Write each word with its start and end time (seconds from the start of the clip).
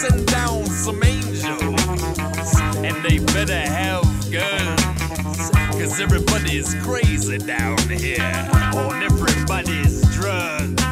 send 0.00 0.26
down 0.28 0.64
some 0.64 1.02
angels, 1.02 1.52
and 2.76 2.96
they 3.04 3.18
better 3.34 3.60
have 3.60 4.02
guns. 4.32 5.50
Cause 5.78 6.00
everybody's 6.00 6.74
crazy 6.76 7.36
down 7.36 7.78
here 7.88 8.48
on 8.74 9.02
everybody's 9.02 10.00
drugs. 10.14 10.82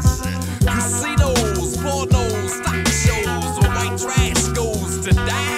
Casinos, 0.62 1.77
pornos, 1.79 2.50
stock 2.50 2.86
shows, 2.89 3.59
where 3.61 3.71
white 3.71 3.98
trash 3.98 4.48
goes 4.48 5.00
to 5.07 5.12
die. 5.14 5.57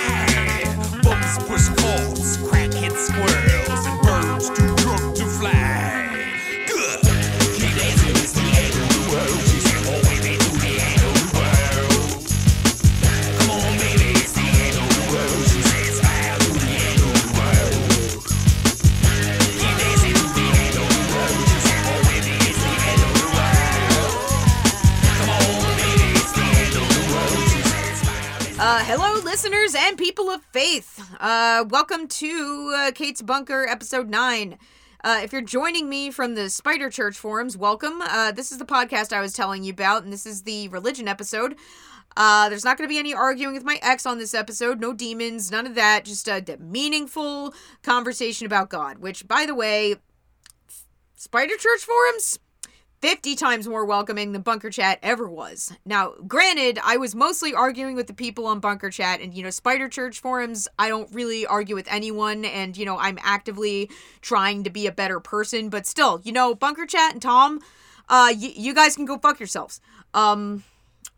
Listeners 29.43 29.75
and 29.75 29.97
people 29.97 30.29
of 30.29 30.43
faith. 30.53 31.03
Uh, 31.19 31.65
welcome 31.71 32.07
to 32.07 32.75
uh, 32.77 32.91
Kate's 32.93 33.23
Bunker, 33.23 33.67
episode 33.67 34.11
9. 34.11 34.59
Uh, 35.03 35.21
if 35.23 35.33
you're 35.33 35.41
joining 35.41 35.89
me 35.89 36.11
from 36.11 36.35
the 36.35 36.51
Spider 36.51 36.91
Church 36.91 37.17
forums, 37.17 37.57
welcome. 37.57 38.03
Uh, 38.03 38.33
this 38.33 38.53
is 38.53 38.59
the 38.59 38.67
podcast 38.67 39.15
I 39.15 39.21
was 39.23 39.33
telling 39.33 39.65
you 39.65 39.73
about, 39.73 40.03
and 40.03 40.13
this 40.13 40.27
is 40.27 40.43
the 40.43 40.69
religion 40.69 41.09
episode. 41.09 41.57
Uh, 42.19 42.51
there's 42.51 42.67
not 42.67 42.77
going 42.77 42.87
to 42.87 42.93
be 42.93 42.99
any 42.99 43.15
arguing 43.15 43.55
with 43.55 43.65
my 43.65 43.79
ex 43.81 44.05
on 44.05 44.19
this 44.19 44.35
episode. 44.35 44.79
No 44.79 44.93
demons, 44.93 45.51
none 45.51 45.67
of 45.67 45.75
that. 45.75 46.05
Just 46.05 46.29
a 46.29 46.59
meaningful 46.61 47.55
conversation 47.83 48.45
about 48.45 48.69
God. 48.69 48.99
Which, 48.99 49.27
by 49.27 49.47
the 49.47 49.55
way, 49.55 49.97
Spider 51.17 51.57
Church 51.57 51.81
forums, 51.81 52.39
50 53.01 53.35
times 53.35 53.67
more 53.67 53.87
welcoming 53.87 54.33
than 54.33 54.43
Bunker 54.43 54.69
Chat 54.69 54.99
ever 55.03 55.29
was. 55.29 55.73
Now, 55.87 56.13
granted, 56.27 56.79
I 56.85 56.99
was 56.99 57.15
mostly 57.15 57.55
arguing 57.55 57.97
with 57.97 58.07
the 58.07 58.13
people 58.13 58.47
on 58.47 58.61
Bunker 58.61 58.91
Chat, 58.91 59.21
and, 59.21 59.33
you 59.35 59.43
know, 59.43 59.49
Spider 59.51 59.89
Church 59.89 60.21
forums, 60.21 60.69
I 60.79 60.89
don't 60.89 61.13
really 61.15 61.47
argue 61.47 61.75
with 61.75 61.91
anyone, 61.91 62.45
and, 62.45 62.77
you 62.77 62.85
know, 62.85 62.99
I'm 62.99 63.19
actively 63.23 63.91
trying 64.21 64.65
to 64.65 64.71
be 64.71 64.87
a 64.87 64.93
better 64.93 65.19
person, 65.19 65.71
but 65.71 65.87
still, 65.87 66.21
you 66.25 66.33
know, 66.33 66.55
Bunker 66.55 66.85
Chat 66.85 67.13
and 67.13 67.23
Tom, 67.23 67.61
uh, 68.11 68.35
y- 68.37 68.53
you 68.55 68.75
guys 68.75 68.97
can 68.97 69.07
go 69.07 69.19
fuck 69.19 69.41
yourselves. 69.41 69.81
Um, 70.13 70.65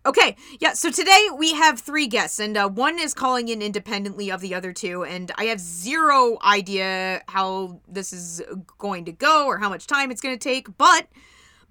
Okay, 0.04 0.34
yeah, 0.58 0.72
so 0.72 0.90
today 0.90 1.28
we 1.38 1.52
have 1.52 1.78
three 1.78 2.08
guests, 2.08 2.40
and 2.40 2.56
uh, 2.56 2.68
one 2.68 2.98
is 2.98 3.14
calling 3.14 3.46
in 3.46 3.62
independently 3.62 4.32
of 4.32 4.40
the 4.40 4.52
other 4.52 4.72
two, 4.72 5.04
and 5.04 5.30
I 5.36 5.44
have 5.44 5.60
zero 5.60 6.38
idea 6.44 7.22
how 7.28 7.80
this 7.86 8.12
is 8.12 8.42
going 8.78 9.04
to 9.04 9.12
go 9.12 9.46
or 9.46 9.58
how 9.58 9.68
much 9.68 9.86
time 9.86 10.10
it's 10.10 10.20
going 10.20 10.36
to 10.36 10.42
take, 10.42 10.76
but 10.76 11.06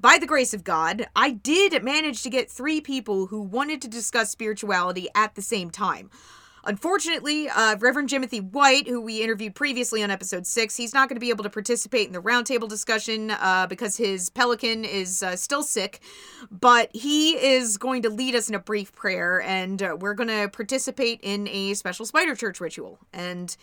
by 0.02 0.17
the 0.17 0.25
grace 0.25 0.53
of 0.53 0.63
God, 0.63 1.07
I 1.16 1.30
did 1.31 1.83
manage 1.83 2.23
to 2.23 2.30
get 2.30 2.49
three 2.49 2.81
people 2.81 3.27
who 3.27 3.41
wanted 3.41 3.81
to 3.83 3.88
discuss 3.88 4.31
spirituality 4.31 5.07
at 5.13 5.35
the 5.35 5.44
same 5.44 5.69
time. 5.69 6.09
Unfortunately, 6.63 7.49
uh, 7.49 7.75
Reverend 7.77 8.09
Timothy 8.09 8.39
White, 8.39 8.88
who 8.88 9.02
we 9.02 9.22
interviewed 9.23 9.55
previously 9.55 10.03
on 10.03 10.11
episode 10.11 10.45
six, 10.45 10.75
he's 10.75 10.94
not 10.94 11.09
going 11.09 11.16
to 11.16 11.22
be 11.22 11.29
able 11.29 11.44
to 11.44 11.49
participate 11.49 12.07
in 12.07 12.13
the 12.13 12.22
roundtable 12.22 12.69
discussion 12.69 13.31
uh, 13.31 13.66
because 13.67 13.97
his 13.97 14.29
pelican 14.29 14.85
is 14.85 15.23
uh, 15.23 15.35
still 15.35 15.63
sick. 15.63 16.02
But 16.52 16.89
he 16.94 17.31
is 17.31 17.77
going 17.77 18.03
to 18.03 18.09
lead 18.09 18.35
us 18.35 18.47
in 18.47 18.53
a 18.53 18.59
brief 18.59 18.94
prayer, 18.94 19.41
and 19.41 19.81
uh, 19.81 19.97
we're 19.99 20.13
going 20.13 20.29
to 20.29 20.49
participate 20.49 21.19
in 21.23 21.47
a 21.47 21.73
special 21.73 22.05
Spider 22.05 22.35
Church 22.35 22.61
ritual. 22.61 22.99
And 23.11 23.55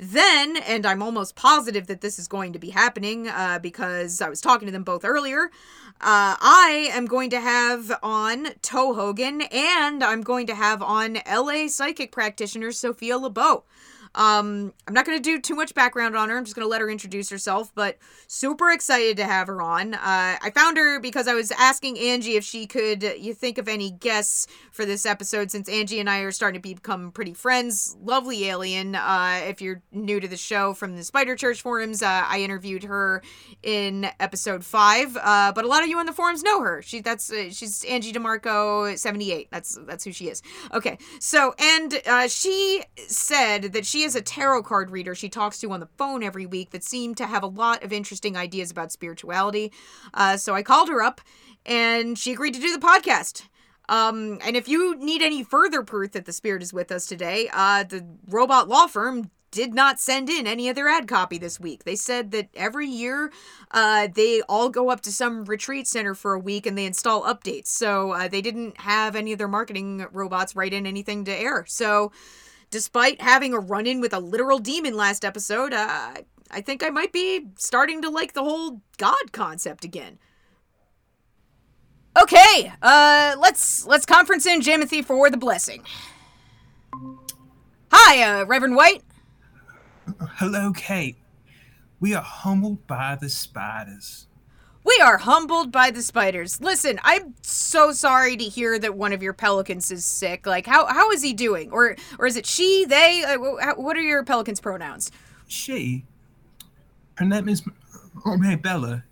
then, 0.00 0.56
and 0.56 0.86
I'm 0.86 1.02
almost 1.02 1.36
positive 1.36 1.86
that 1.88 2.00
this 2.00 2.18
is 2.18 2.26
going 2.26 2.54
to 2.54 2.58
be 2.58 2.70
happening 2.70 3.28
uh, 3.28 3.58
because 3.60 4.22
I 4.22 4.30
was 4.30 4.40
talking 4.40 4.64
to 4.64 4.72
them 4.72 4.82
both 4.82 5.04
earlier. 5.04 5.50
Uh, 6.00 6.40
I 6.40 6.88
am 6.92 7.04
going 7.04 7.28
to 7.30 7.40
have 7.40 7.92
on 8.02 8.46
Toe 8.62 8.94
Hogan 8.94 9.42
and 9.42 10.02
I'm 10.02 10.22
going 10.22 10.46
to 10.46 10.54
have 10.54 10.80
on 10.80 11.18
LA 11.30 11.68
psychic 11.68 12.12
practitioner 12.12 12.72
Sophia 12.72 13.18
LeBeau. 13.18 13.64
Um, 14.14 14.72
I'm 14.86 14.94
not 14.94 15.06
going 15.06 15.18
to 15.18 15.22
do 15.22 15.40
too 15.40 15.54
much 15.54 15.74
background 15.74 16.16
on 16.16 16.28
her. 16.28 16.36
I'm 16.36 16.44
just 16.44 16.56
going 16.56 16.64
to 16.64 16.70
let 16.70 16.80
her 16.80 16.90
introduce 16.90 17.30
herself, 17.30 17.72
but 17.74 17.98
super 18.26 18.70
excited 18.70 19.16
to 19.18 19.24
have 19.24 19.46
her 19.46 19.62
on. 19.62 19.94
Uh, 19.94 19.98
I 20.42 20.50
found 20.54 20.76
her 20.76 21.00
because 21.00 21.28
I 21.28 21.34
was 21.34 21.52
asking 21.52 21.98
Angie 21.98 22.36
if 22.36 22.44
she 22.44 22.66
could, 22.66 23.02
you 23.02 23.34
think 23.34 23.58
of 23.58 23.68
any 23.68 23.90
guests 23.90 24.46
for 24.72 24.84
this 24.84 25.06
episode 25.06 25.50
since 25.50 25.68
Angie 25.68 26.00
and 26.00 26.10
I 26.10 26.20
are 26.20 26.32
starting 26.32 26.60
to 26.60 26.74
become 26.74 27.12
pretty 27.12 27.34
friends. 27.34 27.96
Lovely 28.02 28.48
alien. 28.48 28.94
Uh, 28.94 29.42
if 29.44 29.60
you're 29.60 29.82
new 29.92 30.20
to 30.20 30.28
the 30.28 30.36
show 30.36 30.74
from 30.74 30.96
the 30.96 31.04
Spider 31.04 31.36
Church 31.36 31.62
forums, 31.62 32.02
uh, 32.02 32.24
I 32.26 32.40
interviewed 32.40 32.84
her 32.84 33.22
in 33.62 34.08
episode 34.18 34.64
five. 34.64 35.16
Uh, 35.16 35.52
but 35.52 35.64
a 35.64 35.68
lot 35.68 35.82
of 35.82 35.88
you 35.88 35.98
on 35.98 36.06
the 36.06 36.12
forums 36.12 36.42
know 36.42 36.60
her. 36.62 36.82
She 36.82 37.00
that's 37.00 37.30
uh, 37.30 37.50
she's 37.50 37.84
Angie 37.84 38.12
DeMarco 38.12 38.98
seventy 38.98 39.32
eight. 39.32 39.48
That's 39.50 39.78
that's 39.86 40.04
who 40.04 40.12
she 40.12 40.28
is. 40.28 40.42
Okay, 40.72 40.98
so 41.18 41.54
and 41.58 42.00
uh, 42.06 42.28
she 42.28 42.82
said 43.06 43.72
that 43.72 43.86
she 43.86 43.99
is 44.02 44.14
a 44.14 44.22
tarot 44.22 44.62
card 44.62 44.90
reader 44.90 45.14
she 45.14 45.28
talks 45.28 45.58
to 45.60 45.70
on 45.72 45.80
the 45.80 45.88
phone 45.98 46.22
every 46.22 46.46
week 46.46 46.70
that 46.70 46.84
seemed 46.84 47.16
to 47.18 47.26
have 47.26 47.42
a 47.42 47.46
lot 47.46 47.82
of 47.82 47.92
interesting 47.92 48.36
ideas 48.36 48.70
about 48.70 48.92
spirituality. 48.92 49.72
Uh, 50.14 50.36
so 50.36 50.54
I 50.54 50.62
called 50.62 50.88
her 50.88 51.02
up, 51.02 51.20
and 51.66 52.18
she 52.18 52.32
agreed 52.32 52.54
to 52.54 52.60
do 52.60 52.72
the 52.72 52.84
podcast. 52.84 53.42
Um, 53.88 54.38
and 54.44 54.56
if 54.56 54.68
you 54.68 54.96
need 54.96 55.20
any 55.20 55.42
further 55.42 55.82
proof 55.82 56.12
that 56.12 56.24
the 56.24 56.32
spirit 56.32 56.62
is 56.62 56.72
with 56.72 56.92
us 56.92 57.06
today, 57.06 57.48
uh, 57.52 57.82
the 57.82 58.06
robot 58.28 58.68
law 58.68 58.86
firm 58.86 59.30
did 59.50 59.74
not 59.74 59.98
send 59.98 60.30
in 60.30 60.46
any 60.46 60.68
of 60.68 60.76
their 60.76 60.88
ad 60.88 61.08
copy 61.08 61.36
this 61.38 61.58
week. 61.58 61.84
They 61.84 61.96
said 61.96 62.30
that 62.30 62.48
every 62.54 62.86
year 62.86 63.32
uh, 63.72 64.08
they 64.14 64.42
all 64.42 64.68
go 64.68 64.90
up 64.90 65.00
to 65.02 65.12
some 65.12 65.44
retreat 65.44 65.88
center 65.88 66.14
for 66.14 66.34
a 66.34 66.38
week 66.38 66.66
and 66.66 66.78
they 66.78 66.86
install 66.86 67.22
updates. 67.22 67.66
So 67.66 68.12
uh, 68.12 68.28
they 68.28 68.42
didn't 68.42 68.80
have 68.80 69.16
any 69.16 69.32
of 69.32 69.38
their 69.38 69.48
marketing 69.48 70.06
robots 70.12 70.54
write 70.54 70.72
in 70.72 70.86
anything 70.86 71.24
to 71.24 71.34
air. 71.34 71.64
So 71.66 72.12
despite 72.70 73.20
having 73.20 73.52
a 73.52 73.58
run 73.58 73.86
in 73.86 74.00
with 74.00 74.12
a 74.12 74.20
literal 74.20 74.58
demon 74.58 74.94
last 74.96 75.24
episode, 75.24 75.72
uh, 75.72 76.14
I 76.50 76.60
think 76.60 76.82
I 76.82 76.90
might 76.90 77.12
be 77.12 77.46
starting 77.56 78.02
to 78.02 78.10
like 78.10 78.32
the 78.32 78.42
whole 78.42 78.82
God 78.98 79.32
concept 79.32 79.84
again. 79.84 80.18
Okay, 82.20 82.72
uh, 82.82 83.36
let's 83.38 83.86
let's 83.86 84.04
conference 84.04 84.44
in 84.46 84.60
Jimothy 84.60 85.04
for 85.04 85.30
the 85.30 85.36
blessing. 85.36 85.84
Hi, 87.92 88.22
uh, 88.22 88.44
Reverend 88.46 88.74
White. 88.74 89.02
Hello, 90.18 90.72
Kate. 90.72 91.16
We 92.00 92.14
are 92.14 92.22
humbled 92.22 92.86
by 92.86 93.16
the 93.20 93.28
spiders. 93.28 94.26
We 94.90 95.00
are 95.04 95.18
humbled 95.18 95.70
by 95.70 95.92
the 95.92 96.02
spiders. 96.02 96.60
Listen, 96.60 96.98
I'm 97.04 97.36
so 97.42 97.92
sorry 97.92 98.36
to 98.36 98.42
hear 98.42 98.76
that 98.80 98.96
one 98.96 99.12
of 99.12 99.22
your 99.22 99.32
pelicans 99.32 99.92
is 99.92 100.04
sick. 100.04 100.48
Like, 100.48 100.66
how 100.66 100.86
how 100.86 101.12
is 101.12 101.22
he 101.22 101.32
doing? 101.32 101.70
Or 101.70 101.94
or 102.18 102.26
is 102.26 102.36
it 102.36 102.44
she, 102.44 102.86
they? 102.86 103.22
Uh, 103.22 103.74
what 103.76 103.96
are 103.96 104.02
your 104.02 104.24
pelicans' 104.24 104.58
pronouns? 104.58 105.12
She, 105.46 106.06
her 107.14 107.24
name 107.24 107.48
is 107.48 107.62
Ome 108.26 108.56
Bella. 108.60 109.04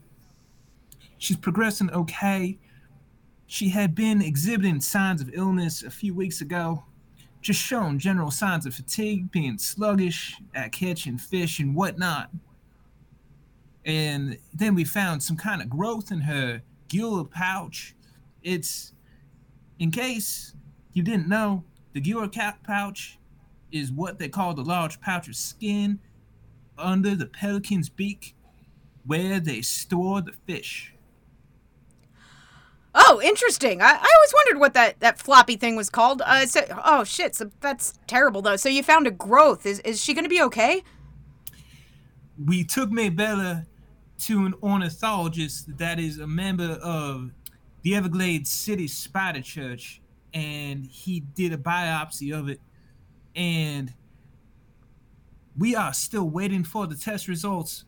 She's 1.19 1.37
progressing 1.37 1.93
okay. 1.93 2.59
She 3.47 3.69
had 3.69 3.95
been 3.95 4.21
exhibiting 4.21 4.81
signs 4.81 5.21
of 5.21 5.31
illness 5.33 5.85
a 5.85 5.91
few 5.91 6.13
weeks 6.13 6.41
ago, 6.41 6.83
just 7.41 7.61
showing 7.61 8.01
general 8.01 8.33
signs 8.33 8.67
of 8.67 8.75
fatigue, 8.75 9.31
being 9.31 9.59
sluggish 9.59 10.41
at 10.57 10.73
catching 10.73 11.19
fish 11.19 11.61
and 11.61 11.77
whatnot. 11.77 12.31
And 13.85 14.39
then 14.53 14.75
we 14.75 14.85
found 14.85 15.23
some 15.23 15.37
kind 15.37 15.63
of 15.63 15.71
growth 15.71 16.11
in 16.11 16.21
her 16.21 16.63
gill 16.89 17.25
pouch. 17.25 17.95
It's, 18.43 18.93
in 19.79 19.91
case 19.91 20.55
you 20.93 21.03
didn't 21.03 21.29
know, 21.29 21.65
the 21.93 22.01
gill 22.01 22.29
pouch 22.29 23.19
is 23.73 23.91
what 23.93 24.19
they 24.19 24.29
call 24.29 24.55
the 24.55 24.63
large 24.63 25.01
pouch 25.01 25.29
of 25.29 25.37
skin 25.37 26.01
under 26.77 27.15
the 27.15 27.27
pelican's 27.27 27.89
beak 27.89 28.35
where 29.05 29.41
they 29.41 29.63
store 29.63 30.21
the 30.21 30.33
fish. 30.47 30.95
Oh, 32.95 33.21
interesting. 33.23 33.81
I, 33.81 33.87
I 33.87 33.91
always 33.91 34.35
wondered 34.35 34.61
what 34.61 34.75
that, 34.75 35.01
that 35.01 35.19
floppy 35.19 35.57
thing 35.57 35.77
was 35.77 35.89
called. 35.89 36.23
Uh, 36.25 36.47
so, 36.47 36.63
oh 36.85 37.05
shit, 37.05 37.35
so 37.35 37.51
that's 37.61 37.99
terrible 38.07 38.43
though. 38.43 38.57
So 38.57 38.69
you 38.69 38.83
found 38.83 39.07
a 39.07 39.11
growth. 39.11 39.67
Is 39.67 39.79
is 39.81 40.03
she 40.03 40.15
gonna 40.15 40.29
be 40.29 40.43
okay? 40.43 40.83
We 42.45 42.63
took 42.63 42.91
Maybella 42.91 43.67
to 44.21 44.47
an 44.47 44.55
ornithologist 44.63 45.77
that 45.79 45.99
is 45.99 46.19
a 46.19 46.27
member 46.27 46.79
of 46.83 47.33
the 47.83 47.97
Everglades 47.97 48.51
City 48.51 48.87
Spider 48.87 49.43
Church, 49.43 50.01
and 50.33 50.87
he 50.87 51.21
did 51.21 51.53
a 51.53 51.57
biopsy 51.57 52.37
of 52.37 52.49
it. 52.49 52.61
And 53.35 53.93
we 55.57 55.75
are 55.75 55.93
still 55.93 56.31
waiting 56.31 56.63
for 56.63 56.87
the 56.87 56.95
test 56.95 57.27
results, 57.27 57.85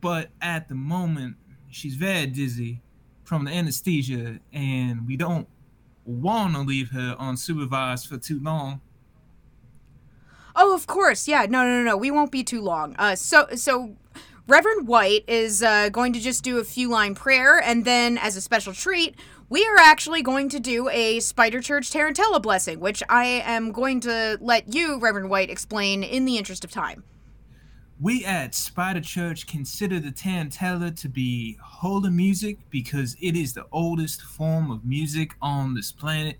but 0.00 0.30
at 0.40 0.68
the 0.68 0.74
moment, 0.74 1.36
she's 1.70 1.94
very 1.94 2.26
dizzy 2.26 2.80
from 3.22 3.44
the 3.44 3.52
anesthesia, 3.52 4.40
and 4.52 5.06
we 5.06 5.16
don't 5.16 5.46
want 6.04 6.54
to 6.54 6.60
leave 6.62 6.90
her 6.90 7.16
unsupervised 7.20 8.08
for 8.08 8.18
too 8.18 8.40
long. 8.40 8.80
Oh, 10.56 10.74
of 10.74 10.86
course. 10.86 11.26
Yeah. 11.28 11.46
No, 11.48 11.64
no, 11.64 11.78
no, 11.78 11.82
no. 11.82 11.96
We 11.96 12.10
won't 12.10 12.30
be 12.30 12.44
too 12.44 12.60
long. 12.60 12.94
Uh, 12.98 13.16
so, 13.16 13.48
so 13.54 13.96
Reverend 14.46 14.86
White 14.86 15.24
is 15.26 15.62
uh, 15.62 15.88
going 15.88 16.12
to 16.12 16.20
just 16.20 16.44
do 16.44 16.58
a 16.58 16.64
few 16.64 16.90
line 16.90 17.14
prayer, 17.14 17.58
and 17.62 17.86
then 17.86 18.18
as 18.18 18.36
a 18.36 18.42
special 18.42 18.74
treat, 18.74 19.16
we 19.48 19.66
are 19.66 19.78
actually 19.78 20.22
going 20.22 20.50
to 20.50 20.60
do 20.60 20.88
a 20.90 21.20
Spider 21.20 21.62
Church 21.62 21.90
Tarantella 21.90 22.42
blessing, 22.42 22.78
which 22.78 23.02
I 23.08 23.24
am 23.24 23.72
going 23.72 24.00
to 24.00 24.36
let 24.42 24.74
you, 24.74 24.98
Reverend 24.98 25.30
White, 25.30 25.48
explain 25.48 26.02
in 26.02 26.26
the 26.26 26.36
interest 26.36 26.62
of 26.62 26.70
time. 26.70 27.04
We 28.00 28.24
at 28.24 28.54
Spider 28.54 29.00
Church 29.00 29.46
consider 29.46 29.98
the 29.98 30.10
tarantella 30.10 30.94
to 31.00 31.08
be 31.08 31.56
holy 31.62 32.10
music 32.10 32.58
because 32.68 33.16
it 33.22 33.36
is 33.36 33.54
the 33.54 33.66
oldest 33.72 34.20
form 34.20 34.70
of 34.70 34.84
music 34.84 35.36
on 35.40 35.74
this 35.74 35.90
planet 35.90 36.36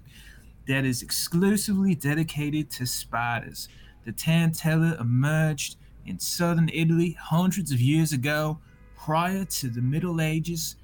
that 0.66 0.84
is 0.84 1.00
exclusively 1.00 1.94
dedicated 1.94 2.70
to 2.72 2.86
spiders. 2.86 3.68
The 4.04 4.12
tarantella 4.12 5.00
emerged 5.00 5.76
in 6.06 6.18
southern 6.18 6.68
Italy 6.72 7.16
hundreds 7.20 7.72
of 7.72 7.80
years 7.80 8.12
ago, 8.12 8.58
prior 8.96 9.44
to 9.44 9.68
the 9.68 9.82
Middle 9.82 10.20
Ages. 10.20 10.76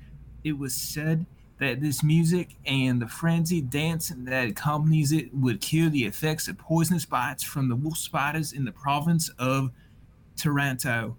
It 0.44 0.58
was 0.58 0.74
said 0.74 1.26
that 1.58 1.80
this 1.80 2.02
music 2.02 2.56
and 2.64 3.00
the 3.00 3.08
frenzied 3.08 3.70
dancing 3.70 4.24
that 4.24 4.48
accompanies 4.48 5.12
it 5.12 5.34
would 5.34 5.60
cure 5.60 5.90
the 5.90 6.04
effects 6.04 6.48
of 6.48 6.56
poisonous 6.56 7.04
bites 7.04 7.42
from 7.42 7.68
the 7.68 7.76
wolf 7.76 7.98
spiders 7.98 8.52
in 8.52 8.64
the 8.64 8.72
province 8.72 9.30
of 9.38 9.70
Taranto, 10.36 11.16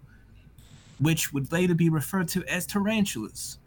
which 0.98 1.32
would 1.32 1.52
later 1.52 1.74
be 1.74 1.88
referred 1.88 2.28
to 2.28 2.44
as 2.44 2.66
tarantulas. 2.66 3.58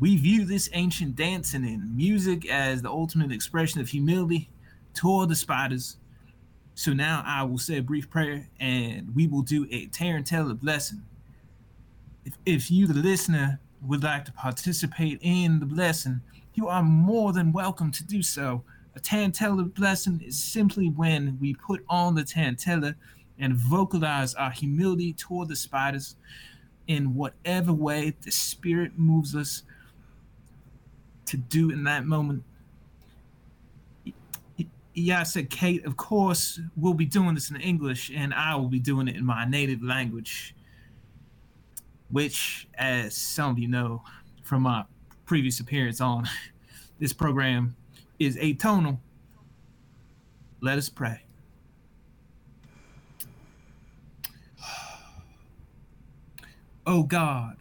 We 0.00 0.16
view 0.16 0.44
this 0.44 0.68
ancient 0.72 1.16
dancing 1.16 1.66
and 1.66 1.96
music 1.96 2.46
as 2.50 2.82
the 2.82 2.90
ultimate 2.90 3.32
expression 3.32 3.80
of 3.80 3.88
humility 3.88 4.50
toward 4.94 5.28
the 5.28 5.36
spiders. 5.36 5.96
So 6.76 6.92
now 6.92 7.22
I 7.24 7.42
will 7.42 7.56
say 7.56 7.78
a 7.78 7.82
brief 7.82 8.10
prayer 8.10 8.46
and 8.60 9.16
we 9.16 9.26
will 9.26 9.40
do 9.40 9.66
a 9.70 9.86
tarantella 9.86 10.60
blessing. 10.60 11.02
If, 12.26 12.34
if 12.44 12.70
you, 12.70 12.86
the 12.86 12.92
listener, 12.92 13.58
would 13.80 14.02
like 14.02 14.26
to 14.26 14.32
participate 14.32 15.18
in 15.22 15.58
the 15.58 15.64
blessing, 15.64 16.20
you 16.52 16.68
are 16.68 16.82
more 16.82 17.32
than 17.32 17.50
welcome 17.50 17.90
to 17.92 18.04
do 18.04 18.22
so. 18.22 18.62
A 18.94 19.00
tarantella 19.00 19.72
blessing 19.72 20.22
is 20.22 20.38
simply 20.38 20.90
when 20.90 21.38
we 21.40 21.54
put 21.54 21.82
on 21.88 22.14
the 22.14 22.22
tarantella 22.22 22.94
and 23.38 23.54
vocalize 23.54 24.34
our 24.34 24.50
humility 24.50 25.14
toward 25.14 25.48
the 25.48 25.56
spiders 25.56 26.16
in 26.88 27.14
whatever 27.14 27.72
way 27.72 28.14
the 28.20 28.30
spirit 28.30 28.98
moves 28.98 29.34
us 29.34 29.62
to 31.24 31.38
do 31.38 31.70
in 31.70 31.84
that 31.84 32.04
moment. 32.04 32.42
Yeah, 34.98 35.20
I 35.20 35.24
said, 35.24 35.50
Kate, 35.50 35.84
of 35.84 35.98
course, 35.98 36.58
we'll 36.74 36.94
be 36.94 37.04
doing 37.04 37.34
this 37.34 37.50
in 37.50 37.56
English, 37.56 38.10
and 38.14 38.32
I 38.32 38.56
will 38.56 38.70
be 38.70 38.78
doing 38.78 39.08
it 39.08 39.16
in 39.16 39.26
my 39.26 39.44
native 39.44 39.82
language, 39.82 40.54
which, 42.10 42.66
as 42.78 43.14
some 43.14 43.50
of 43.50 43.58
you 43.58 43.68
know 43.68 44.02
from 44.42 44.62
my 44.62 44.86
previous 45.26 45.60
appearance 45.60 46.00
on 46.00 46.26
this 46.98 47.12
program, 47.12 47.76
is 48.18 48.38
atonal. 48.38 48.98
Let 50.62 50.78
us 50.78 50.88
pray. 50.88 51.22
Oh 56.88 57.02
God, 57.02 57.56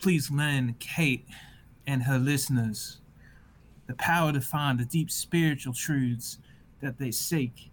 please 0.00 0.30
lend 0.30 0.78
Kate 0.78 1.26
and 1.88 2.04
her 2.04 2.18
listeners 2.18 3.00
the 3.88 3.94
power 3.94 4.32
to 4.32 4.40
find 4.40 4.78
the 4.78 4.84
deep 4.84 5.10
spiritual 5.10 5.72
truths 5.72 6.38
that 6.80 6.98
they 6.98 7.10
seek. 7.10 7.72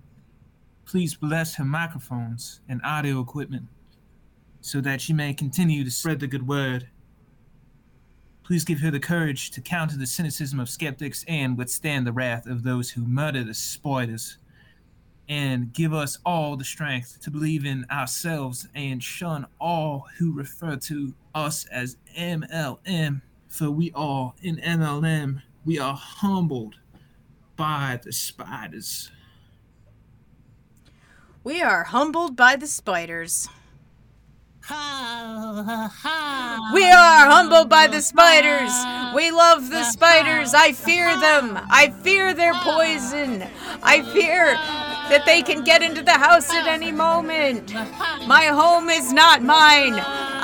Please 0.86 1.14
bless 1.14 1.56
her 1.56 1.66
microphones 1.66 2.62
and 2.68 2.82
audio 2.84 3.20
equipment 3.20 3.68
so 4.62 4.82
that 4.82 5.02
she 5.02 5.14
may 5.14 5.34
continue 5.34 5.84
to 5.84 5.92
spread 5.92 6.20
the 6.20 6.28
good 6.28 6.48
word. 6.48 6.88
Please 8.44 8.64
give 8.64 8.80
her 8.80 8.92
the 8.92 9.00
courage 9.00 9.52
to 9.52 9.62
counter 9.62 9.98
the 9.98 10.08
cynicism 10.08 10.60
of 10.60 10.70
skeptics 10.70 11.26
and 11.28 11.58
withstand 11.58 12.08
the 12.08 12.12
wrath 12.14 12.48
of 12.48 12.64
those 12.64 12.90
who 12.92 13.06
murder 13.06 13.44
the 13.44 13.54
spoilers 13.54 14.38
and 15.28 15.74
give 15.74 15.94
us 15.94 16.20
all 16.26 16.56
the 16.56 16.64
strength 16.64 17.20
to 17.22 17.32
believe 17.32 17.66
in 17.66 17.86
ourselves 17.92 18.68
and 18.76 19.04
shun 19.04 19.46
all 19.60 20.06
who 20.18 20.32
refer 20.32 20.76
to 20.76 21.14
us 21.34 21.66
as 21.68 21.98
MLM, 22.18 23.22
for 23.48 23.72
we 23.72 23.92
are 23.96 24.34
in 24.44 24.58
MLM, 24.58 25.42
we 25.66 25.80
are 25.80 25.96
humbled 25.96 26.76
by 27.56 28.00
the 28.04 28.14
spiders. 28.14 29.12
We 31.44 31.62
are 31.62 31.84
humbled 31.84 32.36
by 32.36 32.56
the 32.56 32.68
spiders. 32.68 33.50
We 34.70 34.74
are 34.74 35.90
humbled 37.28 37.70
by 37.70 37.88
the 37.88 38.02
spiders. 38.02 38.72
We 39.16 39.32
love 39.32 39.70
the 39.70 39.84
spiders. 39.84 40.54
I 40.54 40.72
fear 40.72 41.08
them. 41.20 41.60
I 41.70 41.94
fear 42.02 42.34
their 42.34 42.54
poison. 42.54 43.44
I 43.84 44.02
fear 44.14 44.54
that 45.10 45.26
they 45.26 45.44
can 45.44 45.64
get 45.64 45.84
into 45.84 46.02
the 46.02 46.12
house 46.12 46.52
at 46.52 46.68
any 46.68 46.92
moment. 46.92 47.74
My 48.28 48.46
home 48.46 48.90
is 48.90 49.14
not 49.14 49.44
mine. 49.44 49.94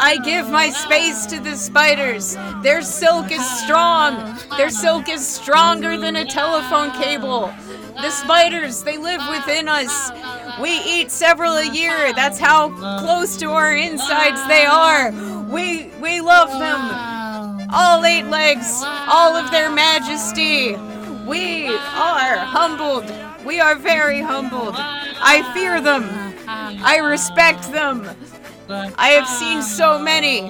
I 0.04 0.18
give 0.18 0.50
my 0.50 0.72
space 0.72 1.28
to 1.28 1.40
the 1.40 1.56
spiders. 1.56 2.36
Their 2.64 2.82
silk 2.82 3.32
is 3.32 3.48
strong. 3.60 4.36
Their 4.58 4.72
silk 4.72 5.08
is 5.08 5.26
stronger 5.26 5.96
than 5.96 6.16
a 6.16 6.26
telephone 6.26 6.90
cable. 7.00 7.54
The 8.02 8.10
spiders, 8.10 8.82
they 8.82 8.98
live 8.98 9.22
within 9.30 9.68
us. 9.68 10.12
We 10.60 10.72
eat 10.72 11.12
several 11.12 11.54
a 11.54 11.72
year. 11.72 12.14
That's 12.14 12.40
how 12.40 12.70
close 13.00 13.38
to 13.38 13.52
our 13.52 13.76
insides 13.76 14.46
they 14.48 14.66
are. 14.66 15.12
We 15.52 15.92
we 16.02 16.20
love 16.20 16.50
them. 16.50 17.70
All 17.72 18.04
eight 18.04 18.26
legs, 18.26 18.82
all 18.84 19.36
of 19.36 19.52
their 19.52 19.70
majesty. 19.70 20.76
We 21.28 21.68
are 21.68 22.38
humbled. 22.38 23.06
We 23.46 23.60
are 23.60 23.76
very 23.76 24.20
humbled. 24.20 24.74
I 24.78 25.48
fear 25.54 25.80
them. 25.80 26.10
I 26.48 26.98
respect 26.98 27.72
them. 27.72 28.10
I 28.72 29.10
have 29.10 29.28
seen 29.28 29.62
so 29.62 30.00
many. 30.00 30.50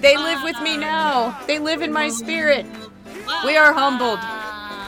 They 0.00 0.16
live 0.16 0.42
with 0.42 0.60
me 0.60 0.76
now. 0.76 1.36
They 1.46 1.58
live 1.58 1.82
in 1.82 1.92
my 1.92 2.08
spirit. 2.08 2.64
We 3.44 3.56
are 3.56 3.72
humbled. 3.72 4.20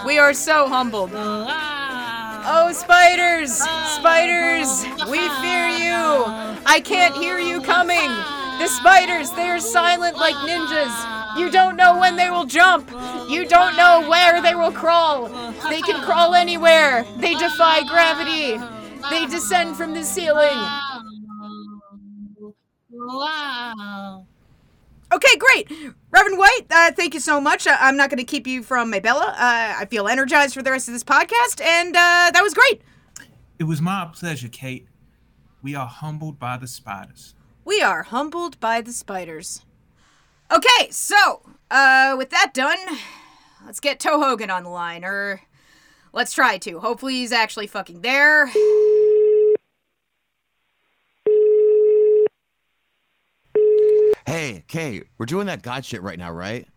We 0.06 0.18
are 0.18 0.32
so 0.32 0.68
humbled. 0.68 1.10
Oh, 1.14 2.70
spiders! 2.72 3.52
Spiders! 3.52 4.84
We 5.10 5.18
fear 5.42 5.66
you! 5.68 6.24
I 6.66 6.80
can't 6.84 7.16
hear 7.16 7.38
you 7.38 7.60
coming! 7.60 8.08
The 8.58 8.68
spiders, 8.68 9.30
they 9.32 9.48
are 9.48 9.60
silent 9.60 10.16
like 10.16 10.34
ninjas. 10.36 11.38
You 11.38 11.50
don't 11.50 11.76
know 11.76 11.98
when 11.98 12.16
they 12.16 12.30
will 12.30 12.46
jump. 12.46 12.90
You 13.28 13.46
don't 13.46 13.76
know 13.76 14.08
where 14.08 14.40
they 14.40 14.54
will 14.54 14.72
crawl. 14.72 15.28
They 15.68 15.80
can 15.80 16.02
crawl 16.04 16.34
anywhere. 16.34 17.04
They 17.18 17.34
defy 17.34 17.82
gravity. 17.84 18.58
They 19.10 19.26
descend 19.26 19.76
from 19.76 19.94
the 19.94 20.04
ceiling. 20.04 20.58
Wow. 23.08 24.26
Okay, 25.10 25.36
great. 25.38 25.70
Reverend 26.10 26.38
White, 26.38 26.66
uh, 26.70 26.92
thank 26.92 27.14
you 27.14 27.20
so 27.20 27.40
much. 27.40 27.66
Uh, 27.66 27.76
I'm 27.80 27.96
not 27.96 28.10
going 28.10 28.18
to 28.18 28.24
keep 28.24 28.46
you 28.46 28.62
from 28.62 28.90
Mabella. 28.90 29.28
Uh, 29.28 29.74
I 29.78 29.86
feel 29.88 30.06
energized 30.06 30.52
for 30.52 30.62
the 30.62 30.70
rest 30.70 30.88
of 30.88 30.94
this 30.94 31.04
podcast, 31.04 31.62
and 31.62 31.96
uh, 31.96 32.30
that 32.32 32.42
was 32.42 32.52
great. 32.52 32.82
It 33.58 33.64
was 33.64 33.80
my 33.80 34.10
pleasure, 34.12 34.48
Kate. 34.48 34.86
We 35.62 35.74
are 35.74 35.86
humbled 35.86 36.38
by 36.38 36.58
the 36.58 36.66
spiders. 36.66 37.34
We 37.64 37.80
are 37.80 38.02
humbled 38.02 38.60
by 38.60 38.82
the 38.82 38.92
spiders. 38.92 39.64
Okay, 40.52 40.90
so, 40.90 41.42
uh, 41.70 42.14
with 42.18 42.28
that 42.30 42.52
done, 42.52 42.78
let's 43.64 43.80
get 43.80 44.00
Toe 44.00 44.20
Hogan 44.20 44.50
on 44.50 44.64
the 44.64 44.70
line, 44.70 45.04
or 45.04 45.40
let's 46.12 46.34
try 46.34 46.58
to. 46.58 46.80
Hopefully, 46.80 47.14
he's 47.14 47.32
actually 47.32 47.66
fucking 47.66 48.02
there. 48.02 48.50
Hey, 54.28 54.62
Kay, 54.68 55.04
we're 55.16 55.24
doing 55.24 55.46
that 55.46 55.62
God 55.62 55.86
shit 55.86 56.02
right 56.02 56.18
now, 56.18 56.30
right? 56.30 56.68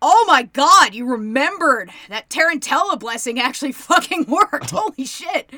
Oh 0.00 0.24
my 0.28 0.44
god, 0.44 0.94
you 0.94 1.04
remembered! 1.04 1.90
That 2.08 2.30
Tarantella 2.30 2.96
blessing 3.00 3.40
actually 3.40 3.72
fucking 3.72 4.26
worked! 4.26 4.70
Holy 4.72 5.04
shit! 5.04 5.50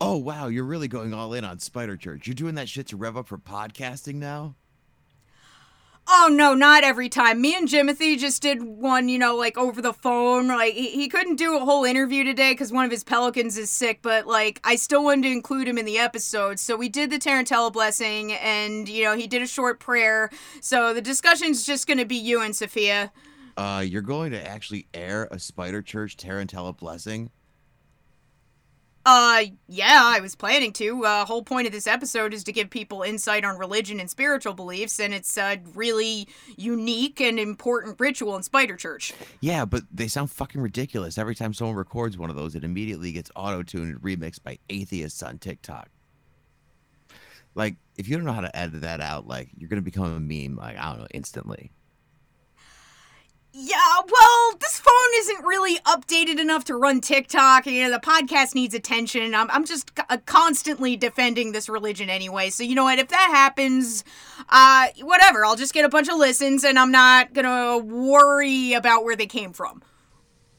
Oh, 0.00 0.16
wow, 0.16 0.48
you're 0.48 0.64
really 0.64 0.88
going 0.88 1.14
all 1.14 1.32
in 1.32 1.44
on 1.44 1.60
Spider 1.60 1.96
Church. 1.96 2.26
You're 2.26 2.34
doing 2.34 2.56
that 2.56 2.68
shit 2.68 2.88
to 2.88 2.96
rev 2.96 3.16
up 3.16 3.28
for 3.28 3.38
podcasting 3.38 4.16
now? 4.16 4.56
Oh 6.06 6.28
no, 6.30 6.54
not 6.54 6.84
every 6.84 7.08
time. 7.08 7.40
Me 7.40 7.56
and 7.56 7.66
Jimothy 7.66 8.18
just 8.18 8.42
did 8.42 8.62
one, 8.62 9.08
you 9.08 9.18
know, 9.18 9.36
like 9.36 9.56
over 9.56 9.80
the 9.80 9.94
phone. 9.94 10.48
Like 10.48 10.74
he, 10.74 10.90
he 10.90 11.08
couldn't 11.08 11.36
do 11.36 11.56
a 11.56 11.64
whole 11.64 11.84
interview 11.84 12.24
today 12.24 12.52
because 12.52 12.70
one 12.70 12.84
of 12.84 12.90
his 12.90 13.02
pelicans 13.02 13.56
is 13.56 13.70
sick, 13.70 14.00
but 14.02 14.26
like 14.26 14.60
I 14.64 14.76
still 14.76 15.02
wanted 15.02 15.22
to 15.22 15.32
include 15.32 15.66
him 15.66 15.78
in 15.78 15.86
the 15.86 15.98
episode. 15.98 16.58
So 16.58 16.76
we 16.76 16.90
did 16.90 17.10
the 17.10 17.18
Tarantella 17.18 17.72
blessing, 17.72 18.32
and 18.32 18.86
you 18.88 19.04
know 19.04 19.16
he 19.16 19.26
did 19.26 19.40
a 19.40 19.46
short 19.46 19.80
prayer. 19.80 20.30
So 20.60 20.92
the 20.92 21.02
discussion's 21.02 21.64
just 21.64 21.86
gonna 21.86 22.04
be 22.04 22.16
you 22.16 22.42
and 22.42 22.54
Sophia. 22.54 23.10
Uh, 23.56 23.84
you're 23.86 24.02
going 24.02 24.32
to 24.32 24.46
actually 24.48 24.86
air 24.92 25.28
a 25.30 25.38
Spider 25.38 25.80
Church 25.80 26.16
Tarantella 26.16 26.76
blessing? 26.76 27.30
Uh, 29.06 29.44
yeah, 29.68 30.00
I 30.02 30.20
was 30.20 30.34
planning 30.34 30.72
to. 30.74 31.04
Uh, 31.04 31.24
whole 31.26 31.42
point 31.42 31.66
of 31.66 31.72
this 31.72 31.86
episode 31.86 32.32
is 32.32 32.42
to 32.44 32.52
give 32.52 32.70
people 32.70 33.02
insight 33.02 33.44
on 33.44 33.58
religion 33.58 34.00
and 34.00 34.08
spiritual 34.08 34.54
beliefs, 34.54 34.98
and 34.98 35.12
it's 35.12 35.36
a 35.36 35.60
really 35.74 36.26
unique 36.56 37.20
and 37.20 37.38
important 37.38 38.00
ritual 38.00 38.34
in 38.36 38.42
Spider 38.42 38.76
Church. 38.76 39.12
Yeah, 39.40 39.66
but 39.66 39.82
they 39.92 40.08
sound 40.08 40.30
fucking 40.30 40.60
ridiculous. 40.60 41.18
Every 41.18 41.34
time 41.34 41.52
someone 41.52 41.76
records 41.76 42.16
one 42.16 42.30
of 42.30 42.36
those, 42.36 42.54
it 42.54 42.64
immediately 42.64 43.12
gets 43.12 43.30
auto 43.36 43.62
tuned 43.62 43.92
and 43.92 44.00
remixed 44.00 44.42
by 44.42 44.58
atheists 44.70 45.22
on 45.22 45.38
TikTok. 45.38 45.88
Like, 47.54 47.76
if 47.96 48.08
you 48.08 48.16
don't 48.16 48.24
know 48.24 48.32
how 48.32 48.40
to 48.40 48.56
edit 48.56 48.80
that 48.80 49.00
out, 49.00 49.26
like, 49.26 49.50
you're 49.58 49.68
gonna 49.68 49.82
become 49.82 50.06
a 50.06 50.18
meme, 50.18 50.56
like, 50.56 50.78
I 50.78 50.90
don't 50.90 51.00
know, 51.00 51.08
instantly. 51.12 51.70
Yeah, 53.56 53.76
well, 54.10 54.52
this 54.58 54.80
phone 54.80 54.92
isn't 55.18 55.44
really 55.44 55.76
updated 55.86 56.40
enough 56.40 56.64
to 56.64 56.76
run 56.76 57.00
TikTok. 57.00 57.66
You 57.66 57.84
know, 57.84 57.92
the 57.92 58.00
podcast 58.00 58.52
needs 58.52 58.74
attention. 58.74 59.32
I'm, 59.32 59.48
I'm 59.48 59.64
just 59.64 59.92
uh, 60.10 60.16
constantly 60.26 60.96
defending 60.96 61.52
this 61.52 61.68
religion 61.68 62.10
anyway. 62.10 62.50
So, 62.50 62.64
you 62.64 62.74
know 62.74 62.82
what? 62.82 62.98
If 62.98 63.10
that 63.10 63.28
happens, 63.32 64.02
uh, 64.48 64.88
whatever. 65.02 65.44
I'll 65.44 65.54
just 65.54 65.72
get 65.72 65.84
a 65.84 65.88
bunch 65.88 66.08
of 66.08 66.16
listens 66.16 66.64
and 66.64 66.76
I'm 66.76 66.90
not 66.90 67.32
gonna 67.32 67.78
worry 67.78 68.72
about 68.72 69.04
where 69.04 69.14
they 69.14 69.26
came 69.26 69.52
from. 69.52 69.84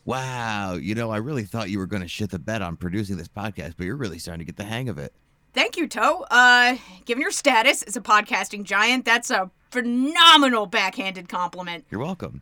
Wow, 0.06 0.75
you 0.75 0.96
know, 0.96 1.12
I 1.12 1.18
really 1.18 1.44
thought 1.44 1.70
you 1.70 1.80
were 1.80 1.88
gonna 1.88 2.08
shit 2.08 2.30
the 2.30 2.40
bed 2.40 2.62
on 2.62 2.78
producing 2.78 3.18
this 3.18 3.28
podcast, 3.28 3.74
but 3.75 3.88
you're 3.88 3.98
really 3.98 4.20
starting 4.20 4.40
to 4.40 4.46
get 4.46 4.56
the 4.56 4.64
hang 4.64 4.88
of 4.88 4.98
it. 4.98 5.12
Thank 5.54 5.75
you, 5.75 5.90
Toe. 5.90 6.25
Uh, 6.32 6.78
given 7.04 7.22
your 7.22 7.32
status 7.32 7.84
as 7.84 7.98
a 7.98 8.02
podcasting 8.02 8.64
giant, 8.64 9.04
that's 9.04 9.32
a 9.32 9.52
phenomenal 9.70 10.66
backhanded 10.66 11.28
compliment. 11.28 11.84
You're 11.90 12.00
welcome. 12.00 12.42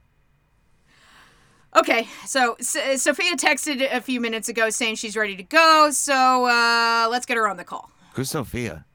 Okay, 1.76 2.08
so 2.26 2.56
S- 2.60 3.02
Sophia 3.02 3.36
texted 3.36 3.92
a 3.92 4.00
few 4.00 4.22
minutes 4.22 4.48
ago 4.48 4.70
saying 4.70 4.96
she's 4.96 5.18
ready 5.18 5.36
to 5.36 5.44
go, 5.44 5.90
so 5.92 6.46
uh, 6.46 7.08
let's 7.10 7.26
get 7.26 7.38
her 7.38 7.48
on 7.48 7.58
the 7.58 7.64
call. 7.64 7.90
Who's 8.14 8.30
Sophia? 8.30 8.86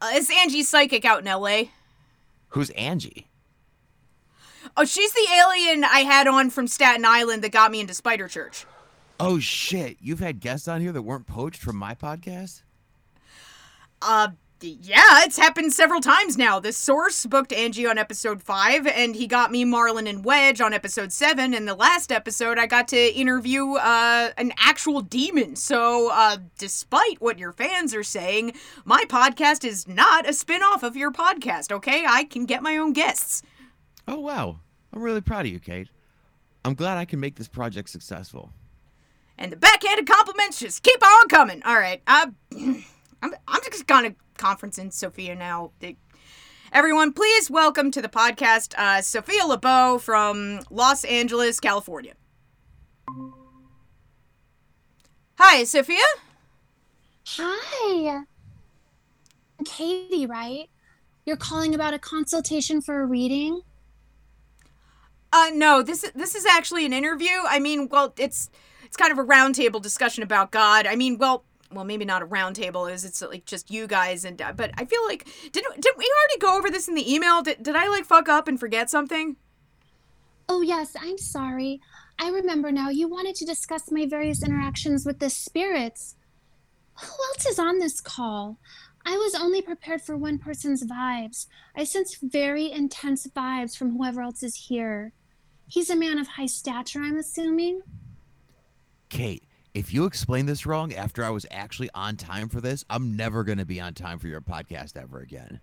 Uh, 0.00 0.10
it's 0.12 0.30
Angie 0.30 0.62
Psychic 0.64 1.04
out 1.04 1.20
in 1.20 1.26
LA. 1.26 1.64
Who's 2.48 2.70
Angie? 2.70 3.28
Oh, 4.76 4.84
she's 4.84 5.12
the 5.12 5.26
alien 5.38 5.84
I 5.84 6.00
had 6.00 6.26
on 6.26 6.50
from 6.50 6.66
Staten 6.66 7.04
Island 7.04 7.42
that 7.44 7.52
got 7.52 7.70
me 7.70 7.80
into 7.80 7.94
Spider 7.94 8.26
Church. 8.28 8.66
Oh 9.20 9.38
shit, 9.38 9.96
you've 10.00 10.20
had 10.20 10.40
guests 10.40 10.66
on 10.68 10.80
here 10.80 10.92
that 10.92 11.02
weren't 11.02 11.26
poached 11.26 11.62
from 11.62 11.76
my 11.76 11.94
podcast? 11.94 12.62
Uh, 14.02 14.28
yeah, 14.60 15.24
it's 15.24 15.36
happened 15.36 15.72
several 15.72 16.00
times 16.00 16.38
now. 16.38 16.58
The 16.58 16.72
Source 16.72 17.26
booked 17.26 17.52
Angie 17.52 17.86
on 17.86 17.98
episode 17.98 18.42
5, 18.42 18.86
and 18.86 19.14
he 19.14 19.26
got 19.26 19.52
me 19.52 19.64
Marlin 19.64 20.06
and 20.06 20.24
Wedge 20.24 20.60
on 20.60 20.72
episode 20.72 21.12
7. 21.12 21.52
And 21.52 21.68
the 21.68 21.74
last 21.74 22.10
episode, 22.10 22.58
I 22.58 22.66
got 22.66 22.88
to 22.88 23.14
interview 23.14 23.74
uh, 23.74 24.30
an 24.38 24.52
actual 24.58 25.00
demon. 25.02 25.56
So, 25.56 26.10
uh, 26.12 26.38
despite 26.58 27.20
what 27.20 27.38
your 27.38 27.52
fans 27.52 27.94
are 27.94 28.02
saying, 28.02 28.54
my 28.84 29.04
podcast 29.08 29.64
is 29.64 29.86
not 29.86 30.28
a 30.28 30.32
spin 30.32 30.62
off 30.62 30.82
of 30.82 30.96
your 30.96 31.12
podcast, 31.12 31.70
okay? 31.72 32.04
I 32.08 32.24
can 32.24 32.46
get 32.46 32.62
my 32.62 32.76
own 32.76 32.92
guests. 32.92 33.42
Oh 34.08 34.20
wow. 34.20 34.60
I'm 34.92 35.02
really 35.02 35.20
proud 35.20 35.46
of 35.46 35.52
you, 35.52 35.60
Kate. 35.60 35.88
I'm 36.64 36.74
glad 36.74 36.96
I 36.96 37.04
can 37.04 37.20
make 37.20 37.36
this 37.36 37.48
project 37.48 37.90
successful. 37.90 38.50
And 39.38 39.52
the 39.52 39.56
backhanded 39.56 40.06
compliments 40.06 40.58
just 40.58 40.82
keep 40.82 41.02
on 41.02 41.28
coming. 41.28 41.62
All 41.64 41.76
right, 41.78 42.00
uh, 42.06 42.28
I'm, 42.52 43.34
I'm 43.46 43.60
just 43.70 43.86
gonna 43.86 44.14
conference 44.36 44.78
in 44.78 44.90
Sophia 44.90 45.34
now. 45.34 45.72
They- 45.80 45.96
Everyone, 46.72 47.12
please 47.12 47.48
welcome 47.50 47.90
to 47.92 48.02
the 48.02 48.08
podcast 48.08 48.74
uh, 48.76 49.00
Sophia 49.00 49.46
LeBeau 49.46 49.98
from 49.98 50.60
Los 50.70 51.04
Angeles, 51.04 51.60
California. 51.60 52.14
Hi, 55.38 55.64
Sophia. 55.64 55.96
Hi. 57.28 58.20
Katie, 59.64 60.26
right? 60.26 60.68
You're 61.24 61.36
calling 61.36 61.74
about 61.74 61.94
a 61.94 61.98
consultation 61.98 62.80
for 62.80 63.00
a 63.00 63.06
reading? 63.06 63.62
Uh, 65.32 65.50
no, 65.52 65.82
this 65.82 66.10
this 66.14 66.34
is 66.34 66.46
actually 66.46 66.86
an 66.86 66.92
interview. 66.92 67.38
I 67.48 67.58
mean, 67.58 67.88
well, 67.90 68.14
it's 68.18 68.48
it's 68.84 68.96
kind 68.96 69.12
of 69.12 69.18
a 69.18 69.24
roundtable 69.24 69.82
discussion 69.82 70.22
about 70.22 70.50
God. 70.50 70.86
I 70.86 70.94
mean, 70.94 71.18
well, 71.18 71.44
well, 71.72 71.84
maybe 71.84 72.04
not 72.04 72.22
a 72.22 72.26
roundtable. 72.26 72.92
Is 72.92 73.04
it's 73.04 73.22
like 73.22 73.44
just 73.44 73.70
you 73.70 73.86
guys 73.86 74.24
and 74.24 74.40
uh, 74.40 74.52
but 74.52 74.70
I 74.76 74.84
feel 74.84 75.04
like 75.04 75.26
didn't 75.52 75.80
didn't 75.80 75.98
we 75.98 76.10
already 76.10 76.38
go 76.40 76.56
over 76.56 76.70
this 76.70 76.88
in 76.88 76.94
the 76.94 77.12
email? 77.12 77.42
Did 77.42 77.62
did 77.62 77.76
I 77.76 77.88
like 77.88 78.04
fuck 78.04 78.28
up 78.28 78.48
and 78.48 78.58
forget 78.58 78.90
something? 78.90 79.36
Oh, 80.48 80.62
yes, 80.62 80.94
I'm 81.00 81.18
sorry. 81.18 81.80
I 82.18 82.28
remember 82.30 82.70
now. 82.70 82.88
You 82.88 83.08
wanted 83.08 83.34
to 83.36 83.44
discuss 83.44 83.90
my 83.90 84.06
various 84.06 84.42
interactions 84.42 85.04
with 85.04 85.18
the 85.18 85.28
spirits. 85.28 86.14
Who 86.94 87.06
else 87.06 87.46
is 87.46 87.58
on 87.58 87.78
this 87.78 88.00
call? 88.00 88.58
I 89.04 89.16
was 89.16 89.34
only 89.34 89.60
prepared 89.60 90.02
for 90.02 90.16
one 90.16 90.38
person's 90.38 90.84
vibes. 90.84 91.46
I 91.76 91.84
sense 91.84 92.16
very 92.22 92.70
intense 92.70 93.26
vibes 93.26 93.76
from 93.76 93.96
whoever 93.96 94.22
else 94.22 94.42
is 94.42 94.66
here. 94.68 95.12
He's 95.68 95.90
a 95.90 95.96
man 95.96 96.18
of 96.18 96.28
high 96.28 96.46
stature, 96.46 97.00
I'm 97.00 97.16
assuming. 97.16 97.82
Kate, 99.08 99.44
if 99.76 99.92
you 99.92 100.06
explain 100.06 100.46
this 100.46 100.64
wrong 100.64 100.94
after 100.94 101.22
I 101.22 101.28
was 101.28 101.44
actually 101.50 101.90
on 101.94 102.16
time 102.16 102.48
for 102.48 102.62
this, 102.62 102.82
I'm 102.88 103.14
never 103.14 103.44
going 103.44 103.58
to 103.58 103.66
be 103.66 103.78
on 103.78 103.92
time 103.92 104.18
for 104.18 104.26
your 104.26 104.40
podcast 104.40 104.96
ever 104.96 105.18
again. 105.18 105.60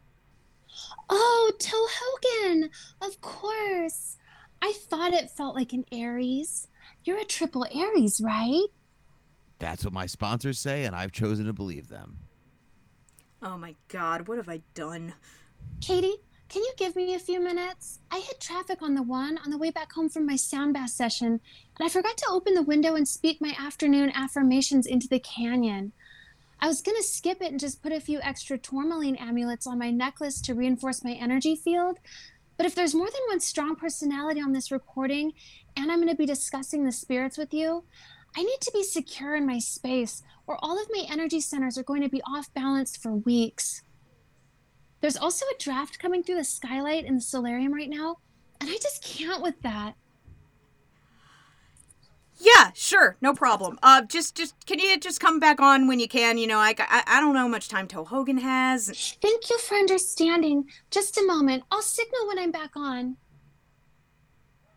Oh, 1.10 1.52
Toe 1.58 1.88
Hogan! 1.90 2.70
Of 3.02 3.20
course. 3.22 4.18
I 4.62 4.72
thought 4.74 5.14
it 5.14 5.32
felt 5.32 5.56
like 5.56 5.74
an 5.74 5.86
Aries. 5.92 6.68
You're 7.04 7.22
a 7.22 7.26
triple 7.26 7.66
Aries, 7.74 8.22
right? 8.24 8.68
That's 9.58 9.84
what 9.84 9.94
my 9.94 10.06
sponsors 10.06 10.60
say, 10.60 10.86
and 10.86 10.96
I've 10.96 11.12
chosen 11.12 11.48
to 11.48 11.54
believe 11.54 11.88
them. 11.88 12.20
Oh 13.42 13.58
my 13.58 13.74
god, 13.88 14.28
what 14.28 14.38
have 14.38 14.48
I 14.48 14.62
done? 14.76 15.16
Katie, 15.82 16.18
can 16.50 16.62
you 16.62 16.74
give 16.78 16.96
me 16.96 17.16
a 17.16 17.20
few 17.20 17.40
minutes? 17.40 18.00
I 18.12 18.20
hit 18.20 18.40
traffic 18.40 18.84
on 18.84 18.94
the 18.94 19.02
one 19.02 19.40
on 19.44 19.50
the 19.50 19.58
way 19.58 19.72
back 19.72 19.92
home 19.92 20.08
from 20.08 20.28
my 20.28 20.36
sound 20.36 20.76
bath 20.76 20.92
session, 20.92 21.42
and 21.78 21.86
I 21.86 21.90
forgot 21.90 22.18
to 22.18 22.30
open 22.30 22.54
the 22.54 22.62
window 22.62 22.96
and 22.96 23.08
speak 23.08 23.42
my 23.42 23.56
afternoon 23.60 24.12
affirmations 24.14 24.86
into 24.86 25.08
the 25.08 25.20
canyon. 25.20 25.92
I 26.60 26.68
was 26.68 26.82
gonna 26.82 27.04
skip 27.04 27.42
it 27.42 27.52
and 27.52 27.60
just 27.60 27.82
put 27.82 27.92
a 27.92 28.00
few 28.00 28.22
extra 28.22 28.58
tourmaline 28.58 29.16
amulets 29.16 29.68
on 29.68 29.80
my 29.80 29.92
necklace 29.92 30.40
to 30.42 30.54
reinforce 30.54 31.04
my 31.04 31.12
energy 31.12 31.56
field. 31.56 32.00
But 32.56 32.66
if 32.66 32.76
there's 32.76 32.96
more 32.96 33.08
than 33.08 33.22
one 33.28 33.40
strong 33.40 33.76
personality 33.76 34.40
on 34.40 34.54
this 34.54 34.72
recording, 34.72 35.34
and 35.76 35.92
I'm 35.92 36.00
gonna 36.00 36.16
be 36.16 36.26
discussing 36.26 36.86
the 36.86 36.92
spirits 36.92 37.38
with 37.38 37.54
you, 37.54 37.84
I 38.36 38.44
need 38.44 38.62
to 38.62 38.72
be 38.74 38.84
secure 38.84 39.36
in 39.36 39.46
my 39.46 39.60
space, 39.60 40.24
or 40.48 40.58
all 40.62 40.82
of 40.82 40.90
my 40.92 41.06
energy 41.10 41.40
centers 41.40 41.78
are 41.78 41.84
going 41.84 42.02
to 42.02 42.10
be 42.10 42.22
off 42.24 42.54
balance 42.54 42.98
for 42.98 43.14
weeks. 43.14 43.84
There's 45.02 45.18
also 45.18 45.46
a 45.46 45.62
draft 45.62 46.00
coming 46.00 46.24
through 46.24 46.38
the 46.38 46.44
skylight 46.44 47.06
in 47.06 47.16
the 47.16 47.22
solarium 47.22 47.74
right 47.74 47.90
now, 47.90 48.18
and 48.60 48.70
I 48.70 48.78
just 48.82 49.04
can't 49.04 49.44
with 49.44 49.62
that. 49.62 49.96
Yeah, 52.40 52.72
sure, 52.74 53.16
no 53.22 53.34
problem. 53.34 53.80
Uh, 53.84 54.02
just 54.02 54.36
just 54.36 54.66
can 54.66 54.80
you 54.80 55.00
just 55.00 55.20
come 55.20 55.40
back 55.40 55.62
on 55.62 55.88
when 55.88 56.00
you 56.00 56.08
can? 56.08 56.38
You 56.38 56.48
know, 56.48 56.58
I 56.58 56.76
I, 56.78 57.04
I 57.06 57.20
don't 57.20 57.34
know 57.34 57.42
how 57.42 57.48
much 57.48 57.70
time 57.70 57.88
Toe 57.88 58.06
Hogan 58.06 58.40
has. 58.40 59.16
Thank 59.22 59.50
you 59.50 59.58
for 59.60 59.76
understanding. 59.76 60.66
Just 60.92 61.18
a 61.18 61.26
moment. 61.26 61.64
I'll 61.72 61.82
signal 61.82 62.28
when 62.28 62.40
I'm 62.40 62.52
back 62.52 62.72
on. 62.76 63.18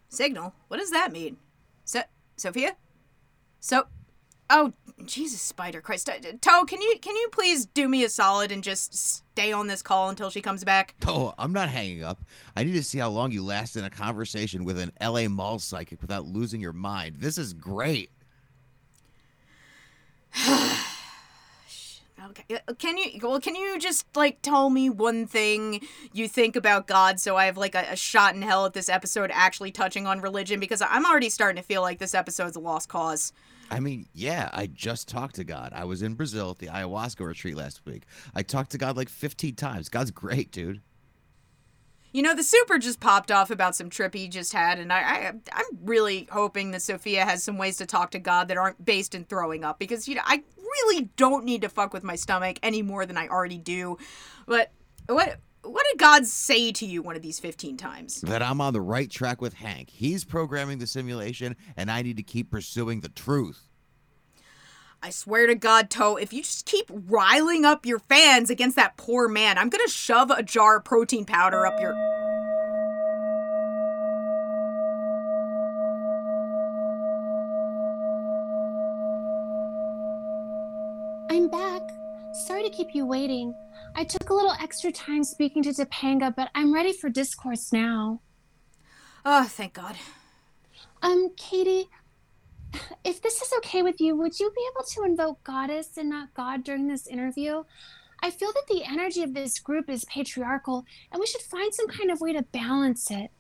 Signal? 0.09 0.55
What 0.69 0.79
does 0.79 0.91
that 0.91 1.13
mean? 1.13 1.39
So 1.85 2.03
Sophia? 2.37 2.77
So 3.61 3.87
Oh, 4.49 4.73
Jesus 5.05 5.41
Spider 5.41 5.81
Christ. 5.81 6.09
Uh, 6.09 6.15
Toe, 6.41 6.65
can 6.65 6.81
you 6.81 6.97
can 7.03 7.17
you 7.17 7.29
please 7.33 7.67
do 7.67 7.89
me 7.89 8.05
a 8.05 8.09
solid 8.09 8.51
and 8.53 8.63
just 8.63 8.95
stay 8.95 9.53
on 9.53 9.67
this 9.67 9.83
call 9.83 10.09
until 10.09 10.31
she 10.31 10.41
comes 10.41 10.65
back? 10.65 10.95
Oh, 11.07 11.35
I'm 11.37 11.53
not 11.53 11.69
hanging 11.69 12.05
up. 12.05 12.21
I 12.57 12.63
need 12.65 12.73
to 12.75 12.83
see 12.85 12.99
how 12.99 13.11
long 13.11 13.33
you 13.33 13.45
last 13.45 13.77
in 13.77 13.85
a 13.85 13.91
conversation 13.91 14.65
with 14.65 14.79
an 14.79 14.93
LA 15.03 15.29
mall 15.29 15.59
psychic 15.59 16.01
without 16.01 16.27
losing 16.27 16.61
your 16.61 16.73
mind. 16.73 17.17
This 17.19 17.39
is 17.39 17.53
great. 17.53 18.11
Okay. 22.31 22.61
uh, 22.67 22.73
Can 22.75 22.97
you 22.99 23.21
well 23.23 23.39
can 23.41 23.55
you 23.55 23.79
just 23.79 24.05
like 24.17 24.41
tell 24.43 24.69
me 24.71 24.91
one 24.91 25.27
thing 25.27 25.87
you 26.13 26.27
think 26.27 26.57
about 26.57 26.87
God 26.87 27.21
so 27.21 27.37
I 27.37 27.45
have 27.45 27.57
like 27.57 27.75
a, 27.75 27.85
a 27.91 27.97
shot 27.97 28.35
in 28.35 28.43
hell 28.43 28.65
at 28.67 28.73
this 28.73 28.89
episode 28.89 29.31
actually 29.33 29.71
touching 29.71 30.07
on 30.07 30.21
religion 30.21 30.59
because 30.59 30.83
I'm 30.83 31.05
already 31.07 31.29
starting 31.29 31.63
to 31.63 31.67
feel 31.67 31.83
like 31.83 31.99
this 31.99 32.15
episode's 32.15 32.57
a 32.57 32.61
lost 32.61 32.89
cause. 32.89 33.33
I 33.71 33.81
mean, 33.81 34.07
yeah, 34.13 34.51
I 34.53 34.67
just 34.67 35.09
talked 35.09 35.37
to 35.37 35.45
God. 35.45 35.73
I 35.75 35.85
was 35.85 36.03
in 36.03 36.15
Brazil 36.15 36.51
at 36.51 36.59
the 36.59 36.69
ayahuasca 36.69 37.27
retreat 37.27 37.57
last 37.57 37.85
week. 37.85 38.05
I 38.35 38.43
talked 38.43 38.71
to 38.73 38.79
God 38.79 38.97
like 38.97 39.09
15 39.09 39.55
times. 39.55 39.89
God's 39.89 40.11
great, 40.11 40.51
dude. 40.53 40.81
You 42.13 42.23
know, 42.23 42.35
the 42.35 42.43
super 42.43 42.79
just 42.79 43.01
popped 43.01 43.31
off 43.31 43.51
about 43.51 43.77
some 43.77 43.91
trip 43.91 44.15
he 44.15 44.29
just 44.29 44.53
had, 44.55 44.79
and 44.79 44.91
I, 44.91 45.01
I 45.01 45.33
I'm 45.53 45.65
really 45.83 46.27
hoping 46.31 46.71
that 46.71 46.81
Sophia 46.81 47.27
has 47.27 47.43
some 47.43 47.59
ways 47.59 47.77
to 47.77 47.85
talk 47.85 48.13
to 48.13 48.19
God 48.19 48.49
that 48.49 48.57
aren't 48.57 48.83
based 48.83 49.15
in 49.15 49.25
throwing 49.25 49.65
up 49.65 49.79
because 49.79 50.09
you 50.09 50.15
know 50.15 50.23
I 50.25 50.43
really 50.57 51.11
don't 51.17 51.45
need 51.45 51.61
to 51.61 51.69
fuck 51.69 51.93
with 51.93 52.05
my 52.05 52.17
stomach 52.17 52.59
any 52.63 52.81
more 52.81 53.05
than 53.05 53.19
I 53.19 53.29
already 53.29 53.59
do. 53.59 53.99
But 54.47 54.71
what 55.09 55.41
what 55.69 55.85
did 55.91 55.99
God 55.99 56.27
say 56.27 56.73
to 56.73 56.87
you 56.87 57.03
one 57.03 57.17
of 57.17 57.23
these 57.23 57.39
15 57.41 57.77
times? 57.77 58.21
That 58.23 58.43
I'm 58.43 58.61
on 58.61 58.73
the 58.73 58.81
right 58.81 59.11
track 59.11 59.41
with 59.41 59.55
Hank. 59.55 59.91
He's 59.91 60.25
programming 60.25 60.79
the 60.79 60.87
simulation, 60.87 61.57
and 61.77 61.91
I 61.91 62.03
need 62.03 62.17
to 62.17 62.23
keep 62.23 62.51
pursuing 62.51 63.01
the 63.01 63.09
truth. 63.09 63.69
I 65.03 65.11
swear 65.11 65.47
to 65.47 65.55
God, 65.55 65.91
Toe, 65.91 66.17
if 66.17 66.33
you 66.33 66.43
just 66.43 66.67
keep 66.67 66.91
riling 66.91 67.65
up 67.65 67.87
your 67.87 67.99
fans 67.99 68.51
against 68.51 68.77
that 68.77 68.97
poor 68.97 69.29
man, 69.29 69.59
I'm 69.59 69.69
gonna 69.69 69.89
shove 69.89 70.31
a 70.31 70.43
jar 70.43 70.79
of 70.79 70.85
protein 70.85 71.25
powder 71.25 71.67
up 71.67 71.79
your. 71.81 71.95
I'm 81.31 81.49
back. 81.49 81.83
Sorry 82.47 82.63
to 82.63 82.71
keep 82.71 82.95
you 82.95 83.07
waiting. 83.07 83.55
I 83.99 84.05
took 84.05 84.29
a 84.29 84.35
little 84.35 84.55
extra 84.61 84.93
time 84.93 85.25
speaking 85.25 85.63
to 85.63 85.71
Topanga, 85.71 86.35
but 86.37 86.51
I'm 86.55 86.73
ready 86.73 86.93
for 86.93 87.09
discourse 87.09 87.73
now. 87.73 88.21
Oh, 89.25 89.45
thank 89.45 89.73
God. 89.73 89.97
Um, 91.01 91.31
Katie, 91.35 91.89
if 93.05 93.23
this 93.23 93.41
is 93.41 93.51
okay 93.59 93.83
with 93.83 93.99
you, 93.99 94.15
would 94.15 94.39
you 94.39 94.53
be 94.55 94.63
able 94.71 94.85
to 94.85 95.03
invoke 95.03 95.43
goddess 95.45 95.97
and 95.97 96.11
not 96.11 96.35
God 96.35 96.63
during 96.63 96.89
this 96.89 97.07
interview? 97.07 97.65
I 98.23 98.31
feel 98.31 98.53
that 98.53 98.67
the 98.69 98.85
energy 98.85 99.23
of 99.23 99.33
this 99.33 99.59
group 99.59 99.89
is 99.89 100.05
patriarchal, 100.05 100.85
and 101.11 101.19
we 101.19 101.27
should 101.27 101.41
find 101.41 101.75
some 101.75 101.89
kind 101.89 102.11
of 102.11 102.21
way 102.21 102.35
to 102.35 102.43
balance 102.43 103.11
it. 103.11 103.31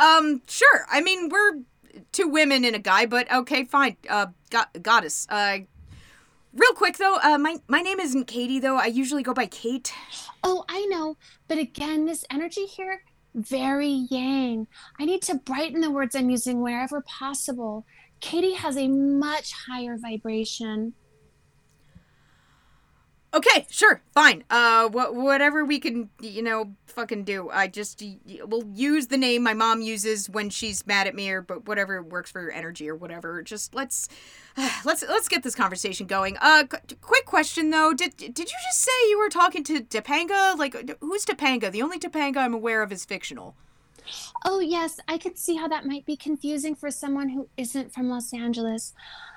Um, 0.00 0.42
sure. 0.48 0.86
I 0.90 1.00
mean, 1.00 1.28
we're 1.28 1.60
two 2.10 2.26
women 2.26 2.64
and 2.64 2.74
a 2.74 2.80
guy, 2.80 3.06
but 3.06 3.30
okay, 3.30 3.64
fine. 3.64 3.96
Uh, 4.08 4.26
go- 4.50 4.80
goddess. 4.82 5.28
Uh, 5.30 5.58
real 6.52 6.72
quick 6.74 6.98
though, 6.98 7.18
uh, 7.22 7.38
my 7.38 7.56
my 7.68 7.80
name 7.80 8.00
isn't 8.00 8.26
Katie 8.26 8.60
though. 8.60 8.76
I 8.76 8.86
usually 8.86 9.22
go 9.22 9.34
by 9.34 9.46
Kate. 9.46 9.92
Oh, 10.42 10.64
I 10.68 10.86
know, 10.86 11.16
but 11.48 11.58
again, 11.58 12.06
this 12.06 12.24
energy 12.30 12.66
here, 12.66 13.02
very 13.34 14.06
yang. 14.10 14.66
I 14.98 15.04
need 15.04 15.22
to 15.22 15.36
brighten 15.36 15.80
the 15.80 15.90
words 15.90 16.14
I'm 16.14 16.30
using 16.30 16.62
wherever 16.62 17.02
possible. 17.02 17.84
Katie 18.20 18.54
has 18.54 18.76
a 18.76 18.88
much 18.88 19.52
higher 19.68 19.96
vibration. 19.96 20.94
Okay, 23.32 23.64
sure, 23.70 24.02
fine. 24.12 24.42
Uh, 24.50 24.88
wh- 24.88 25.14
whatever 25.14 25.64
we 25.64 25.78
can, 25.78 26.10
you 26.20 26.42
know, 26.42 26.74
fucking 26.86 27.22
do. 27.22 27.48
I 27.50 27.68
just 27.68 28.02
y- 28.02 28.18
we'll 28.44 28.66
use 28.74 29.06
the 29.06 29.16
name 29.16 29.44
my 29.44 29.54
mom 29.54 29.82
uses 29.82 30.28
when 30.28 30.50
she's 30.50 30.84
mad 30.84 31.06
at 31.06 31.14
me, 31.14 31.30
or 31.30 31.40
but 31.40 31.66
whatever 31.68 32.02
works 32.02 32.32
for 32.32 32.42
your 32.42 32.50
energy 32.50 32.88
or 32.88 32.96
whatever. 32.96 33.40
Just 33.42 33.72
let's 33.72 34.08
let's 34.84 35.04
let's 35.08 35.28
get 35.28 35.44
this 35.44 35.54
conversation 35.54 36.08
going. 36.08 36.38
Uh, 36.40 36.64
qu- 36.64 36.96
quick 37.00 37.24
question 37.24 37.70
though. 37.70 37.92
Did 37.94 38.16
did 38.16 38.38
you 38.38 38.44
just 38.46 38.80
say 38.80 39.08
you 39.08 39.18
were 39.18 39.28
talking 39.28 39.62
to 39.64 39.80
Topanga? 39.80 40.58
Like, 40.58 40.98
who's 41.00 41.24
Topanga? 41.24 41.70
The 41.70 41.82
only 41.82 42.00
Topanga 42.00 42.38
I'm 42.38 42.54
aware 42.54 42.82
of 42.82 42.90
is 42.90 43.04
fictional. 43.04 43.54
Oh, 44.44 44.58
yes, 44.58 44.98
I 45.06 45.18
could 45.18 45.38
see 45.38 45.56
how 45.56 45.68
that 45.68 45.86
might 45.86 46.04
be 46.04 46.16
confusing 46.16 46.74
for 46.74 46.90
someone 46.90 47.28
who 47.28 47.48
isn't 47.56 47.92
from 47.92 48.08
Los 48.08 48.32
Angeles. 48.32 48.92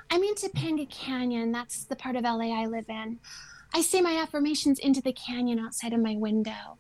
I 0.10 0.18
mean 0.18 0.36
Topanga 0.36 0.90
Canyon, 0.90 1.52
that's 1.52 1.84
the 1.86 1.96
part 1.96 2.16
of 2.16 2.24
LA 2.24 2.54
I 2.60 2.66
live 2.66 2.90
in. 2.90 3.20
I 3.74 3.82
say 3.82 4.02
my 4.02 4.18
affirmations 4.18 4.78
into 4.78 5.02
the 5.02 5.14
canyon 5.14 5.60
outside 5.60 5.94
of 5.94 6.00
my 6.00 6.16
window. 6.16 6.78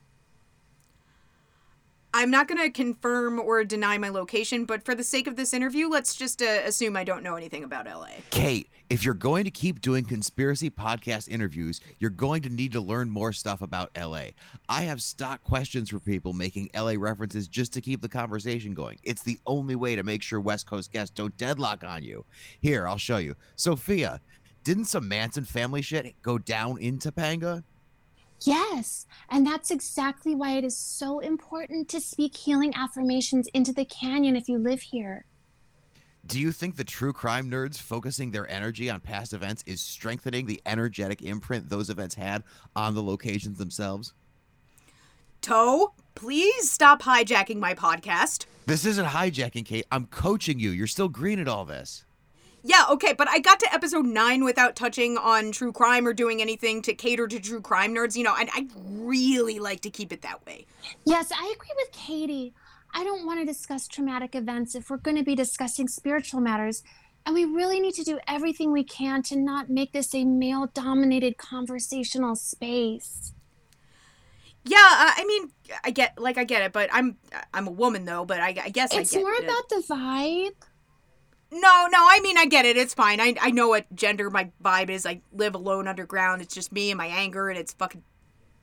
I'm 2.15 2.29
not 2.29 2.47
gonna 2.47 2.69
confirm 2.69 3.39
or 3.39 3.63
deny 3.63 3.97
my 3.97 4.09
location, 4.09 4.65
but 4.65 4.85
for 4.85 4.93
the 4.93 5.03
sake 5.03 5.25
of 5.25 5.35
this 5.35 5.51
interview, 5.51 5.89
let's 5.89 6.15
just 6.15 6.43
uh, 6.43 6.61
assume 6.63 6.95
I 6.95 7.03
don't 7.03 7.23
know 7.23 7.35
anything 7.35 7.63
about 7.63 7.87
LA. 7.87 8.09
Kate, 8.29 8.69
if 8.91 9.03
you're 9.03 9.15
going 9.15 9.45
to 9.45 9.49
keep 9.49 9.81
doing 9.81 10.05
conspiracy 10.05 10.69
podcast 10.69 11.27
interviews, 11.27 11.81
you're 11.97 12.11
going 12.11 12.43
to 12.43 12.49
need 12.49 12.71
to 12.73 12.81
learn 12.81 13.09
more 13.09 13.33
stuff 13.33 13.63
about 13.63 13.89
LA. 13.99 14.25
I 14.69 14.83
have 14.83 15.01
stock 15.01 15.43
questions 15.43 15.89
for 15.89 15.99
people 15.99 16.33
making 16.33 16.69
LA 16.75 16.93
references 16.97 17.47
just 17.47 17.73
to 17.73 17.81
keep 17.81 18.03
the 18.03 18.09
conversation 18.09 18.75
going. 18.75 18.99
It's 19.01 19.23
the 19.23 19.39
only 19.47 19.75
way 19.75 19.95
to 19.95 20.03
make 20.03 20.21
sure 20.21 20.39
West 20.39 20.67
Coast 20.67 20.91
guests 20.91 21.15
don't 21.15 21.35
deadlock 21.37 21.83
on 21.83 22.03
you. 22.03 22.23
Here, 22.61 22.87
I'll 22.87 22.99
show 22.99 23.17
you. 23.17 23.35
Sophia, 23.55 24.21
didn't 24.63 24.85
some 24.85 25.07
Manson 25.07 25.45
family 25.45 25.81
shit 25.81 26.21
go 26.21 26.37
down 26.37 26.77
in 26.77 26.97
Topanga? 26.97 27.63
Yes, 28.41 29.05
and 29.29 29.47
that's 29.47 29.71
exactly 29.71 30.35
why 30.35 30.57
it 30.57 30.63
is 30.63 30.77
so 30.77 31.19
important 31.19 31.87
to 31.89 32.01
speak 32.01 32.35
healing 32.35 32.73
affirmations 32.75 33.47
into 33.53 33.71
the 33.71 33.85
canyon 33.85 34.35
if 34.35 34.49
you 34.49 34.57
live 34.57 34.81
here. 34.81 35.25
Do 36.25 36.39
you 36.39 36.51
think 36.51 36.75
the 36.75 36.83
true 36.83 37.13
crime 37.13 37.49
nerds 37.49 37.77
focusing 37.77 38.31
their 38.31 38.49
energy 38.49 38.89
on 38.89 39.01
past 39.01 39.33
events 39.33 39.63
is 39.65 39.81
strengthening 39.81 40.45
the 40.45 40.61
energetic 40.65 41.21
imprint 41.21 41.69
those 41.69 41.89
events 41.89 42.15
had 42.15 42.43
on 42.75 42.95
the 42.95 43.03
locations 43.03 43.57
themselves? 43.57 44.13
Toe, 45.41 45.93
please 46.15 46.71
stop 46.71 47.01
hijacking 47.01 47.59
my 47.59 47.73
podcast. 47.73 48.45
This 48.65 48.85
isn't 48.85 49.07
hijacking, 49.07 49.65
Kate. 49.65 49.85
I'm 49.91 50.05
coaching 50.05 50.59
you. 50.59 50.69
You're 50.69 50.87
still 50.87 51.09
green 51.09 51.39
at 51.39 51.49
all 51.49 51.65
this. 51.65 52.05
Yeah, 52.65 52.85
okay, 52.91 53.11
but 53.13 53.27
I 53.29 53.39
got 53.39 53.59
to 53.59 53.73
episode 53.73 54.05
9 54.05 54.43
without 54.45 54.75
touching 54.77 55.17
on 55.17 55.51
true 55.51 55.73
crime 55.73 56.07
or 56.07 56.13
doing 56.13 56.41
anything 56.41 56.81
to 56.83 56.93
cater 56.93 57.27
to 57.27 57.39
true 57.39 57.61
crime 57.61 57.93
nerds. 57.93 58.15
You 58.15 58.23
know, 58.23 58.35
and 58.39 58.49
I'd 58.55 58.69
really 58.87 59.59
like 59.59 59.81
to 59.81 59.89
keep 59.89 60.13
it 60.13 60.21
that 60.21 60.45
way. 60.45 60.65
Yes, 61.05 61.31
I 61.31 61.53
agree 61.55 61.73
with 61.75 61.91
Katie. 61.91 62.53
I 62.93 63.03
don't 63.03 63.25
want 63.25 63.39
to 63.39 63.45
discuss 63.45 63.87
traumatic 63.87 64.33
events 64.33 64.75
if 64.75 64.89
we're 64.89 64.97
going 64.97 65.17
to 65.17 65.23
be 65.23 65.35
discussing 65.35 65.87
spiritual 65.87 66.39
matters. 66.39 66.83
And 67.25 67.33
we 67.35 67.45
really 67.45 67.79
need 67.79 67.95
to 67.95 68.03
do 68.03 68.19
everything 68.27 68.71
we 68.71 68.83
can 68.83 69.23
to 69.23 69.37
not 69.37 69.69
make 69.69 69.93
this 69.93 70.13
a 70.13 70.23
male 70.23 70.67
dominated 70.73 71.37
conversational 71.37 72.35
space. 72.35 73.33
Yeah, 74.65 74.77
uh, 74.77 75.11
I 75.17 75.25
mean, 75.25 75.51
I 75.83 75.91
get 75.91 76.17
like 76.19 76.37
I 76.37 76.45
get 76.45 76.61
it, 76.61 76.71
but 76.71 76.89
I'm 76.93 77.17
I'm 77.53 77.67
a 77.67 77.71
woman 77.71 78.05
though, 78.05 78.23
but 78.23 78.39
I, 78.39 78.55
I 78.63 78.69
guess 78.69 78.93
It's 78.93 79.13
I 79.13 79.17
get 79.17 79.23
more 79.23 79.33
it. 79.33 79.43
about 79.43 79.69
the 79.69 79.83
vibe. 79.89 80.51
No, 81.53 81.87
no, 81.91 81.99
I 82.09 82.19
mean 82.23 82.35
I 82.35 82.45
get 82.47 82.65
it. 82.65 82.77
It's 82.77 82.95
fine. 82.95 83.21
I 83.21 83.35
I 83.39 83.51
know 83.51 83.67
what 83.67 83.93
gender 83.95 84.31
my 84.31 84.49
vibe 84.63 84.89
is. 84.89 85.05
I 85.05 85.21
live 85.31 85.53
alone 85.53 85.87
underground. 85.87 86.41
It's 86.41 86.55
just 86.55 86.71
me 86.71 86.89
and 86.89 86.97
my 86.97 87.05
anger 87.05 87.47
and 87.47 87.59
it's 87.59 87.73
fucking 87.73 88.03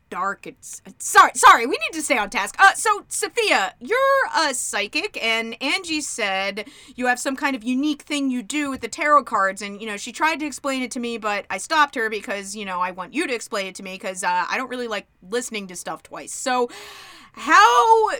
dark. 0.08 0.44
It's, 0.44 0.82
it's 0.84 1.08
sorry, 1.08 1.30
sorry. 1.36 1.66
We 1.66 1.78
need 1.78 1.92
to 1.92 2.02
stay 2.02 2.18
on 2.18 2.30
task. 2.30 2.56
Uh 2.58 2.74
so 2.74 3.04
Sophia, 3.06 3.74
you're 3.78 3.98
a 4.36 4.52
psychic 4.54 5.22
and 5.22 5.56
Angie 5.62 6.00
said 6.00 6.66
you 6.96 7.06
have 7.06 7.20
some 7.20 7.36
kind 7.36 7.54
of 7.54 7.62
unique 7.62 8.02
thing 8.02 8.28
you 8.28 8.42
do 8.42 8.70
with 8.70 8.80
the 8.80 8.88
tarot 8.88 9.22
cards 9.22 9.62
and 9.62 9.80
you 9.80 9.86
know, 9.86 9.96
she 9.96 10.10
tried 10.10 10.40
to 10.40 10.46
explain 10.46 10.82
it 10.82 10.90
to 10.90 10.98
me, 10.98 11.16
but 11.16 11.46
I 11.48 11.58
stopped 11.58 11.94
her 11.94 12.10
because, 12.10 12.56
you 12.56 12.64
know, 12.64 12.80
I 12.80 12.90
want 12.90 13.14
you 13.14 13.24
to 13.28 13.32
explain 13.32 13.66
it 13.66 13.76
to 13.76 13.84
me 13.84 13.96
cuz 13.98 14.24
uh, 14.24 14.46
I 14.50 14.56
don't 14.56 14.68
really 14.68 14.88
like 14.88 15.06
listening 15.22 15.68
to 15.68 15.76
stuff 15.76 16.02
twice. 16.02 16.32
So 16.32 16.68
how 17.34 18.10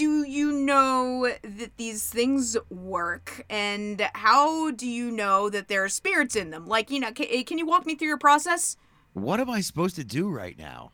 do 0.00 0.24
you 0.24 0.50
know 0.50 1.30
that 1.42 1.76
these 1.76 2.08
things 2.08 2.56
work? 2.70 3.44
And 3.50 4.08
how 4.14 4.70
do 4.70 4.88
you 4.88 5.10
know 5.10 5.50
that 5.50 5.68
there 5.68 5.84
are 5.84 5.90
spirits 5.90 6.34
in 6.34 6.48
them? 6.48 6.66
Like 6.66 6.90
you 6.90 7.00
know 7.00 7.12
can, 7.12 7.26
eh, 7.28 7.42
can 7.42 7.58
you 7.58 7.66
walk 7.66 7.84
me 7.84 7.94
through 7.94 8.08
your 8.08 8.16
process? 8.16 8.78
What 9.12 9.40
am 9.40 9.50
I 9.50 9.60
supposed 9.60 9.96
to 9.96 10.04
do 10.04 10.30
right 10.30 10.58
now? 10.58 10.92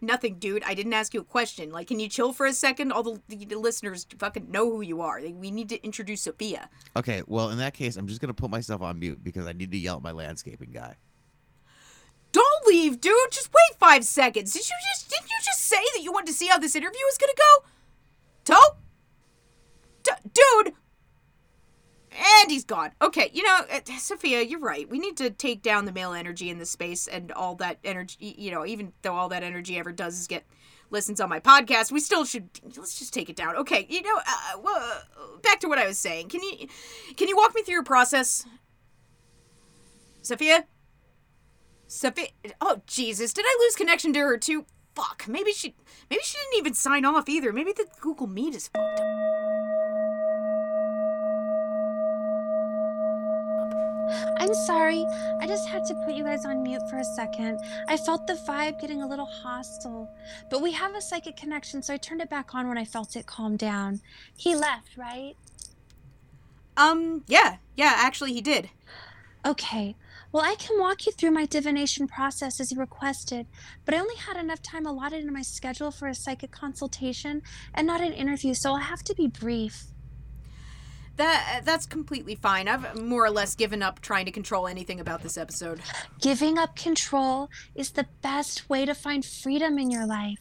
nothing 0.00 0.38
dude. 0.38 0.62
I 0.64 0.74
didn't 0.74 0.92
ask 0.92 1.12
you 1.12 1.20
a 1.20 1.24
question. 1.24 1.70
Like 1.70 1.88
can 1.88 2.00
you 2.00 2.08
chill 2.08 2.32
for 2.32 2.46
a 2.46 2.52
second? 2.52 2.92
All 2.92 3.02
the, 3.02 3.20
the 3.28 3.56
listeners 3.56 4.06
fucking 4.18 4.50
know 4.50 4.70
who 4.70 4.80
you 4.80 5.00
are. 5.00 5.20
We 5.20 5.50
need 5.50 5.68
to 5.68 5.84
introduce 5.84 6.22
sophia. 6.22 6.68
Okay, 6.96 7.22
well, 7.26 7.50
in 7.50 7.58
that 7.58 7.74
case, 7.74 7.96
I'm 7.96 8.06
just 8.06 8.20
going 8.20 8.28
to 8.28 8.34
put 8.34 8.50
myself 8.50 8.80
on 8.82 8.98
mute 8.98 9.22
because 9.22 9.46
I 9.46 9.52
need 9.52 9.72
to 9.72 9.78
yell 9.78 9.96
at 9.96 10.02
my 10.02 10.12
landscaping 10.12 10.70
guy. 10.70 10.96
Leave 12.68 13.00
dude 13.00 13.14
just 13.30 13.48
wait 13.48 13.78
five 13.78 14.04
seconds 14.04 14.52
did 14.52 14.68
you 14.68 14.76
just 14.94 15.08
didn't 15.10 15.30
you 15.30 15.36
just 15.44 15.60
say 15.64 15.82
that 15.94 16.02
you 16.02 16.12
wanted 16.12 16.26
to 16.26 16.32
see 16.32 16.46
how 16.46 16.58
this 16.58 16.76
interview 16.76 17.00
is 17.10 17.18
gonna 17.18 17.32
go 17.36 17.68
toe 18.44 18.76
D- 20.02 20.30
dude 20.32 20.74
And 22.10 22.50
he's 22.50 22.64
gone. 22.64 22.90
Okay, 23.00 23.30
you 23.32 23.42
know, 23.44 23.60
uh, 23.70 23.80
Sophia, 23.98 24.42
you're 24.42 24.58
right. 24.60 24.88
We 24.88 24.98
need 24.98 25.16
to 25.18 25.30
take 25.30 25.62
down 25.62 25.84
the 25.84 25.92
male 25.92 26.12
energy 26.14 26.50
in 26.50 26.58
this 26.58 26.70
space 26.70 27.06
and 27.06 27.30
all 27.32 27.54
that 27.56 27.78
energy, 27.84 28.34
you 28.38 28.50
know, 28.50 28.66
even 28.66 28.92
though 29.02 29.14
all 29.14 29.28
that 29.28 29.42
energy 29.44 29.78
ever 29.78 29.92
does 29.92 30.18
is 30.18 30.26
get 30.26 30.44
listens 30.90 31.20
on 31.20 31.28
my 31.28 31.38
podcast, 31.38 31.92
we 31.92 32.00
still 32.00 32.24
should 32.24 32.48
let's 32.76 32.98
just 32.98 33.12
take 33.12 33.28
it 33.28 33.36
down. 33.36 33.54
Okay, 33.56 33.86
you 33.88 34.02
know, 34.02 34.16
uh, 34.26 34.58
well, 34.60 34.76
uh, 34.76 35.38
back 35.42 35.60
to 35.60 35.68
what 35.68 35.78
I 35.78 35.86
was 35.86 35.98
saying. 35.98 36.28
Can 36.28 36.42
you 36.42 36.66
can 37.16 37.28
you 37.28 37.36
walk 37.36 37.54
me 37.54 37.62
through 37.62 37.74
your 37.74 37.84
process? 37.84 38.44
Sophia? 40.22 40.66
Sophia 41.88 42.28
Oh, 42.60 42.82
Jesus. 42.86 43.32
Did 43.32 43.46
I 43.48 43.58
lose 43.60 43.74
connection 43.74 44.12
to 44.12 44.20
her 44.20 44.38
too? 44.38 44.66
Fuck. 44.94 45.24
Maybe 45.26 45.52
she 45.52 45.74
maybe 46.10 46.22
she 46.22 46.36
didn't 46.36 46.58
even 46.58 46.74
sign 46.74 47.04
off 47.04 47.28
either. 47.28 47.52
Maybe 47.52 47.72
the 47.72 47.86
Google 48.00 48.26
Meet 48.26 48.54
is 48.54 48.68
fucked 48.68 49.00
up. 49.00 49.06
I'm 54.38 54.54
sorry. 54.54 55.04
I 55.40 55.46
just 55.46 55.68
had 55.68 55.84
to 55.86 55.94
put 56.06 56.14
you 56.14 56.24
guys 56.24 56.44
on 56.44 56.62
mute 56.62 56.82
for 56.88 56.98
a 56.98 57.04
second. 57.04 57.60
I 57.88 57.96
felt 57.96 58.26
the 58.26 58.34
vibe 58.34 58.80
getting 58.80 59.02
a 59.02 59.06
little 59.06 59.26
hostile. 59.26 60.08
But 60.50 60.62
we 60.62 60.72
have 60.72 60.94
a 60.94 61.00
psychic 61.02 61.36
connection, 61.36 61.82
so 61.82 61.94
I 61.94 61.96
turned 61.96 62.22
it 62.22 62.30
back 62.30 62.54
on 62.54 62.68
when 62.68 62.78
I 62.78 62.84
felt 62.84 63.16
it 63.16 63.26
calm 63.26 63.56
down. 63.56 64.00
He 64.36 64.54
left, 64.54 64.96
right? 64.96 65.34
Um, 66.76 67.24
yeah. 67.26 67.56
Yeah, 67.76 67.92
actually 67.96 68.32
he 68.32 68.40
did. 68.40 68.70
Okay. 69.44 69.94
Well, 70.30 70.44
I 70.44 70.56
can 70.56 70.78
walk 70.78 71.06
you 71.06 71.12
through 71.12 71.30
my 71.30 71.46
divination 71.46 72.06
process 72.06 72.60
as 72.60 72.70
you 72.70 72.78
requested, 72.78 73.46
but 73.86 73.94
I 73.94 73.98
only 73.98 74.16
had 74.16 74.36
enough 74.36 74.62
time 74.62 74.84
allotted 74.84 75.24
in 75.24 75.32
my 75.32 75.40
schedule 75.42 75.90
for 75.90 76.06
a 76.06 76.14
psychic 76.14 76.50
consultation 76.50 77.40
and 77.72 77.86
not 77.86 78.02
an 78.02 78.12
interview, 78.12 78.52
so 78.52 78.72
I'll 78.72 78.76
have 78.76 79.02
to 79.04 79.14
be 79.14 79.26
brief. 79.26 79.84
that 81.16 81.62
that's 81.64 81.86
completely 81.86 82.34
fine. 82.36 82.68
I've 82.68 82.94
more 83.00 83.24
or 83.24 83.30
less 83.30 83.54
given 83.54 83.82
up 83.82 84.00
trying 84.00 84.26
to 84.26 84.30
control 84.32 84.66
anything 84.68 85.00
about 85.00 85.22
this 85.22 85.36
episode. 85.38 85.80
Giving 86.20 86.58
up 86.58 86.76
control 86.76 87.50
is 87.74 87.90
the 87.92 88.06
best 88.22 88.68
way 88.68 88.84
to 88.84 88.94
find 88.94 89.24
freedom 89.24 89.78
in 89.78 89.90
your 89.90 90.06
life. 90.06 90.38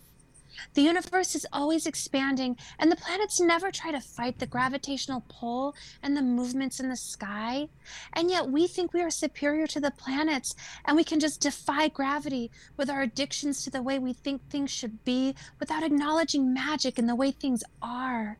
The 0.73 0.81
universe 0.81 1.35
is 1.35 1.45
always 1.51 1.85
expanding, 1.85 2.57
and 2.79 2.91
the 2.91 2.95
planets 2.95 3.39
never 3.39 3.71
try 3.71 3.91
to 3.91 3.99
fight 3.99 4.39
the 4.39 4.47
gravitational 4.47 5.23
pull 5.27 5.75
and 6.01 6.15
the 6.15 6.21
movements 6.21 6.79
in 6.79 6.89
the 6.89 6.95
sky. 6.95 7.67
And 8.13 8.29
yet, 8.29 8.49
we 8.49 8.67
think 8.67 8.93
we 8.93 9.01
are 9.01 9.09
superior 9.09 9.67
to 9.67 9.79
the 9.79 9.91
planets, 9.91 10.55
and 10.85 10.95
we 10.95 11.03
can 11.03 11.19
just 11.19 11.41
defy 11.41 11.87
gravity 11.87 12.51
with 12.75 12.89
our 12.89 13.01
addictions 13.01 13.63
to 13.63 13.69
the 13.69 13.81
way 13.81 13.99
we 13.99 14.13
think 14.13 14.41
things 14.49 14.71
should 14.71 15.03
be 15.03 15.35
without 15.59 15.83
acknowledging 15.83 16.53
magic 16.53 16.97
in 16.99 17.07
the 17.07 17.15
way 17.15 17.31
things 17.31 17.63
are. 17.81 18.39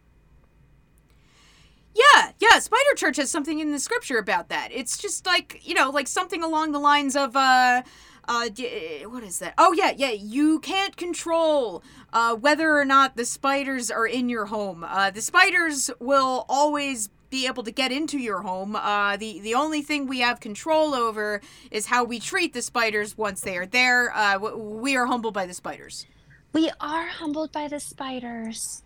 Yeah, 1.97 2.31
yeah, 2.39 2.59
Spider 2.59 2.93
Church 2.95 3.17
has 3.17 3.31
something 3.31 3.59
in 3.59 3.71
the 3.71 3.79
scripture 3.79 4.19
about 4.19 4.49
that. 4.49 4.69
It's 4.71 4.97
just 4.99 5.25
like, 5.25 5.61
you 5.63 5.73
know, 5.73 5.89
like 5.89 6.07
something 6.07 6.43
along 6.43 6.71
the 6.71 6.79
lines 6.79 7.15
of 7.15 7.35
uh 7.35 7.81
uh 8.27 8.49
d- 8.49 9.03
what 9.05 9.23
is 9.23 9.39
that? 9.39 9.53
Oh 9.57 9.73
yeah, 9.73 9.91
yeah, 9.95 10.11
you 10.11 10.59
can't 10.59 10.95
control 10.97 11.83
uh 12.13 12.35
whether 12.35 12.77
or 12.77 12.85
not 12.85 13.15
the 13.15 13.25
spiders 13.25 13.89
are 13.91 14.07
in 14.07 14.29
your 14.29 14.45
home. 14.45 14.83
Uh 14.83 15.09
the 15.11 15.21
spiders 15.21 15.89
will 15.99 16.45
always 16.49 17.09
be 17.29 17.45
able 17.45 17.63
to 17.63 17.71
get 17.71 17.91
into 17.91 18.17
your 18.17 18.41
home. 18.41 18.75
Uh 18.75 19.17
the 19.17 19.39
the 19.39 19.55
only 19.55 19.81
thing 19.81 20.07
we 20.07 20.19
have 20.19 20.39
control 20.39 20.93
over 20.93 21.41
is 21.71 21.87
how 21.87 22.03
we 22.03 22.19
treat 22.19 22.53
the 22.53 22.61
spiders 22.61 23.17
once 23.17 23.41
they 23.41 23.57
are 23.57 23.65
there. 23.65 24.11
Uh 24.15 24.37
we 24.39 24.95
are 24.95 25.07
humbled 25.07 25.33
by 25.33 25.45
the 25.45 25.53
spiders. 25.53 26.05
We 26.53 26.71
are 26.79 27.07
humbled 27.07 27.51
by 27.51 27.67
the 27.67 27.79
spiders. 27.79 28.83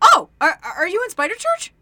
Oh, 0.00 0.30
are 0.40 0.58
are 0.62 0.88
you 0.88 1.02
in 1.04 1.10
Spider 1.10 1.34
Church? 1.34 1.72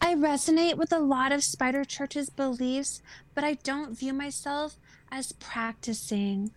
I 0.00 0.14
resonate 0.14 0.76
with 0.76 0.92
a 0.92 0.98
lot 0.98 1.32
of 1.32 1.42
Spider 1.42 1.84
Church's 1.84 2.28
beliefs, 2.28 3.02
but 3.34 3.44
I 3.44 3.54
don't 3.54 3.98
view 3.98 4.12
myself 4.12 4.78
as 5.16 5.32
practicing. 5.32 6.50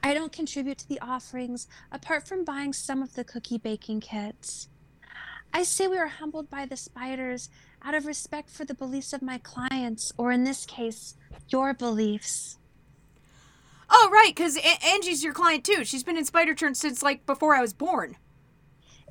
I 0.00 0.14
don't 0.14 0.30
contribute 0.32 0.78
to 0.78 0.88
the 0.88 1.00
offerings 1.00 1.66
apart 1.90 2.28
from 2.28 2.44
buying 2.44 2.72
some 2.72 3.02
of 3.02 3.14
the 3.14 3.24
cookie 3.24 3.58
baking 3.58 4.00
kits. 4.02 4.68
I 5.52 5.64
say 5.64 5.88
we 5.88 5.98
are 5.98 6.06
humbled 6.06 6.48
by 6.48 6.64
the 6.64 6.76
spiders 6.76 7.50
out 7.82 7.94
of 7.94 8.06
respect 8.06 8.50
for 8.50 8.64
the 8.64 8.74
beliefs 8.74 9.12
of 9.12 9.20
my 9.20 9.38
clients, 9.38 10.12
or 10.16 10.30
in 10.30 10.44
this 10.44 10.64
case, 10.64 11.16
your 11.48 11.74
beliefs. 11.74 12.58
Oh, 13.90 14.08
right, 14.12 14.32
because 14.34 14.56
a- 14.56 14.86
Angie's 14.86 15.24
your 15.24 15.34
client 15.34 15.64
too. 15.64 15.84
She's 15.84 16.04
been 16.04 16.16
in 16.16 16.24
Spider 16.24 16.54
Church 16.54 16.76
since 16.76 17.02
like 17.02 17.26
before 17.26 17.56
I 17.56 17.60
was 17.60 17.72
born. 17.72 18.16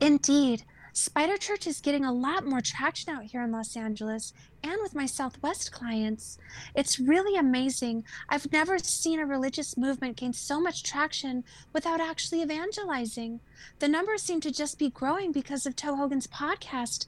Indeed, 0.01 0.63
Spider 0.95 1.37
Church 1.37 1.65
is 1.65 1.81
getting 1.81 2.05
a 2.05 2.13
lot 2.13 2.45
more 2.45 2.61
traction 2.61 3.11
out 3.11 3.23
here 3.23 3.41
in 3.41 3.51
Los 3.51 3.75
Angeles 3.75 4.31
and 4.63 4.77
with 4.79 4.93
my 4.93 5.07
Southwest 5.07 5.71
clients. 5.71 6.37
It's 6.75 6.99
really 6.99 7.35
amazing. 7.35 8.03
I've 8.29 8.51
never 8.51 8.77
seen 8.77 9.19
a 9.19 9.25
religious 9.25 9.75
movement 9.75 10.17
gain 10.17 10.33
so 10.33 10.61
much 10.61 10.83
traction 10.83 11.45
without 11.73 11.99
actually 11.99 12.43
evangelizing. 12.43 13.39
The 13.79 13.87
numbers 13.87 14.21
seem 14.21 14.39
to 14.41 14.51
just 14.51 14.77
be 14.77 14.91
growing 14.91 15.31
because 15.31 15.65
of 15.65 15.75
Toe 15.75 15.95
Hogan's 15.95 16.27
podcast 16.27 17.07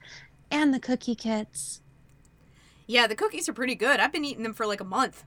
and 0.50 0.74
the 0.74 0.80
cookie 0.80 1.14
kits. 1.14 1.82
Yeah, 2.88 3.06
the 3.06 3.16
cookies 3.16 3.48
are 3.48 3.54
pretty 3.54 3.76
good. 3.76 4.00
I've 4.00 4.12
been 4.12 4.26
eating 4.26 4.44
them 4.44 4.56
for 4.56 4.66
like 4.66 4.82
a 4.82 4.86
month. 4.86 5.26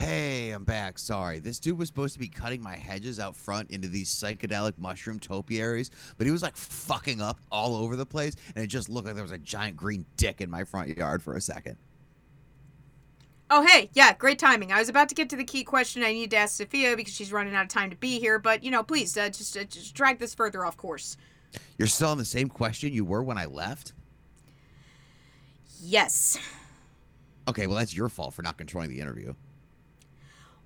Hey, 0.00 0.52
I'm 0.52 0.64
back. 0.64 0.98
Sorry. 0.98 1.40
This 1.40 1.58
dude 1.58 1.76
was 1.76 1.88
supposed 1.88 2.14
to 2.14 2.18
be 2.18 2.26
cutting 2.26 2.62
my 2.62 2.74
hedges 2.74 3.20
out 3.20 3.36
front 3.36 3.70
into 3.70 3.86
these 3.86 4.08
psychedelic 4.08 4.78
mushroom 4.78 5.20
topiaries, 5.20 5.90
but 6.16 6.26
he 6.26 6.30
was 6.30 6.42
like 6.42 6.56
fucking 6.56 7.20
up 7.20 7.38
all 7.52 7.76
over 7.76 7.96
the 7.96 8.06
place, 8.06 8.34
and 8.54 8.64
it 8.64 8.68
just 8.68 8.88
looked 8.88 9.06
like 9.06 9.14
there 9.14 9.22
was 9.22 9.30
a 9.30 9.36
giant 9.36 9.76
green 9.76 10.06
dick 10.16 10.40
in 10.40 10.48
my 10.48 10.64
front 10.64 10.96
yard 10.96 11.22
for 11.22 11.36
a 11.36 11.40
second. 11.40 11.76
Oh, 13.50 13.62
hey, 13.66 13.90
yeah, 13.92 14.14
great 14.14 14.38
timing. 14.38 14.72
I 14.72 14.78
was 14.78 14.88
about 14.88 15.10
to 15.10 15.14
get 15.14 15.28
to 15.30 15.36
the 15.36 15.44
key 15.44 15.64
question 15.64 16.02
I 16.02 16.14
need 16.14 16.30
to 16.30 16.38
ask 16.38 16.56
Sophia 16.56 16.96
because 16.96 17.12
she's 17.12 17.30
running 17.30 17.54
out 17.54 17.64
of 17.64 17.68
time 17.68 17.90
to 17.90 17.96
be 17.96 18.18
here, 18.18 18.38
but 18.38 18.64
you 18.64 18.70
know, 18.70 18.82
please, 18.82 19.14
uh, 19.18 19.28
just 19.28 19.54
uh, 19.54 19.64
just 19.64 19.94
drag 19.94 20.18
this 20.18 20.34
further 20.34 20.64
off 20.64 20.78
course. 20.78 21.18
You're 21.76 21.88
still 21.88 22.08
on 22.08 22.16
the 22.16 22.24
same 22.24 22.48
question 22.48 22.94
you 22.94 23.04
were 23.04 23.22
when 23.22 23.36
I 23.36 23.44
left? 23.44 23.92
Yes. 25.82 26.38
Okay, 27.46 27.66
well, 27.66 27.76
that's 27.76 27.94
your 27.94 28.08
fault 28.08 28.32
for 28.32 28.40
not 28.40 28.56
controlling 28.56 28.88
the 28.88 29.00
interview. 29.00 29.34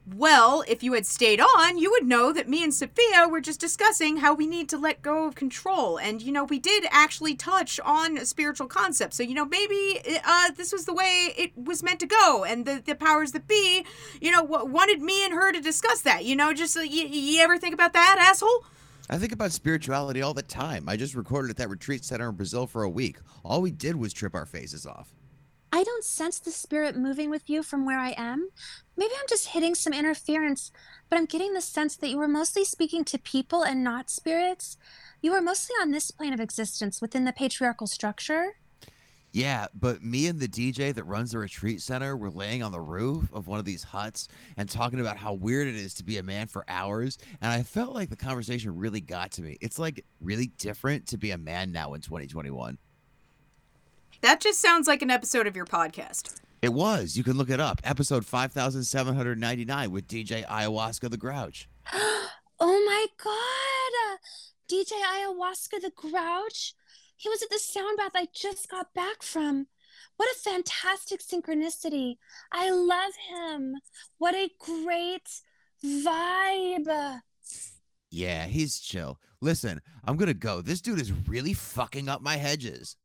Well, 0.07 0.63
if 0.69 0.83
you 0.83 0.93
had 0.93 1.07
stayed 1.07 1.41
on, 1.41 1.79
you 1.79 1.91
would 1.91 2.05
know 2.05 2.31
that 2.31 2.47
me 2.47 2.63
and 2.63 2.75
Sophia 2.75 3.27
were 3.27 3.41
just 3.41 3.59
discussing 3.59 4.19
how 4.19 4.35
we 4.35 4.47
need 4.47 4.69
to 4.69 4.77
let 4.77 5.01
go 5.01 5.27
of 5.27 5.35
control. 5.35 5.97
And, 5.97 6.21
you 6.21 6.31
know, 6.31 6.45
we 6.45 6.59
did 6.59 6.85
actually 6.91 7.35
touch 7.35 7.81
on 7.81 8.23
spiritual 8.27 8.67
concepts. 8.67 9.17
So, 9.17 9.23
you 9.23 9.33
know, 9.33 9.47
maybe 9.47 10.01
uh, 10.23 10.51
this 10.51 10.73
was 10.73 10.85
the 10.85 10.93
way 10.93 11.33
it 11.39 11.53
was 11.57 11.83
meant 11.83 12.01
to 12.01 12.07
go. 12.07 12.45
And 12.45 12.67
the, 12.67 12.83
the 12.85 12.95
powers 12.95 13.33
that 13.33 13.49
be, 13.49 13.87
you 14.21 14.31
know, 14.31 14.43
w- 14.43 14.71
wanted 14.71 15.01
me 15.01 15.25
and 15.25 15.33
her 15.33 15.53
to 15.53 15.61
discuss 15.61 16.03
that. 16.03 16.27
You 16.27 16.37
know, 16.37 16.53
just, 16.53 16.77
uh, 16.77 16.83
you, 16.83 17.07
you 17.07 17.41
ever 17.41 17.57
think 17.57 17.73
about 17.73 17.95
that, 17.95 18.17
asshole? 18.21 18.67
I 19.09 19.17
think 19.17 19.33
about 19.33 19.53
spirituality 19.53 20.21
all 20.21 20.35
the 20.35 20.43
time. 20.43 20.87
I 20.87 20.99
just 20.99 21.15
recorded 21.15 21.51
at 21.51 21.57
that 21.57 21.71
retreat 21.71 22.05
center 22.05 22.29
in 22.29 22.37
Brazil 22.37 22.67
for 22.67 22.83
a 22.83 22.91
week. 22.91 23.17
All 23.43 23.63
we 23.63 23.71
did 23.71 23.97
was 23.97 24.13
trip 24.13 24.35
our 24.35 24.45
faces 24.47 24.85
off. 24.85 25.15
I 25.75 25.83
don't 25.83 26.05
sense 26.05 26.39
the 26.39 26.53
spirit 26.53 26.97
moving 26.97 27.31
with 27.31 27.51
you 27.51 27.65
from 27.65 27.85
where 27.85 27.99
I 27.99 28.15
am. 28.17 28.51
Maybe 28.97 29.13
I'm 29.19 29.27
just 29.29 29.49
hitting 29.49 29.75
some 29.75 29.93
interference, 29.93 30.71
but 31.11 31.17
I'm 31.17 31.25
getting 31.25 31.53
the 31.53 31.61
sense 31.61 31.97
that 31.97 32.11
you 32.11 32.17
were 32.17 32.29
mostly 32.29 32.65
speaking 32.65 33.05
to 33.07 33.19
people 33.19 33.65
and 33.65 33.83
not 33.83 34.09
spirits. 34.09 34.77
You 35.21 35.33
were 35.33 35.43
mostly 35.43 35.75
on 35.83 35.91
this 35.91 36.13
plane 36.13 36.33
of 36.33 36.39
existence 36.39 37.03
within 37.03 37.25
the 37.25 37.33
patriarchal 37.33 37.89
structure. 37.89 38.53
Yeah, 39.33 39.67
but 39.75 40.01
me 40.01 40.29
and 40.29 40.39
the 40.39 40.47
DJ 40.47 40.95
that 40.95 41.03
runs 41.03 41.33
the 41.33 41.39
retreat 41.39 41.83
center 41.83 42.17
were 42.17 42.31
laying 42.31 42.63
on 42.63 42.71
the 42.71 42.81
roof 42.81 43.29
of 43.33 43.49
one 43.49 43.59
of 43.59 43.65
these 43.65 43.83
huts 43.83 44.29
and 44.57 44.71
talking 44.71 45.01
about 45.01 45.17
how 45.17 45.33
weird 45.33 45.67
it 45.67 45.75
is 45.75 45.93
to 45.95 46.05
be 46.05 46.19
a 46.19 46.23
man 46.23 46.47
for 46.47 46.65
hours. 46.69 47.19
And 47.41 47.51
I 47.51 47.65
felt 47.65 47.95
like 47.95 48.11
the 48.11 48.17
conversation 48.17 48.77
really 48.77 49.01
got 49.01 49.33
to 49.33 49.43
me. 49.43 49.59
It's 49.61 49.81
like 49.81 50.05
really 50.21 50.53
different 50.57 51.09
to 51.09 51.19
be 51.19 51.33
a 51.33 51.39
man 51.39 51.73
now 51.73 51.95
in 51.95 52.01
2021. 52.01 52.79
That 54.23 54.41
just 54.41 54.61
sounds 54.61 54.87
like 54.87 55.03
an 55.03 55.11
episode 55.11 55.47
of 55.47 55.57
your 55.57 55.65
podcast. 55.65 56.41
It 56.63 56.73
was. 56.73 57.17
You 57.17 57.25
can 57.25 57.37
look 57.37 57.51
it 57.51 57.61
up. 57.61 57.81
Episode 57.85 58.25
5799 58.25 59.91
with 59.91 60.09
DJ 60.09 60.47
Ayahuasca 60.47 61.11
the 61.11 61.17
Grouch. 61.17 61.69
oh 61.93 62.31
my 62.61 63.07
god! 63.23 64.19
DJ 64.71 64.93
Ayahuasca 64.93 65.81
the 65.83 65.93
Grouch? 65.95 66.75
He 67.17 67.29
was 67.29 67.43
at 67.43 67.51
the 67.51 67.59
sound 67.59 67.99
bath 67.99 68.13
I 68.15 68.29
just 68.35 68.71
got 68.71 68.95
back 68.95 69.23
from. 69.23 69.67
What 70.17 70.29
a 70.35 70.39
fantastic 70.39 71.21
synchronicity. 71.21 72.17
I 72.53 72.71
love 72.71 73.13
him. 73.29 73.77
What 74.19 74.35
a 74.35 74.51
great 74.59 75.29
vibe. 75.85 77.21
Yeah, 78.11 78.47
he's 78.47 78.79
chill. 78.79 79.19
Listen, 79.41 79.81
I'm 80.05 80.17
going 80.17 80.29
to 80.29 80.35
go. 80.35 80.63
This 80.63 80.81
dude 80.81 81.01
is 81.01 81.13
really 81.13 81.53
fucking 81.53 82.09
up 82.09 82.23
my 82.23 82.37
hedges. 82.37 82.97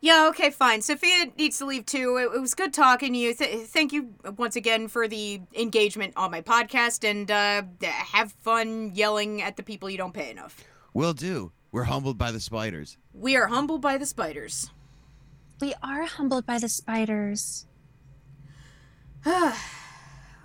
Yeah, 0.00 0.28
okay, 0.30 0.50
fine. 0.50 0.80
Sophia 0.82 1.26
needs 1.36 1.58
to 1.58 1.66
leave 1.66 1.84
too. 1.84 2.16
It, 2.18 2.36
it 2.36 2.40
was 2.40 2.54
good 2.54 2.72
talking 2.72 3.12
to 3.12 3.18
you. 3.18 3.34
Th- 3.34 3.66
thank 3.66 3.92
you 3.92 4.14
once 4.36 4.54
again 4.54 4.86
for 4.86 5.08
the 5.08 5.40
engagement 5.54 6.12
on 6.16 6.30
my 6.30 6.40
podcast 6.40 7.08
and 7.08 7.30
uh, 7.30 7.62
have 7.88 8.32
fun 8.32 8.92
yelling 8.94 9.42
at 9.42 9.56
the 9.56 9.62
people 9.62 9.90
you 9.90 9.98
don't 9.98 10.14
pay 10.14 10.30
enough. 10.30 10.62
Will 10.94 11.14
do. 11.14 11.50
We're 11.72 11.84
humbled 11.84 12.16
by 12.16 12.30
the 12.30 12.40
spiders. 12.40 12.96
We 13.12 13.36
are 13.36 13.48
humbled 13.48 13.82
by 13.82 13.98
the 13.98 14.06
spiders. 14.06 14.70
We 15.60 15.74
are 15.82 16.04
humbled 16.04 16.46
by 16.46 16.58
the 16.58 16.68
spiders. 16.68 17.66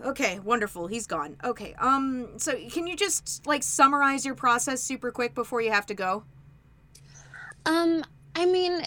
okay, 0.01 0.39
wonderful. 0.39 0.87
He's 0.87 1.05
gone. 1.05 1.37
Okay, 1.43 1.75
um, 1.77 2.39
so 2.39 2.57
can 2.69 2.87
you 2.87 2.95
just 2.95 3.45
like 3.45 3.61
summarize 3.61 4.25
your 4.25 4.35
process 4.35 4.81
super 4.81 5.11
quick 5.11 5.35
before 5.35 5.61
you 5.61 5.71
have 5.71 5.85
to 5.85 5.93
go? 5.93 6.23
Um, 7.65 8.03
I 8.35 8.45
mean, 8.45 8.81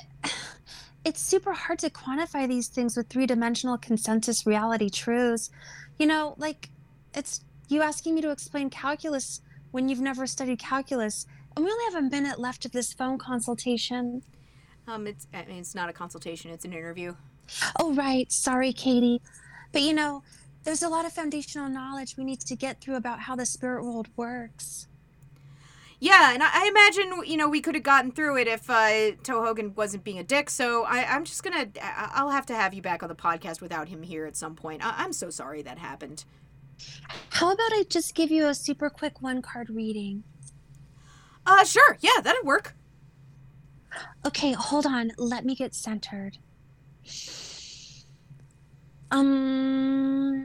it's 1.06 1.20
super 1.20 1.52
hard 1.52 1.78
to 1.78 1.88
quantify 1.88 2.48
these 2.48 2.66
things 2.66 2.96
with 2.96 3.08
three 3.08 3.26
dimensional 3.26 3.78
consensus 3.78 4.44
reality 4.44 4.90
truths. 4.90 5.50
You 6.00 6.06
know, 6.06 6.34
like 6.36 6.68
it's 7.14 7.44
you 7.68 7.80
asking 7.80 8.16
me 8.16 8.22
to 8.22 8.30
explain 8.32 8.70
calculus 8.70 9.40
when 9.70 9.88
you've 9.88 10.00
never 10.00 10.26
studied 10.26 10.58
calculus. 10.58 11.24
And 11.54 11.64
we 11.64 11.70
only 11.70 11.94
have 11.94 12.04
a 12.04 12.10
minute 12.10 12.40
left 12.40 12.64
of 12.64 12.72
this 12.72 12.92
phone 12.92 13.18
consultation. 13.18 14.20
Um, 14.88 15.06
it's 15.06 15.28
I 15.32 15.44
mean, 15.44 15.58
it's 15.58 15.76
not 15.76 15.88
a 15.88 15.92
consultation; 15.92 16.50
it's 16.50 16.64
an 16.64 16.72
interview. 16.72 17.14
Oh, 17.78 17.94
right. 17.94 18.30
Sorry, 18.32 18.72
Katie. 18.72 19.22
But 19.70 19.82
you 19.82 19.94
know, 19.94 20.24
there's 20.64 20.82
a 20.82 20.88
lot 20.88 21.06
of 21.06 21.12
foundational 21.12 21.68
knowledge 21.68 22.16
we 22.16 22.24
need 22.24 22.40
to 22.40 22.56
get 22.56 22.80
through 22.80 22.96
about 22.96 23.20
how 23.20 23.36
the 23.36 23.46
spirit 23.46 23.84
world 23.84 24.08
works. 24.16 24.88
Yeah, 25.98 26.35
and 26.35 26.42
I, 26.42 26.48
I 26.52 26.68
imagine 26.68 27.24
you 27.30 27.37
know 27.37 27.48
we 27.48 27.61
could 27.61 27.74
have 27.74 27.85
gotten 27.85 28.12
through 28.12 28.37
it 28.38 28.48
if 28.48 28.68
uh, 28.68 29.12
Toe 29.22 29.42
Hogan 29.42 29.74
wasn't 29.74 30.04
being 30.04 30.18
a 30.18 30.24
dick. 30.24 30.50
So 30.50 30.85
I, 30.85 31.04
I'm 31.04 31.24
just 31.24 31.42
gonna 31.42 31.68
I- 31.82 32.11
I'll 32.14 32.30
have 32.30 32.46
to 32.46 32.54
have 32.54 32.74
you 32.74 32.82
back 32.82 33.02
on 33.02 33.09
the 33.09 33.14
podcast 33.14 33.61
without 33.61 33.88
him 33.88 34.02
here 34.02 34.26
at 34.26 34.37
some 34.37 34.54
point. 34.54 34.85
I, 34.85 34.94
I'm 34.98 35.12
so 35.12 35.30
sorry 35.30 35.62
that 35.62 35.78
happened. 35.78 36.24
How 37.30 37.52
about 37.52 37.72
I 37.72 37.85
just 37.88 38.14
give 38.14 38.30
you 38.30 38.46
a 38.46 38.54
super 38.54 38.90
quick 38.90 39.22
one 39.22 39.40
card 39.40 39.70
reading? 39.70 40.24
Uh, 41.46 41.64
sure. 41.64 41.96
Yeah, 42.00 42.20
that'd 42.22 42.44
work. 42.44 42.74
Okay, 44.26 44.52
hold 44.52 44.85
on. 44.85 45.12
Let 45.16 45.44
me 45.46 45.54
get 45.54 45.74
centered. 45.74 46.38
Um. 49.11 50.44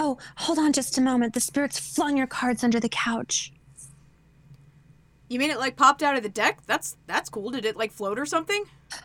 Oh, 0.00 0.16
hold 0.36 0.58
on 0.58 0.67
just 0.78 0.96
a 0.96 1.00
moment. 1.00 1.34
The 1.34 1.40
spirits 1.40 1.76
flung 1.76 2.16
your 2.16 2.28
cards 2.28 2.62
under 2.62 2.78
the 2.78 2.88
couch. 2.88 3.52
You 5.28 5.40
mean 5.40 5.50
it 5.50 5.58
like 5.58 5.74
popped 5.74 6.04
out 6.04 6.16
of 6.16 6.22
the 6.22 6.28
deck? 6.28 6.60
That's 6.66 6.96
that's 7.08 7.28
cool. 7.28 7.50
Did 7.50 7.64
it 7.64 7.76
like 7.76 7.90
float 7.90 8.16
or 8.18 8.26
something? 8.26 8.64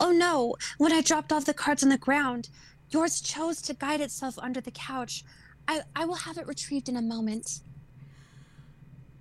Oh 0.00 0.10
no, 0.10 0.56
when 0.78 0.90
I 0.90 1.02
dropped 1.02 1.32
off 1.32 1.44
the 1.44 1.54
cards 1.54 1.84
on 1.84 1.88
the 1.88 1.98
ground, 1.98 2.48
yours 2.90 3.20
chose 3.20 3.62
to 3.62 3.74
guide 3.74 4.00
itself 4.00 4.36
under 4.36 4.60
the 4.60 4.72
couch. 4.72 5.22
I, 5.68 5.82
I 5.94 6.04
will 6.04 6.16
have 6.16 6.36
it 6.36 6.48
retrieved 6.48 6.88
in 6.88 6.96
a 6.96 7.02
moment. 7.02 7.60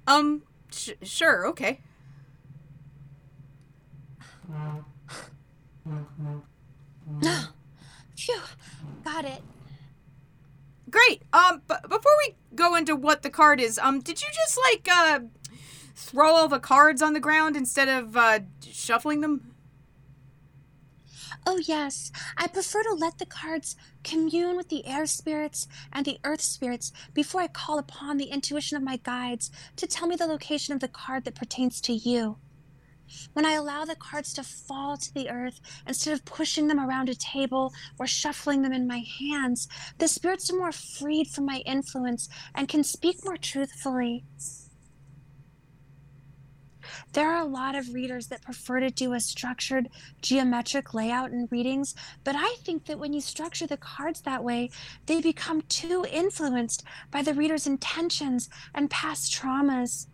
Um, 0.08 0.42
sh- 0.72 0.98
sure, 1.04 1.46
okay. 1.46 1.80
Phew, 8.18 8.42
got 9.04 9.26
it. 9.26 9.44
Great. 10.90 11.24
Um, 11.34 11.62
before 11.68 12.12
we 12.26 12.36
go 12.56 12.76
into 12.76 12.96
what 12.96 13.22
the 13.22 13.30
card 13.30 13.60
is, 13.60 13.78
um, 13.78 14.00
did 14.00 14.22
you 14.22 14.28
just 14.34 14.58
like 14.72 14.88
uh 14.90 15.20
throw 15.96 16.32
all 16.32 16.48
the 16.48 16.60
cards 16.60 17.02
on 17.02 17.14
the 17.14 17.20
ground 17.20 17.58
instead 17.58 17.90
of 17.90 18.16
uh 18.16 18.40
shuffling 18.62 19.22
them? 19.22 19.54
Oh, 21.46 21.60
yes, 21.66 22.12
I 22.36 22.48
prefer 22.48 22.84
to 22.84 22.94
let 22.94 23.20
the 23.20 23.26
cards 23.26 23.78
commune 24.04 24.58
with 24.58 24.68
the 24.68 24.86
air 24.86 25.06
spirits 25.06 25.68
and 25.94 26.06
the 26.06 26.20
earth 26.26 26.42
spirits 26.42 26.92
before 27.14 27.42
I 27.42 27.48
call 27.48 27.80
upon 27.80 28.18
the 28.18 28.26
intuition 28.26 28.76
of 28.76 28.84
my 28.84 28.98
guides 28.98 29.50
to 29.78 29.88
tell 29.88 30.08
me 30.08 30.18
the 30.18 30.28
location 30.28 30.74
of 30.74 30.82
the 30.82 30.90
card 30.90 31.24
that 31.24 31.36
pertains 31.36 31.80
to 31.82 31.94
you. 31.94 32.38
When 33.34 33.46
I 33.46 33.54
allow 33.54 33.86
the 33.86 33.96
cards 33.96 34.34
to 34.34 34.44
fall 34.44 34.98
to 34.98 35.14
the 35.14 35.30
earth 35.30 35.60
instead 35.88 36.14
of 36.14 36.26
pushing 36.26 36.68
them 36.68 36.80
around 36.80 37.10
a 37.10 37.16
table 37.16 37.74
or 38.00 38.08
shuffling 38.08 38.62
them 38.62 38.74
in 38.74 38.88
my 38.88 39.04
hands, 39.20 39.68
the 39.98 40.08
spirits 40.08 40.52
are 40.52 40.58
more 40.58 40.72
freed 40.72 41.28
from 41.28 41.46
my 41.46 41.58
influence 41.66 42.30
and 42.56 42.68
can 42.68 42.84
speak 42.84 43.24
more 43.24 43.38
truthfully. 43.38 44.26
There 47.14 47.32
are 47.32 47.42
a 47.42 47.46
lot 47.46 47.76
of 47.76 47.94
readers 47.94 48.28
that 48.28 48.42
prefer 48.42 48.80
to 48.80 48.90
do 48.90 49.14
a 49.14 49.20
structured 49.20 49.90
geometric 50.22 50.94
layout 50.94 51.32
in 51.32 51.48
readings, 51.50 51.96
but 52.24 52.36
I 52.38 52.56
think 52.64 52.86
that 52.86 53.00
when 53.00 53.14
you 53.14 53.22
structure 53.22 53.68
the 53.68 53.78
cards 53.78 54.22
that 54.22 54.44
way, 54.44 54.70
they 55.06 55.22
become 55.22 55.62
too 55.64 56.06
influenced 56.10 56.84
by 57.12 57.22
the 57.22 57.34
reader's 57.34 57.68
intentions 57.68 58.50
and 58.74 58.90
past 58.90 59.34
traumas. 59.34 60.08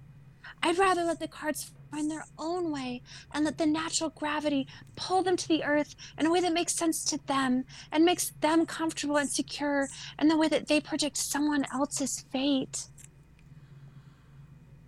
I'd 0.61 0.77
rather 0.77 1.03
let 1.03 1.19
the 1.19 1.27
cards 1.27 1.71
find 1.93 2.09
their 2.09 2.25
own 2.39 2.71
way 2.71 3.01
and 3.33 3.45
let 3.45 3.57
the 3.57 3.65
natural 3.65 4.09
gravity 4.09 4.67
pull 4.95 5.21
them 5.21 5.37
to 5.37 5.47
the 5.47 5.63
earth 5.63 5.95
in 6.17 6.25
a 6.25 6.31
way 6.31 6.41
that 6.41 6.51
makes 6.53 6.73
sense 6.73 7.03
to 7.03 7.19
them 7.27 7.63
and 7.91 8.03
makes 8.03 8.31
them 8.41 8.65
comfortable 8.65 9.17
and 9.17 9.29
secure 9.29 9.87
in 10.19 10.27
the 10.27 10.37
way 10.37 10.47
that 10.47 10.67
they 10.67 10.79
project 10.79 11.17
someone 11.17 11.65
else's 11.71 12.25
fate. 12.31 12.87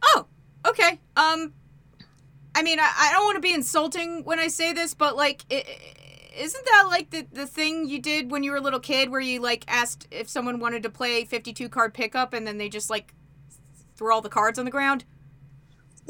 Oh, 0.04 0.26
okay. 0.66 1.00
Um, 1.16 1.54
I 2.56 2.64
mean, 2.64 2.80
I, 2.80 2.92
I 2.98 3.12
don't 3.14 3.26
want 3.26 3.36
to 3.36 3.42
be 3.42 3.54
insulting 3.54 4.24
when 4.24 4.40
I 4.40 4.48
say 4.48 4.74
this, 4.74 4.94
but 4.94 5.16
like, 5.16 5.46
i 5.52 5.56
i- 5.58 5.92
isn't 6.38 6.66
that 6.66 6.88
like 6.90 7.12
the 7.12 7.26
the 7.32 7.48
thing 7.48 7.88
you 7.88 7.98
did 7.98 8.30
when 8.30 8.44
you 8.44 8.52
were 8.52 8.58
a 8.58 8.62
little 8.62 8.82
kid, 8.82 9.10
where 9.10 9.22
you 9.22 9.40
like 9.40 9.64
asked 9.70 10.06
if 10.12 10.28
someone 10.28 10.60
wanted 10.60 10.84
to 10.84 10.90
play 10.90 11.24
fifty 11.24 11.54
two 11.54 11.70
card 11.70 11.94
pickup, 11.94 12.34
and 12.34 12.46
then 12.46 12.58
they 12.58 12.68
just 12.68 12.90
like 12.90 13.14
threw 13.96 14.14
all 14.14 14.20
the 14.20 14.28
cards 14.28 14.60
on 14.60 14.66
the 14.66 14.72
ground? 14.72 15.06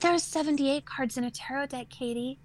There 0.02 0.14
are 0.14 0.20
78 0.20 0.86
cards 0.86 1.18
in 1.18 1.24
a 1.24 1.32
tarot 1.32 1.68
deck, 1.68 1.90
Katie. 1.90 2.40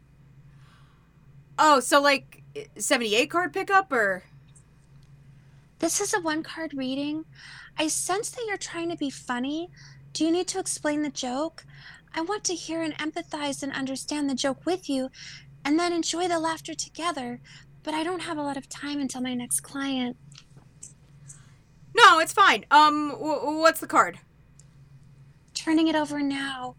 Oh, 1.59 1.79
so 1.81 2.01
like 2.01 2.43
seventy 2.79 3.15
eight 3.15 3.31
card 3.31 3.53
pickup, 3.53 3.93
or 3.93 4.23
This 5.79 6.01
is 6.01 6.15
a 6.15 6.21
one 6.21 6.43
card 6.43 6.73
reading. 6.73 7.27
I 7.79 7.89
sense 7.89 8.31
that 8.31 8.45
you're 8.49 8.57
trying 8.57 8.89
to 8.89 8.97
be 8.97 9.11
funny. 9.11 9.69
Do 10.15 10.25
you 10.25 10.31
need 10.31 10.49
to 10.49 10.59
explain 10.59 11.03
the 11.03 11.11
joke? 11.11 11.67
I 12.15 12.23
want 12.23 12.45
to 12.45 12.55
hear 12.55 12.81
and 12.83 12.97
empathize 12.97 13.63
and 13.63 13.73
understand 13.73 14.31
the 14.31 14.35
joke 14.35 14.65
with 14.65 14.89
you 14.89 15.11
and 15.65 15.79
then 15.79 15.93
enjoy 15.93 16.29
the 16.29 16.39
laughter 16.41 16.75
together, 16.75 17.41
but 17.83 17.93
I 17.93 18.05
don't 18.05 18.23
have 18.23 18.39
a 18.39 18.43
lot 18.43 18.57
of 18.57 18.69
time 18.69 18.99
until 18.99 19.21
my 19.21 19.35
next 19.35 19.61
client. 19.61 20.17
no, 21.95 22.21
it's 22.21 22.33
fine. 22.33 22.65
Um, 22.71 23.11
w- 23.11 23.59
what's 23.59 23.81
the 23.81 23.87
card? 23.87 24.19
Turning 25.53 25.89
it 25.89 25.95
over 25.95 26.21
now. 26.23 26.77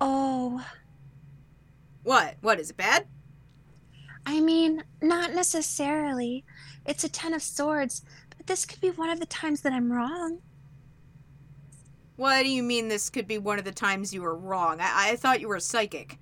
Oh, 0.00 0.64
What? 2.02 2.36
What 2.40 2.58
is 2.60 2.70
it 2.70 2.76
bad? 2.76 3.06
I 4.24 4.40
mean, 4.40 4.84
not 5.00 5.32
necessarily. 5.34 6.44
It's 6.84 7.04
a 7.04 7.08
Ten 7.08 7.34
of 7.34 7.42
Swords, 7.42 8.02
but 8.36 8.46
this 8.46 8.64
could 8.64 8.80
be 8.80 8.90
one 8.90 9.10
of 9.10 9.20
the 9.20 9.26
times 9.26 9.62
that 9.62 9.72
I'm 9.72 9.92
wrong. 9.92 10.42
What 12.16 12.42
do 12.42 12.48
you 12.48 12.62
mean 12.62 12.88
this 12.88 13.10
could 13.10 13.26
be 13.28 13.38
one 13.38 13.58
of 13.58 13.64
the 13.64 13.72
times 13.72 14.12
you 14.12 14.22
were 14.22 14.36
wrong? 14.36 14.80
I, 14.80 15.12
I 15.12 15.16
thought 15.16 15.40
you 15.40 15.48
were 15.48 15.60
psychic. 15.60 16.18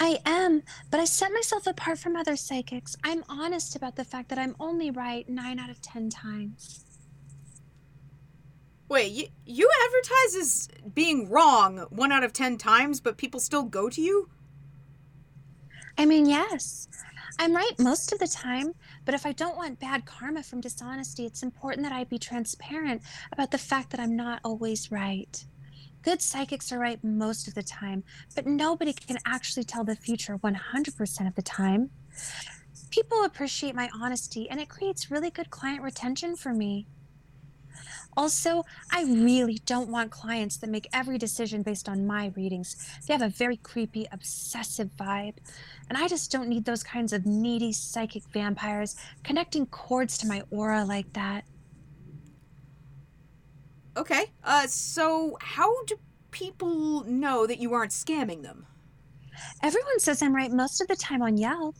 I 0.00 0.18
am, 0.24 0.62
but 0.90 1.00
I 1.00 1.04
set 1.04 1.32
myself 1.32 1.66
apart 1.66 1.98
from 1.98 2.16
other 2.16 2.36
psychics. 2.36 2.96
I'm 3.04 3.24
honest 3.28 3.76
about 3.76 3.96
the 3.96 4.04
fact 4.04 4.28
that 4.30 4.38
I'm 4.38 4.56
only 4.60 4.90
right 4.90 5.28
nine 5.28 5.58
out 5.58 5.70
of 5.70 5.80
ten 5.80 6.10
times. 6.10 6.84
Wait, 8.88 9.12
you, 9.12 9.26
you 9.44 9.70
advertise 9.84 10.34
as 10.36 10.68
being 10.94 11.28
wrong 11.28 11.86
one 11.90 12.10
out 12.10 12.24
of 12.24 12.32
ten 12.32 12.56
times, 12.56 13.00
but 13.00 13.18
people 13.18 13.38
still 13.38 13.62
go 13.62 13.88
to 13.90 14.00
you? 14.00 14.28
I 15.98 16.06
mean, 16.06 16.26
yes, 16.26 16.88
I'm 17.38 17.54
right 17.54 17.78
most 17.78 18.12
of 18.12 18.18
the 18.18 18.26
time, 18.26 18.72
but 19.04 19.14
if 19.14 19.26
I 19.26 19.32
don't 19.32 19.56
want 19.56 19.78
bad 19.78 20.06
karma 20.06 20.42
from 20.42 20.60
dishonesty, 20.60 21.26
it's 21.26 21.42
important 21.42 21.82
that 21.82 21.92
I 21.92 22.04
be 22.04 22.18
transparent 22.18 23.02
about 23.32 23.50
the 23.50 23.58
fact 23.58 23.90
that 23.90 24.00
I'm 24.00 24.16
not 24.16 24.40
always 24.44 24.90
right. 24.90 25.44
Good 26.02 26.22
psychics 26.22 26.72
are 26.72 26.78
right 26.78 27.02
most 27.04 27.46
of 27.46 27.54
the 27.54 27.62
time, 27.62 28.04
but 28.34 28.46
nobody 28.46 28.92
can 28.92 29.18
actually 29.26 29.64
tell 29.64 29.84
the 29.84 29.96
future 29.96 30.38
100% 30.38 31.26
of 31.26 31.34
the 31.34 31.42
time. 31.42 31.90
People 32.90 33.24
appreciate 33.24 33.74
my 33.74 33.90
honesty, 33.94 34.48
and 34.48 34.58
it 34.60 34.68
creates 34.68 35.10
really 35.10 35.30
good 35.30 35.50
client 35.50 35.82
retention 35.82 36.36
for 36.36 36.54
me. 36.54 36.86
Also, 38.18 38.64
I 38.90 39.04
really 39.04 39.60
don't 39.64 39.90
want 39.90 40.10
clients 40.10 40.56
that 40.56 40.68
make 40.68 40.88
every 40.92 41.18
decision 41.18 41.62
based 41.62 41.88
on 41.88 42.04
my 42.04 42.32
readings. 42.34 42.74
They 43.06 43.14
have 43.14 43.22
a 43.22 43.28
very 43.28 43.56
creepy, 43.56 44.08
obsessive 44.10 44.90
vibe. 44.96 45.36
And 45.88 45.96
I 45.96 46.08
just 46.08 46.32
don't 46.32 46.48
need 46.48 46.64
those 46.64 46.82
kinds 46.82 47.12
of 47.12 47.26
needy 47.26 47.72
psychic 47.72 48.24
vampires 48.32 48.96
connecting 49.22 49.66
cords 49.66 50.18
to 50.18 50.26
my 50.26 50.42
aura 50.50 50.84
like 50.84 51.12
that. 51.12 51.44
Okay. 53.96 54.32
Uh, 54.42 54.66
so 54.66 55.38
how 55.40 55.84
do 55.84 55.96
people 56.32 57.04
know 57.04 57.46
that 57.46 57.60
you 57.60 57.72
aren't 57.72 57.92
scamming 57.92 58.42
them? 58.42 58.66
Everyone 59.62 60.00
says 60.00 60.22
I'm 60.22 60.34
right 60.34 60.50
most 60.50 60.80
of 60.80 60.88
the 60.88 60.96
time 60.96 61.22
on 61.22 61.36
Yelp. 61.36 61.76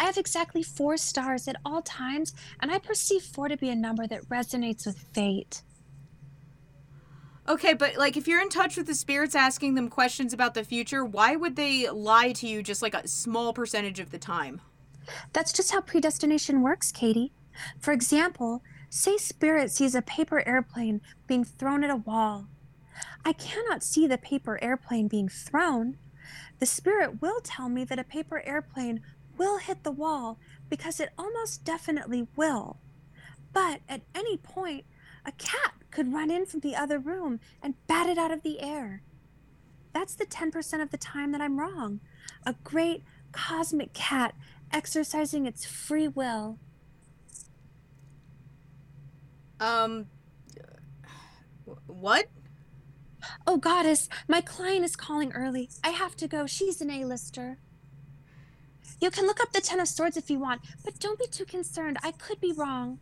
I 0.00 0.04
have 0.04 0.16
exactly 0.16 0.62
four 0.62 0.96
stars 0.96 1.48
at 1.48 1.56
all 1.66 1.82
times, 1.82 2.32
and 2.60 2.70
I 2.70 2.78
perceive 2.78 3.22
four 3.22 3.48
to 3.48 3.58
be 3.58 3.68
a 3.68 3.76
number 3.76 4.06
that 4.06 4.26
resonates 4.30 4.86
with 4.86 4.98
fate. 5.12 5.60
Okay, 7.52 7.74
but 7.74 7.98
like 7.98 8.16
if 8.16 8.26
you're 8.26 8.40
in 8.40 8.48
touch 8.48 8.78
with 8.78 8.86
the 8.86 8.94
spirits 8.94 9.34
asking 9.34 9.74
them 9.74 9.90
questions 9.90 10.32
about 10.32 10.54
the 10.54 10.64
future, 10.64 11.04
why 11.04 11.36
would 11.36 11.54
they 11.54 11.86
lie 11.90 12.32
to 12.32 12.48
you 12.48 12.62
just 12.62 12.80
like 12.80 12.94
a 12.94 13.06
small 13.06 13.52
percentage 13.52 14.00
of 14.00 14.10
the 14.10 14.16
time? 14.16 14.62
That's 15.34 15.52
just 15.52 15.70
how 15.70 15.82
predestination 15.82 16.62
works, 16.62 16.90
Katie. 16.90 17.30
For 17.78 17.92
example, 17.92 18.62
say 18.88 19.18
Spirit 19.18 19.70
sees 19.70 19.94
a 19.94 20.00
paper 20.00 20.42
airplane 20.48 21.02
being 21.26 21.44
thrown 21.44 21.84
at 21.84 21.90
a 21.90 21.96
wall. 21.96 22.48
I 23.22 23.34
cannot 23.34 23.82
see 23.82 24.06
the 24.06 24.16
paper 24.16 24.58
airplane 24.62 25.06
being 25.06 25.28
thrown. 25.28 25.98
The 26.58 26.64
Spirit 26.64 27.20
will 27.20 27.42
tell 27.42 27.68
me 27.68 27.84
that 27.84 27.98
a 27.98 28.04
paper 28.04 28.42
airplane 28.46 29.02
will 29.36 29.58
hit 29.58 29.84
the 29.84 29.90
wall 29.90 30.38
because 30.70 31.00
it 31.00 31.10
almost 31.18 31.66
definitely 31.66 32.28
will. 32.34 32.78
But 33.52 33.82
at 33.90 34.00
any 34.14 34.38
point, 34.38 34.86
a 35.26 35.32
cat 35.32 35.74
could 35.92 36.12
run 36.12 36.30
in 36.30 36.46
from 36.46 36.60
the 36.60 36.74
other 36.74 36.98
room 36.98 37.38
and 37.62 37.74
bat 37.86 38.08
it 38.08 38.18
out 38.18 38.32
of 38.32 38.42
the 38.42 38.60
air. 38.60 39.02
That's 39.92 40.14
the 40.14 40.26
10% 40.26 40.82
of 40.82 40.90
the 40.90 40.96
time 40.96 41.32
that 41.32 41.40
I'm 41.40 41.60
wrong. 41.60 42.00
A 42.44 42.54
great 42.64 43.04
cosmic 43.30 43.92
cat 43.92 44.34
exercising 44.72 45.46
its 45.46 45.64
free 45.64 46.08
will. 46.08 46.58
Um, 49.60 50.06
what? 51.86 52.26
Oh, 53.46 53.58
goddess, 53.58 54.08
my 54.26 54.40
client 54.40 54.84
is 54.84 54.96
calling 54.96 55.32
early. 55.32 55.70
I 55.84 55.90
have 55.90 56.16
to 56.16 56.26
go. 56.26 56.46
She's 56.46 56.80
an 56.80 56.90
A-lister. 56.90 57.58
You 59.00 59.10
can 59.10 59.26
look 59.26 59.40
up 59.40 59.52
the 59.52 59.60
Ten 59.60 59.78
of 59.78 59.88
Swords 59.88 60.16
if 60.16 60.30
you 60.30 60.38
want, 60.38 60.62
but 60.84 60.98
don't 60.98 61.18
be 61.18 61.26
too 61.26 61.44
concerned. 61.44 61.98
I 62.02 62.12
could 62.12 62.40
be 62.40 62.52
wrong. 62.52 62.98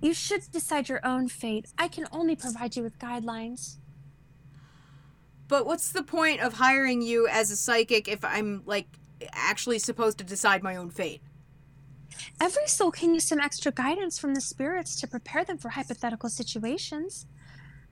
You 0.00 0.14
should 0.14 0.50
decide 0.50 0.88
your 0.88 1.04
own 1.04 1.28
fate. 1.28 1.66
I 1.78 1.88
can 1.88 2.06
only 2.10 2.34
provide 2.34 2.76
you 2.76 2.82
with 2.82 2.98
guidelines. 2.98 3.76
But 5.46 5.66
what's 5.66 5.92
the 5.92 6.02
point 6.02 6.40
of 6.40 6.54
hiring 6.54 7.02
you 7.02 7.26
as 7.26 7.50
a 7.50 7.56
psychic 7.56 8.08
if 8.08 8.24
I'm 8.24 8.62
like 8.66 8.86
actually 9.32 9.78
supposed 9.78 10.18
to 10.18 10.24
decide 10.24 10.62
my 10.62 10.76
own 10.76 10.90
fate? 10.90 11.22
Every 12.40 12.66
soul 12.66 12.90
can 12.90 13.14
use 13.14 13.26
some 13.26 13.40
extra 13.40 13.72
guidance 13.72 14.18
from 14.18 14.34
the 14.34 14.40
spirits 14.40 15.00
to 15.00 15.06
prepare 15.06 15.44
them 15.44 15.58
for 15.58 15.70
hypothetical 15.70 16.28
situations. 16.28 17.26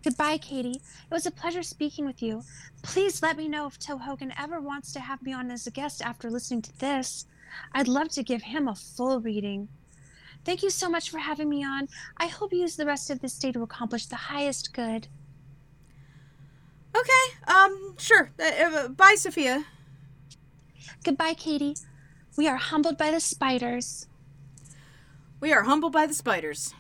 Goodbye, 0.03 0.39
Katie. 0.39 0.81
It 0.81 1.15
was 1.15 1.27
a 1.27 1.31
pleasure 1.31 1.63
speaking 1.63 2.07
with 2.07 2.23
you. 2.23 2.43
Please 2.83 3.23
let 3.23 3.37
me 3.37 3.49
know 3.49 3.67
if 3.67 3.79
Toe 3.79 3.99
Hogan 3.99 4.33
ever 4.39 4.61
wants 4.61 4.93
to 4.93 5.01
have 5.01 5.23
me 5.23 5.33
on 5.33 5.51
as 5.51 5.67
a 5.67 5.73
guest 5.73 6.01
after 6.01 6.31
listening 6.31 6.63
to 6.63 6.79
this. 6.79 7.27
I'd 7.73 7.89
love 7.89 8.09
to 8.11 8.23
give 8.23 8.43
him 8.43 8.69
a 8.69 8.75
full 8.75 9.21
reading. 9.21 9.69
Thank 10.45 10.63
you 10.63 10.71
so 10.71 10.89
much 10.89 11.11
for 11.11 11.19
having 11.19 11.49
me 11.49 11.63
on. 11.63 11.89
I 12.17 12.27
hope 12.27 12.53
you 12.53 12.61
use 12.61 12.77
the 12.77 12.87
rest 12.87 13.11
of 13.11 13.21
this 13.21 13.39
day 13.39 13.53
to 13.53 13.63
accomplish 13.63 14.07
the 14.07 14.17
highest 14.17 14.73
good. 14.73 15.09
Okay, 16.97 17.37
um, 17.47 17.95
sure. 17.99 18.33
Uh, 18.41 18.65
uh, 18.65 18.89
bye, 18.89 19.15
Sophia. 19.19 19.67
Goodbye, 21.05 21.35
Katie. 21.35 21.77
We 22.37 22.49
are 22.49 22.57
humbled 22.57 22.97
by 22.97 23.11
the 23.11 23.21
spiders. 23.21 24.07
We 25.39 25.53
are 25.53 25.65
humbled 25.65 25.93
by 25.93 26.07
the 26.07 26.15
spiders. 26.15 26.75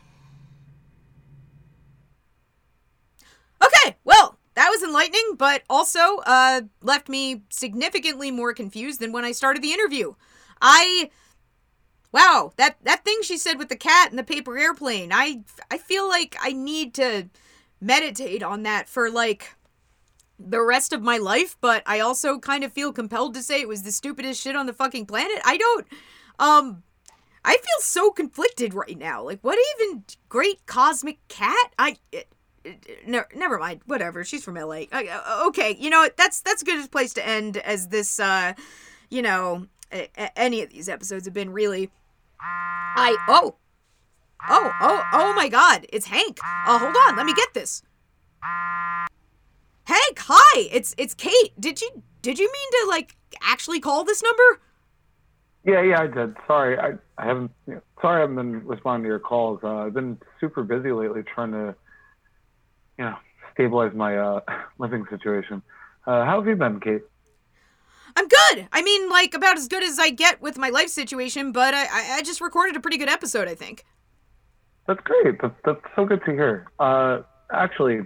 Okay, 3.62 3.96
well, 4.04 4.38
that 4.54 4.70
was 4.70 4.82
enlightening, 4.82 5.34
but 5.36 5.62
also 5.68 6.18
uh, 6.24 6.62
left 6.80 7.08
me 7.08 7.42
significantly 7.50 8.30
more 8.30 8.54
confused 8.54 8.98
than 8.98 9.12
when 9.12 9.24
I 9.24 9.32
started 9.32 9.62
the 9.62 9.72
interview. 9.72 10.14
I. 10.62 11.10
Wow, 12.10 12.52
that, 12.56 12.76
that 12.84 13.04
thing 13.04 13.18
she 13.22 13.36
said 13.36 13.58
with 13.58 13.68
the 13.68 13.76
cat 13.76 14.10
and 14.10 14.18
the 14.18 14.24
paper 14.24 14.58
airplane, 14.58 15.12
I, 15.12 15.42
I 15.70 15.78
feel 15.78 16.08
like 16.08 16.36
I 16.40 16.52
need 16.52 16.94
to 16.94 17.28
meditate 17.80 18.42
on 18.42 18.62
that 18.62 18.88
for 18.88 19.10
like 19.10 19.54
the 20.38 20.62
rest 20.62 20.92
of 20.92 21.02
my 21.02 21.18
life, 21.18 21.56
but 21.60 21.82
I 21.84 22.00
also 22.00 22.38
kind 22.38 22.64
of 22.64 22.72
feel 22.72 22.92
compelled 22.92 23.34
to 23.34 23.42
say 23.42 23.60
it 23.60 23.68
was 23.68 23.82
the 23.82 23.92
stupidest 23.92 24.40
shit 24.40 24.56
on 24.56 24.66
the 24.66 24.72
fucking 24.72 25.06
planet. 25.06 25.40
I 25.44 25.56
don't. 25.56 25.86
Um. 26.38 26.82
I 27.44 27.52
feel 27.52 27.80
so 27.80 28.10
conflicted 28.10 28.74
right 28.74 28.98
now. 28.98 29.22
Like, 29.22 29.38
what 29.42 29.58
even 29.80 30.04
great 30.28 30.66
cosmic 30.66 31.26
cat? 31.28 31.72
I. 31.78 31.96
It, 32.12 32.28
no, 33.06 33.24
never 33.34 33.58
mind. 33.58 33.80
Whatever. 33.86 34.24
She's 34.24 34.44
from 34.44 34.56
LA. 34.56 34.82
Uh, 34.92 35.44
okay, 35.46 35.76
you 35.78 35.88
know 35.88 36.00
what? 36.00 36.16
That's 36.16 36.40
that's 36.42 36.62
a 36.62 36.64
good 36.64 36.90
place 36.90 37.14
to 37.14 37.26
end. 37.26 37.56
As 37.58 37.88
this, 37.88 38.20
uh, 38.20 38.52
you 39.08 39.22
know, 39.22 39.66
a- 39.92 40.38
any 40.38 40.62
of 40.62 40.70
these 40.70 40.88
episodes 40.88 41.24
have 41.24 41.34
been 41.34 41.52
really. 41.52 41.90
I 42.40 43.16
oh, 43.28 43.56
oh 44.48 44.72
oh 44.80 45.02
oh 45.12 45.34
my 45.34 45.48
God! 45.48 45.86
It's 45.92 46.06
Hank. 46.06 46.38
Uh, 46.66 46.78
hold 46.78 46.96
on. 47.08 47.16
Let 47.16 47.26
me 47.26 47.34
get 47.34 47.54
this. 47.54 47.82
Hank, 48.42 50.18
hi. 50.18 50.68
It's 50.72 50.94
it's 50.98 51.14
Kate. 51.14 51.52
Did 51.58 51.80
you 51.80 52.02
did 52.22 52.38
you 52.38 52.46
mean 52.46 52.82
to 52.82 52.88
like 52.88 53.16
actually 53.42 53.80
call 53.80 54.04
this 54.04 54.22
number? 54.22 54.60
Yeah, 55.64 55.82
yeah, 55.82 56.00
I 56.00 56.06
did. 56.06 56.36
Sorry, 56.46 56.78
I, 56.78 56.92
I 57.18 57.26
haven't. 57.26 57.50
You 57.66 57.74
know, 57.74 57.80
sorry, 58.00 58.18
I 58.18 58.20
haven't 58.20 58.36
been 58.36 58.66
responding 58.66 59.04
to 59.04 59.08
your 59.08 59.18
calls. 59.18 59.60
Uh, 59.62 59.76
I've 59.76 59.94
been 59.94 60.18
super 60.40 60.62
busy 60.62 60.92
lately 60.92 61.22
trying 61.22 61.52
to, 61.52 61.74
you 62.98 63.04
know, 63.04 63.16
stabilize 63.52 63.92
my 63.94 64.16
uh, 64.16 64.40
living 64.78 65.04
situation. 65.10 65.62
Uh, 66.06 66.24
how 66.24 66.38
have 66.38 66.46
you 66.46 66.56
been, 66.56 66.80
Kate? 66.80 67.02
I'm 68.16 68.28
good. 68.28 68.68
I 68.72 68.82
mean, 68.82 69.08
like 69.08 69.34
about 69.34 69.56
as 69.56 69.68
good 69.68 69.82
as 69.82 69.98
I 69.98 70.10
get 70.10 70.40
with 70.40 70.58
my 70.58 70.70
life 70.70 70.88
situation, 70.88 71.52
but 71.52 71.74
I 71.74 71.86
I, 72.18 72.22
just 72.22 72.40
recorded 72.40 72.76
a 72.76 72.80
pretty 72.80 72.98
good 72.98 73.08
episode. 73.08 73.48
I 73.48 73.54
think. 73.54 73.84
That's 74.86 75.00
great. 75.02 75.40
That's 75.40 75.54
that's 75.64 75.80
so 75.94 76.04
good 76.04 76.24
to 76.24 76.32
hear. 76.32 76.66
Uh, 76.78 77.20
actually, 77.52 78.00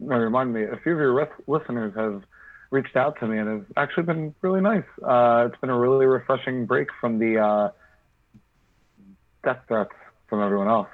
remind 0.00 0.52
me, 0.52 0.64
a 0.64 0.76
few 0.82 0.92
of 0.92 0.98
your 0.98 1.12
res- 1.12 1.28
listeners 1.46 1.94
have 1.96 2.22
reached 2.70 2.96
out 2.96 3.18
to 3.20 3.26
me 3.26 3.38
and 3.38 3.48
have 3.48 3.66
actually 3.76 4.02
been 4.02 4.34
really 4.42 4.60
nice. 4.60 4.84
Uh, 5.02 5.48
it's 5.50 5.60
been 5.60 5.70
a 5.70 5.78
really 5.78 6.06
refreshing 6.06 6.66
break 6.66 6.88
from 7.00 7.18
the 7.18 7.38
uh, 7.38 7.70
death 9.44 9.60
threats 9.68 9.92
from 10.28 10.42
everyone 10.42 10.68
else. 10.68 10.88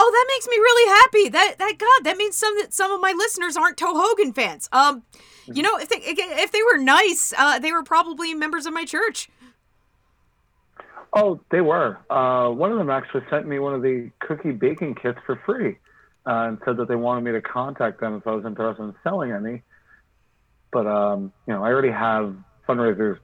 Oh, 0.00 0.10
that 0.12 0.24
makes 0.32 0.46
me 0.46 0.56
really 0.56 0.88
happy. 0.90 1.28
That 1.28 1.58
that 1.58 1.78
God, 1.78 2.04
that 2.04 2.16
means 2.16 2.36
some 2.36 2.56
that 2.58 2.72
some 2.72 2.92
of 2.92 3.00
my 3.00 3.12
listeners 3.16 3.56
aren't 3.56 3.76
Toe 3.76 3.94
Hogan 3.94 4.32
fans. 4.32 4.68
Um, 4.70 5.02
you 5.46 5.62
know, 5.62 5.76
if 5.76 5.88
they 5.88 5.96
if 5.96 6.52
they 6.52 6.62
were 6.62 6.78
nice, 6.78 7.34
uh, 7.36 7.58
they 7.58 7.72
were 7.72 7.82
probably 7.82 8.32
members 8.32 8.64
of 8.64 8.72
my 8.72 8.84
church. 8.84 9.28
Oh, 11.12 11.40
they 11.50 11.60
were. 11.60 11.98
Uh, 12.08 12.50
one 12.50 12.70
of 12.70 12.78
them 12.78 12.90
actually 12.90 13.22
sent 13.30 13.48
me 13.48 13.58
one 13.58 13.74
of 13.74 13.82
the 13.82 14.10
cookie 14.20 14.52
baking 14.52 14.94
kits 14.94 15.18
for 15.26 15.40
free 15.44 15.78
uh, 16.26 16.48
and 16.48 16.58
said 16.64 16.76
that 16.76 16.86
they 16.86 16.96
wanted 16.96 17.24
me 17.24 17.32
to 17.32 17.40
contact 17.40 18.00
them 18.00 18.14
if 18.14 18.26
I 18.26 18.32
was 18.32 18.44
interested 18.44 18.82
in 18.82 18.94
selling 19.02 19.32
any. 19.32 19.62
But 20.70 20.86
um, 20.86 21.32
you 21.46 21.54
know, 21.54 21.64
I 21.64 21.68
already 21.72 21.90
have 21.90 22.36
fundraisers 22.68 23.18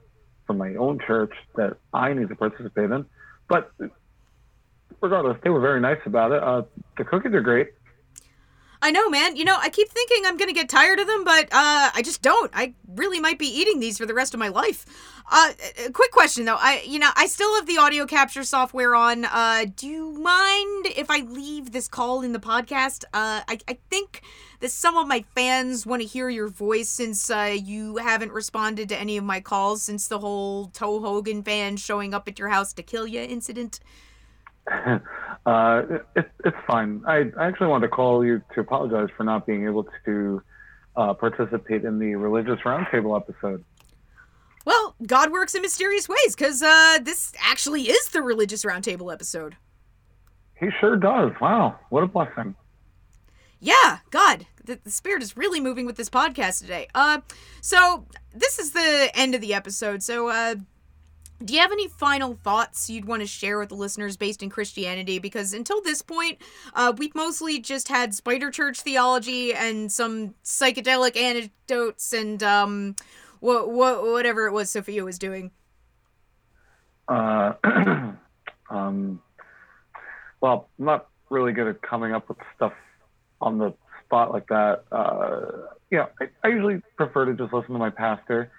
from 0.45 0.57
my 0.57 0.75
own 0.75 0.99
church 1.05 1.33
that 1.55 1.77
I 1.93 2.13
need 2.13 2.29
to 2.29 2.35
participate 2.35 2.91
in. 2.91 3.05
But 3.47 3.71
regardless, 5.01 5.37
they 5.43 5.49
were 5.49 5.59
very 5.59 5.79
nice 5.79 5.99
about 6.05 6.31
it. 6.31 6.43
Uh, 6.43 6.63
the 6.97 7.03
cookies 7.03 7.33
are 7.33 7.41
great. 7.41 7.69
I 8.81 8.91
know, 8.91 9.09
man. 9.09 9.35
You 9.35 9.45
know, 9.45 9.57
I 9.59 9.69
keep 9.69 9.89
thinking 9.89 10.23
I'm 10.25 10.37
gonna 10.37 10.53
get 10.53 10.69
tired 10.69 10.99
of 10.99 11.07
them, 11.07 11.23
but 11.23 11.45
uh, 11.45 11.89
I 11.93 12.01
just 12.03 12.21
don't. 12.21 12.51
I 12.53 12.75
really 12.87 13.19
might 13.19 13.39
be 13.39 13.47
eating 13.47 13.79
these 13.79 13.97
for 13.97 14.05
the 14.05 14.13
rest 14.13 14.33
of 14.33 14.39
my 14.39 14.49
life. 14.49 14.85
Uh, 15.31 15.53
quick 15.91 16.11
question 16.11 16.45
though. 16.45 16.57
I, 16.59 16.83
you 16.85 16.99
know, 16.99 17.09
I 17.15 17.25
still 17.25 17.55
have 17.55 17.65
the 17.65 17.79
audio 17.79 18.05
capture 18.05 18.43
software 18.43 18.95
on. 18.95 19.25
Uh, 19.25 19.65
do 19.75 19.87
you 19.87 20.11
mind 20.11 20.85
if 20.95 21.09
I 21.09 21.21
leave 21.21 21.71
this 21.71 21.87
call 21.87 22.21
in 22.21 22.31
the 22.31 22.39
podcast? 22.39 23.05
Uh, 23.05 23.41
I, 23.47 23.57
I 23.67 23.77
think 23.89 24.21
that 24.59 24.69
some 24.69 24.97
of 24.97 25.07
my 25.07 25.25
fans 25.33 25.87
want 25.87 26.03
to 26.03 26.07
hear 26.07 26.29
your 26.29 26.47
voice 26.47 26.89
since 26.89 27.31
uh, 27.31 27.55
you 27.59 27.97
haven't 27.97 28.33
responded 28.33 28.89
to 28.89 28.99
any 28.99 29.17
of 29.17 29.23
my 29.23 29.39
calls 29.39 29.81
since 29.81 30.07
the 30.07 30.19
whole 30.19 30.67
Toe 30.67 30.99
Hogan 30.99 31.41
fan 31.41 31.77
showing 31.77 32.13
up 32.13 32.27
at 32.27 32.37
your 32.37 32.49
house 32.49 32.71
to 32.73 32.83
kill 32.83 33.07
you 33.07 33.21
incident. 33.21 33.79
uh, 35.45 35.83
it, 36.15 36.31
it's 36.43 36.57
fine. 36.67 37.03
I, 37.07 37.31
I 37.37 37.47
actually 37.47 37.67
wanted 37.67 37.87
to 37.87 37.93
call 37.93 38.25
you 38.25 38.41
to 38.53 38.61
apologize 38.61 39.09
for 39.15 39.23
not 39.23 39.45
being 39.45 39.65
able 39.65 39.85
to 40.05 40.41
uh, 40.95 41.13
participate 41.13 41.83
in 41.83 41.99
the 41.99 42.15
religious 42.15 42.59
roundtable 42.65 43.19
episode. 43.19 43.63
Well, 44.65 44.95
God 45.05 45.31
works 45.31 45.53
in 45.53 45.61
mysterious 45.61 46.09
ways 46.09 46.35
because 46.35 46.63
uh, 46.63 46.97
this 47.01 47.33
actually 47.39 47.83
is 47.83 48.09
the 48.09 48.21
religious 48.21 48.65
roundtable 48.65 49.13
episode. 49.13 49.55
He 50.59 50.69
sure 50.79 50.95
does. 50.95 51.31
Wow, 51.39 51.79
what 51.89 52.03
a 52.03 52.07
blessing. 52.07 52.55
Yeah, 53.59 53.99
God, 54.09 54.47
the, 54.63 54.79
the 54.83 54.91
spirit 54.91 55.21
is 55.21 55.37
really 55.37 55.59
moving 55.59 55.85
with 55.85 55.97
this 55.97 56.09
podcast 56.09 56.61
today. 56.61 56.87
Uh, 56.95 57.19
so 57.61 58.05
this 58.33 58.57
is 58.57 58.71
the 58.71 59.11
end 59.13 59.35
of 59.35 59.41
the 59.41 59.53
episode. 59.53 60.01
So, 60.01 60.29
uh, 60.29 60.55
do 61.43 61.53
you 61.53 61.59
have 61.59 61.71
any 61.71 61.87
final 61.87 62.37
thoughts 62.43 62.89
you'd 62.89 63.05
want 63.05 63.21
to 63.21 63.27
share 63.27 63.59
with 63.59 63.69
the 63.69 63.75
listeners 63.75 64.15
based 64.15 64.41
in 64.41 64.49
Christianity? 64.49 65.19
Because 65.19 65.53
until 65.53 65.81
this 65.81 66.01
point, 66.01 66.39
uh, 66.73 66.93
we've 66.97 67.15
mostly 67.15 67.59
just 67.59 67.89
had 67.89 68.13
spider 68.13 68.51
church 68.51 68.81
theology 68.81 69.53
and 69.53 69.91
some 69.91 70.35
psychedelic 70.43 71.17
anecdotes 71.17 72.13
and 72.13 72.41
um, 72.41 72.95
what 73.41 73.69
what 73.69 74.03
whatever 74.03 74.47
it 74.47 74.53
was 74.53 74.69
Sophia 74.69 75.03
was 75.03 75.19
doing. 75.19 75.51
Uh, 77.07 77.53
um, 78.69 79.21
well, 80.41 80.69
I'm 80.79 80.85
not 80.85 81.09
really 81.29 81.51
good 81.51 81.67
at 81.67 81.81
coming 81.81 82.13
up 82.13 82.29
with 82.29 82.37
stuff 82.55 82.73
on 83.41 83.57
the 83.57 83.73
spot 84.05 84.31
like 84.31 84.47
that. 84.47 84.85
Uh, 84.91 85.67
yeah, 85.91 86.05
I, 86.21 86.29
I 86.43 86.47
usually 86.47 86.81
prefer 86.95 87.25
to 87.25 87.33
just 87.33 87.53
listen 87.53 87.73
to 87.73 87.79
my 87.79 87.89
pastor 87.89 88.51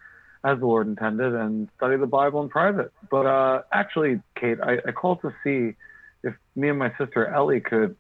as 0.47 0.61
the 0.61 0.66
Lord 0.66 0.86
intended 0.86 1.34
and 1.34 1.68
study 1.76 1.97
the 1.97 2.07
Bible 2.07 2.40
in 2.40 2.49
private. 2.49 2.92
But 3.11 3.26
uh, 3.26 3.62
actually, 3.72 4.22
Kate, 4.40 4.59
I, 4.62 4.78
I 4.86 4.92
called 4.92 5.20
to 5.22 5.34
see 5.42 5.74
if 6.22 6.34
me 6.55 6.68
and 6.68 6.78
my 6.78 6.92
sister 6.97 7.26
Ellie 7.26 7.61
could 7.61 7.97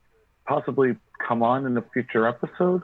possibly 0.46 0.96
come 1.26 1.42
on 1.42 1.66
in 1.66 1.76
a 1.76 1.82
future 1.92 2.24
episode. 2.26 2.82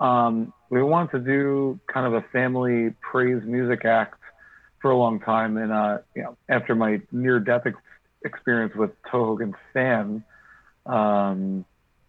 Um, 0.00 0.54
we 0.70 0.82
wanted 0.82 1.12
to 1.12 1.18
do 1.18 1.78
kind 1.92 2.06
of 2.06 2.14
a 2.14 2.22
family 2.32 2.94
praise 3.02 3.42
music 3.44 3.84
act 3.84 4.18
for 4.80 4.90
a 4.90 4.96
long 4.96 5.20
time, 5.20 5.58
and 5.58 5.72
uh, 5.72 5.98
you 6.14 6.22
know, 6.22 6.36
after 6.48 6.74
my 6.74 7.00
near-death 7.12 7.66
ex- 7.66 7.76
experience 8.24 8.74
with 8.74 8.90
Toe 9.10 9.24
Hogan's 9.26 9.54
fan, 9.74 10.24
um, 10.86 11.66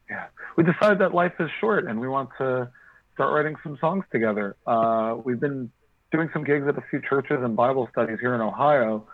yeah, 0.10 0.28
we 0.56 0.64
decided 0.64 1.00
that 1.00 1.14
life 1.14 1.34
is 1.40 1.50
short, 1.60 1.86
and 1.86 2.00
we 2.00 2.08
want 2.08 2.30
to 2.38 2.70
start 3.14 3.34
writing 3.34 3.58
some 3.64 3.78
songs 3.80 4.06
together. 4.12 4.56
Uh, 4.66 5.18
we've 5.24 5.40
been 5.40 5.72
doing 6.12 6.30
some 6.34 6.44
gigs 6.44 6.68
at 6.68 6.78
a 6.78 6.84
few 6.90 7.02
churches 7.02 7.40
and 7.42 7.56
Bible 7.56 7.88
studies 7.92 8.20
here 8.20 8.34
in 8.36 8.42
Ohio. 8.42 9.06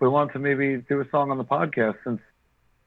We 0.00 0.08
want 0.08 0.32
to 0.32 0.38
maybe 0.38 0.78
do 0.88 1.00
a 1.00 1.08
song 1.10 1.30
on 1.30 1.38
the 1.38 1.44
podcast 1.44 1.96
since 2.04 2.20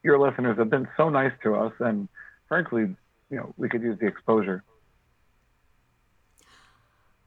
your 0.03 0.19
listeners 0.19 0.57
have 0.57 0.69
been 0.69 0.87
so 0.97 1.09
nice 1.09 1.31
to 1.43 1.55
us, 1.55 1.73
and 1.79 2.09
frankly, 2.47 2.95
you 3.29 3.37
know, 3.37 3.53
we 3.57 3.69
could 3.69 3.81
use 3.81 3.97
the 3.99 4.07
exposure. 4.07 4.63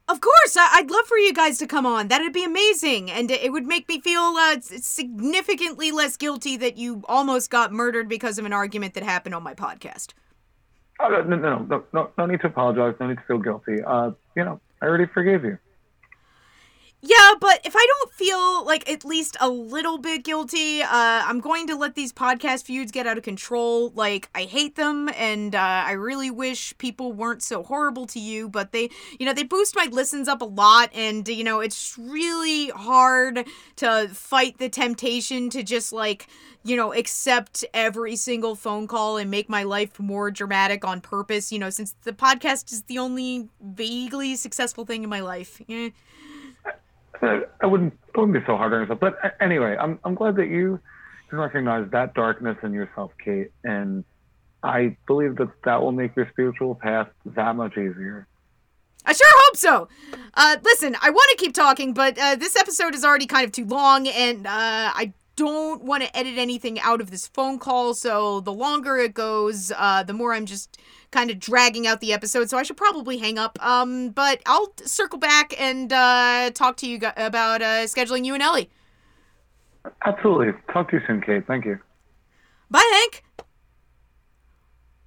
Of 0.09 0.21
course, 0.21 0.55
I'd 0.57 0.89
love 0.89 1.05
for 1.05 1.17
you 1.17 1.33
guys 1.33 1.57
to 1.57 1.67
come 1.67 1.85
on. 1.85 2.07
That'd 2.07 2.31
be 2.31 2.45
amazing, 2.45 3.11
and 3.11 3.29
it 3.29 3.51
would 3.51 3.65
make 3.65 3.89
me 3.89 3.99
feel 3.99 4.21
uh, 4.37 4.57
significantly 4.61 5.91
less 5.91 6.15
guilty 6.15 6.55
that 6.57 6.77
you 6.77 7.03
almost 7.09 7.49
got 7.49 7.73
murdered 7.73 8.07
because 8.07 8.39
of 8.39 8.45
an 8.45 8.53
argument 8.53 8.93
that 8.93 9.03
happened 9.03 9.35
on 9.35 9.43
my 9.43 9.53
podcast. 9.53 10.13
Oh, 10.99 11.09
no, 11.09 11.23
no, 11.23 11.35
no, 11.35 11.57
no, 11.59 11.83
no, 11.91 12.09
no 12.17 12.25
need 12.25 12.39
to 12.41 12.47
apologize. 12.47 12.95
No 13.01 13.07
need 13.07 13.17
to 13.17 13.23
feel 13.27 13.39
guilty. 13.39 13.83
Uh, 13.85 14.11
you 14.35 14.45
know, 14.45 14.61
I 14.81 14.85
already 14.85 15.07
forgave 15.07 15.43
you. 15.43 15.57
Yeah, 16.99 17.33
but 17.39 17.61
if 17.63 17.75
I 17.75 17.85
don't 17.85 18.11
feel 18.11 18.65
like 18.65 18.89
at 18.89 19.05
least 19.05 19.37
a 19.39 19.47
little 19.47 19.99
bit 19.99 20.23
guilty, 20.23 20.81
uh, 20.81 20.87
I'm 20.91 21.39
going 21.39 21.67
to 21.67 21.75
let 21.75 21.93
these 21.93 22.11
podcast 22.11 22.63
feuds 22.63 22.91
get 22.91 23.05
out 23.05 23.19
of 23.19 23.23
control. 23.23 23.91
Like, 23.91 24.29
I 24.33 24.43
hate 24.45 24.75
them, 24.75 25.07
and 25.15 25.53
uh, 25.53 25.59
I 25.59 25.91
really 25.91 26.31
wish 26.31 26.75
people 26.79 27.13
weren't 27.13 27.43
so 27.43 27.61
horrible 27.61 28.07
to 28.07 28.19
you, 28.19 28.49
but 28.49 28.71
they, 28.71 28.89
you 29.19 29.27
know, 29.27 29.33
they 29.33 29.43
boost 29.43 29.75
my 29.75 29.87
listens 29.91 30.27
up 30.27 30.41
a 30.41 30.45
lot, 30.45 30.89
and, 30.91 31.27
you 31.27 31.43
know, 31.43 31.59
it's 31.59 31.95
really 31.99 32.69
hard 32.69 33.45
to 33.75 34.07
fight 34.11 34.57
the 34.57 34.67
temptation 34.67 35.51
to 35.51 35.61
just, 35.61 35.93
like, 35.93 36.27
you 36.63 36.75
know, 36.75 36.93
accept 36.93 37.63
every 37.75 38.15
single 38.15 38.55
phone 38.55 38.87
call 38.87 39.17
and 39.17 39.29
make 39.29 39.49
my 39.49 39.61
life 39.61 39.99
more 39.99 40.31
dramatic 40.31 40.83
on 40.83 40.99
purpose, 40.99 41.51
you 41.51 41.59
know, 41.59 41.69
since 41.69 41.93
the 42.05 42.11
podcast 42.11 42.71
is 42.73 42.81
the 42.83 42.97
only 42.97 43.49
vaguely 43.61 44.35
successful 44.35 44.83
thing 44.83 45.03
in 45.03 45.09
my 45.09 45.19
life. 45.21 45.61
Eh. 45.69 45.91
I 47.21 47.65
wouldn't, 47.65 47.93
I 48.15 48.19
wouldn't 48.19 48.37
be 48.37 48.45
so 48.45 48.57
hard 48.57 48.73
on 48.73 48.81
yourself. 48.81 48.99
But 48.99 49.17
anyway, 49.39 49.75
I'm, 49.79 49.99
I'm 50.03 50.15
glad 50.15 50.35
that 50.37 50.47
you 50.47 50.79
can 51.29 51.39
recognize 51.39 51.89
that 51.91 52.13
darkness 52.13 52.57
in 52.63 52.73
yourself, 52.73 53.11
Kate. 53.23 53.51
And 53.63 54.03
I 54.63 54.97
believe 55.07 55.35
that 55.37 55.49
that 55.65 55.81
will 55.81 55.91
make 55.91 56.15
your 56.15 56.27
spiritual 56.31 56.75
path 56.75 57.07
that 57.25 57.55
much 57.55 57.73
easier. 57.73 58.27
I 59.05 59.13
sure 59.13 59.27
hope 59.29 59.57
so. 59.57 59.87
Uh, 60.33 60.57
listen, 60.63 60.95
I 61.01 61.09
want 61.09 61.29
to 61.31 61.37
keep 61.37 61.53
talking, 61.53 61.93
but 61.93 62.17
uh, 62.17 62.35
this 62.35 62.55
episode 62.57 62.93
is 62.93 63.05
already 63.05 63.25
kind 63.25 63.45
of 63.45 63.53
too 63.53 63.65
long, 63.65 64.07
and 64.07 64.45
uh, 64.45 64.49
I 64.93 65.13
don't 65.37 65.83
want 65.83 66.03
to 66.03 66.17
edit 66.17 66.37
anything 66.37 66.79
out 66.81 66.99
of 66.99 67.09
this 67.09 67.27
phone 67.27 67.57
call. 67.57 67.93
So 67.93 68.41
the 68.41 68.51
longer 68.51 68.97
it 68.97 69.13
goes, 69.13 69.71
uh, 69.77 70.03
the 70.03 70.11
more 70.13 70.33
I'm 70.33 70.45
just 70.45 70.77
kind 71.11 71.29
of 71.29 71.39
dragging 71.39 71.87
out 71.87 72.01
the 72.01 72.13
episode. 72.13 72.49
So 72.49 72.57
I 72.57 72.63
should 72.63 72.77
probably 72.77 73.17
hang 73.17 73.37
up. 73.37 73.57
Um, 73.65 74.09
but 74.09 74.41
I'll 74.45 74.73
circle 74.83 75.19
back 75.19 75.59
and 75.59 75.91
uh, 75.91 76.51
talk 76.53 76.77
to 76.77 76.89
you 76.89 76.99
about 77.15 77.61
uh, 77.61 77.85
scheduling 77.85 78.25
you 78.25 78.33
and 78.33 78.43
Ellie. 78.43 78.69
Absolutely. 80.05 80.53
Talk 80.71 80.89
to 80.91 80.97
you 80.97 81.01
soon, 81.07 81.21
Kate. 81.21 81.45
Thank 81.47 81.65
you. 81.65 81.79
Bye, 82.69 82.89
Hank. 82.93 83.23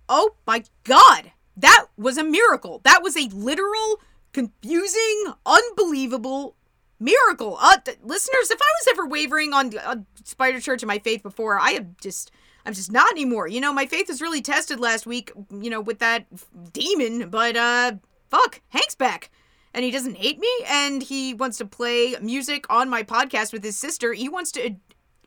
Oh 0.09 0.35
my 0.47 0.65
god. 0.85 1.33
That 1.57 1.87
was 1.99 2.17
a 2.17 2.25
miracle. 2.25 2.81
That 2.85 3.01
was 3.03 3.17
a 3.17 3.29
literal, 3.35 4.01
confusing, 4.33 5.35
unbelievable 5.45 6.57
miracle. 6.99 7.59
Uh, 7.61 7.77
th- 7.79 7.99
listeners, 8.03 8.51
if 8.51 8.59
I 8.61 8.71
was 8.81 8.89
ever 8.91 9.07
wavering 9.07 9.53
on, 9.53 9.77
on 9.79 10.07
Spider 10.25 10.61
Church 10.61 10.83
and 10.83 10.89
my 10.89 10.99
faith 10.99 11.23
before, 11.23 11.59
I 11.59 11.71
am 11.73 11.97
just. 12.01 12.31
I'm 12.65 12.75
just 12.75 12.93
not 12.93 13.11
anymore. 13.13 13.49
You 13.49 13.61
know, 13.61 13.73
my 13.73 13.87
faith 13.87 14.09
was 14.09 14.21
really 14.21 14.43
tested 14.43 14.81
last 14.81 15.07
week, 15.07 15.33
you 15.51 15.71
know, 15.71 15.81
with 15.81 15.99
that 16.01 16.27
demon, 16.73 17.31
but 17.31 17.57
uh 17.57 17.93
fuck, 18.29 18.61
Hank's 18.69 18.95
back. 18.95 19.31
And 19.73 19.85
he 19.85 19.91
doesn't 19.91 20.17
hate 20.17 20.39
me 20.39 20.53
and 20.67 21.03
he 21.03 21.33
wants 21.33 21.59
to 21.59 21.65
play 21.65 22.17
music 22.21 22.67
on 22.69 22.89
my 22.89 23.03
podcast 23.03 23.53
with 23.53 23.63
his 23.63 23.77
sister. 23.77 24.13
He 24.13 24.29
wants 24.29 24.51
to 24.53 24.75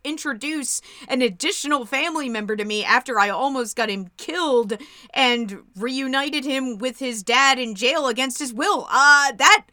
introduce 0.04 0.82
an 1.08 1.22
additional 1.22 1.86
family 1.86 2.28
member 2.28 2.58
to 2.58 2.66
me 2.66 2.84
after 2.84 3.20
I 3.20 3.30
almost 3.30 3.76
got 3.78 3.90
him 3.90 4.10
killed 4.18 4.78
and 5.14 5.60
reunited 5.78 6.44
him 6.44 6.78
with 6.78 7.00
his 7.00 7.24
dad 7.24 7.58
in 7.58 7.74
jail 7.74 8.08
against 8.08 8.40
his 8.40 8.54
will. 8.54 8.86
Uh 8.90 9.32
that 9.34 9.66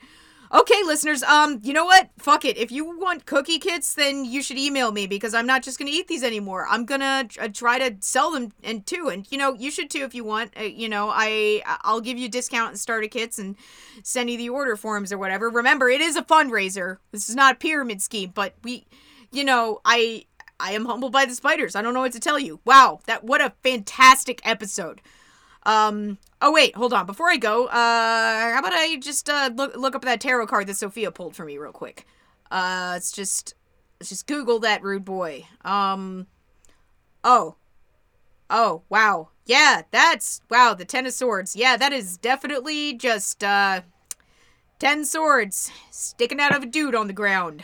Okay, 0.52 0.82
listeners, 0.84 1.22
um, 1.22 1.60
you 1.62 1.72
know 1.72 1.84
what? 1.84 2.10
Fuck 2.18 2.44
it. 2.44 2.56
If 2.56 2.72
you 2.72 2.98
want 2.98 3.24
cookie 3.24 3.60
kits, 3.60 3.94
then 3.94 4.24
you 4.24 4.42
should 4.42 4.58
email 4.58 4.90
me 4.90 5.06
because 5.06 5.32
I'm 5.32 5.46
not 5.46 5.62
just 5.62 5.78
gonna 5.78 5.92
eat 5.92 6.08
these 6.08 6.24
anymore. 6.24 6.66
I'm 6.68 6.84
gonna 6.84 7.28
uh, 7.40 7.48
try 7.52 7.78
to 7.78 7.96
sell 8.00 8.32
them 8.32 8.52
and 8.64 8.84
too, 8.84 9.08
and 9.12 9.30
you 9.30 9.38
know 9.38 9.54
you 9.54 9.70
should 9.70 9.90
too 9.90 10.02
if 10.02 10.12
you 10.12 10.24
want. 10.24 10.52
Uh, 10.58 10.64
you 10.64 10.88
know, 10.88 11.08
I 11.14 11.62
I'll 11.82 12.00
give 12.00 12.18
you 12.18 12.28
discount 12.28 12.70
and 12.70 12.80
starter 12.80 13.06
kits 13.06 13.38
and 13.38 13.54
send 14.02 14.28
you 14.28 14.36
the 14.36 14.48
order 14.48 14.74
forms 14.74 15.12
or 15.12 15.18
whatever. 15.18 15.48
Remember, 15.50 15.88
it 15.88 16.00
is 16.00 16.16
a 16.16 16.22
fundraiser. 16.22 16.96
This 17.12 17.28
is 17.28 17.36
not 17.36 17.54
a 17.54 17.58
pyramid 17.58 18.02
scheme, 18.02 18.32
but 18.34 18.54
we, 18.64 18.86
you 19.30 19.44
know, 19.44 19.80
I 19.84 20.24
I 20.58 20.72
am 20.72 20.86
humbled 20.86 21.12
by 21.12 21.26
the 21.26 21.34
spiders. 21.36 21.76
I 21.76 21.82
don't 21.82 21.94
know 21.94 22.00
what 22.00 22.12
to 22.12 22.20
tell 22.20 22.40
you. 22.40 22.58
Wow, 22.64 22.98
that 23.06 23.22
what 23.22 23.40
a 23.40 23.52
fantastic 23.62 24.40
episode. 24.44 25.00
Um. 25.64 26.18
Oh 26.42 26.52
wait, 26.52 26.74
hold 26.74 26.92
on. 26.92 27.06
Before 27.06 27.28
I 27.28 27.36
go, 27.36 27.66
uh, 27.66 27.72
how 27.72 28.58
about 28.58 28.72
I 28.72 28.96
just 28.96 29.28
uh 29.28 29.50
look 29.54 29.76
look 29.76 29.94
up 29.94 30.02
that 30.02 30.20
tarot 30.20 30.46
card 30.46 30.66
that 30.66 30.76
Sophia 30.76 31.10
pulled 31.10 31.36
for 31.36 31.44
me 31.44 31.58
real 31.58 31.72
quick. 31.72 32.06
Uh, 32.50 32.90
let's 32.92 33.12
just 33.12 33.54
let's 34.00 34.08
just 34.08 34.26
Google 34.26 34.58
that 34.60 34.82
rude 34.82 35.04
boy. 35.04 35.46
Um. 35.64 36.26
Oh. 37.22 37.56
Oh 38.48 38.82
wow. 38.88 39.28
Yeah, 39.46 39.82
that's 39.90 40.40
wow. 40.50 40.74
The 40.74 40.84
ten 40.84 41.06
of 41.06 41.12
swords. 41.12 41.54
Yeah, 41.54 41.76
that 41.76 41.92
is 41.92 42.16
definitely 42.16 42.94
just 42.94 43.44
uh, 43.44 43.82
ten 44.78 45.04
swords 45.04 45.70
sticking 45.90 46.40
out 46.40 46.56
of 46.56 46.62
a 46.62 46.66
dude 46.66 46.94
on 46.94 47.06
the 47.06 47.12
ground 47.12 47.62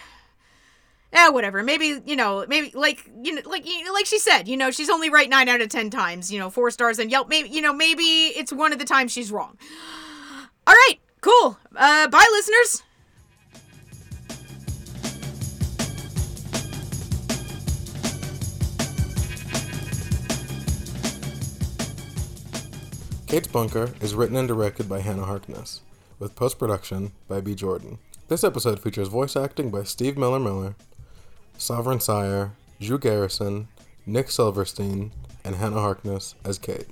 yeah, 1.12 1.28
whatever. 1.28 1.62
Maybe 1.62 2.00
you 2.04 2.16
know, 2.16 2.44
maybe 2.48 2.70
like 2.74 3.10
you 3.22 3.34
know, 3.34 3.42
like 3.48 3.66
you 3.66 3.92
like 3.92 4.06
she 4.06 4.18
said, 4.18 4.48
you 4.48 4.56
know, 4.56 4.70
she's 4.70 4.90
only 4.90 5.10
right 5.10 5.28
nine 5.28 5.48
out 5.48 5.60
of 5.60 5.68
ten 5.68 5.90
times. 5.90 6.32
You 6.32 6.38
know, 6.38 6.50
four 6.50 6.70
stars 6.70 6.98
on 6.98 7.08
Yelp. 7.10 7.28
Maybe 7.28 7.48
you 7.48 7.60
know, 7.60 7.72
maybe 7.72 8.02
it's 8.02 8.52
one 8.52 8.72
of 8.72 8.78
the 8.78 8.84
times 8.84 9.12
she's 9.12 9.30
wrong. 9.30 9.56
All 10.66 10.74
right, 10.74 10.98
cool. 11.20 11.58
Uh, 11.74 12.08
bye, 12.08 12.26
listeners. 12.32 12.82
Kate's 23.26 23.48
Bunker 23.48 23.92
is 24.00 24.14
written 24.14 24.36
and 24.36 24.46
directed 24.46 24.88
by 24.88 25.00
Hannah 25.00 25.24
Harkness, 25.24 25.80
with 26.20 26.36
post 26.36 26.60
production 26.60 27.10
by 27.26 27.40
B. 27.40 27.56
Jordan. 27.56 27.98
This 28.28 28.44
episode 28.44 28.80
features 28.80 29.08
voice 29.08 29.34
acting 29.34 29.70
by 29.70 29.82
Steve 29.82 30.16
Miller 30.16 30.38
Miller, 30.38 30.76
Sovereign 31.58 32.00
Sire, 32.00 32.52
Drew 32.80 32.98
Garrison, 32.98 33.68
Nick 34.04 34.30
Silverstein, 34.30 35.12
and 35.44 35.56
Hannah 35.56 35.80
Harkness 35.80 36.34
as 36.44 36.58
Kate. 36.58 36.88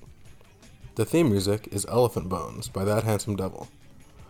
The 0.95 1.05
theme 1.05 1.31
music 1.31 1.69
is 1.73 1.87
Elephant 1.87 2.29
Bones 2.29 2.69
by 2.69 2.85
That 2.85 3.05
Handsome 3.05 3.37
Devil. 3.37 3.69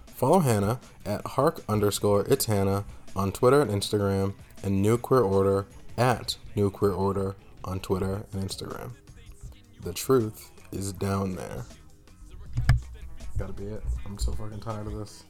Follow 0.07 0.41
Hannah 0.41 0.80
at 1.05 1.26
hark 1.26 1.62
underscore 1.68 2.24
it's 2.26 2.47
Hannah 2.47 2.85
on 3.16 3.32
Twitter 3.32 3.62
and 3.62 3.70
Instagram, 3.70 4.35
and 4.62 4.82
New 4.82 4.99
Queer 4.99 5.20
Order 5.20 5.66
at 5.97 6.37
New 6.57 6.70
Queer 6.70 6.93
Order 6.93 7.37
on 7.64 7.80
Twitter 7.80 8.24
and 8.32 8.43
Instagram. 8.43 8.93
The 9.82 9.93
truth 9.93 10.51
is 10.72 10.93
down 10.93 11.37
there. 11.37 11.64
Gotta 13.37 13.53
be 13.53 13.66
it. 13.66 13.82
I'm 14.07 14.18
so 14.18 14.32
fucking 14.32 14.61
tired 14.61 14.87
of 14.87 14.95
this. 14.95 15.24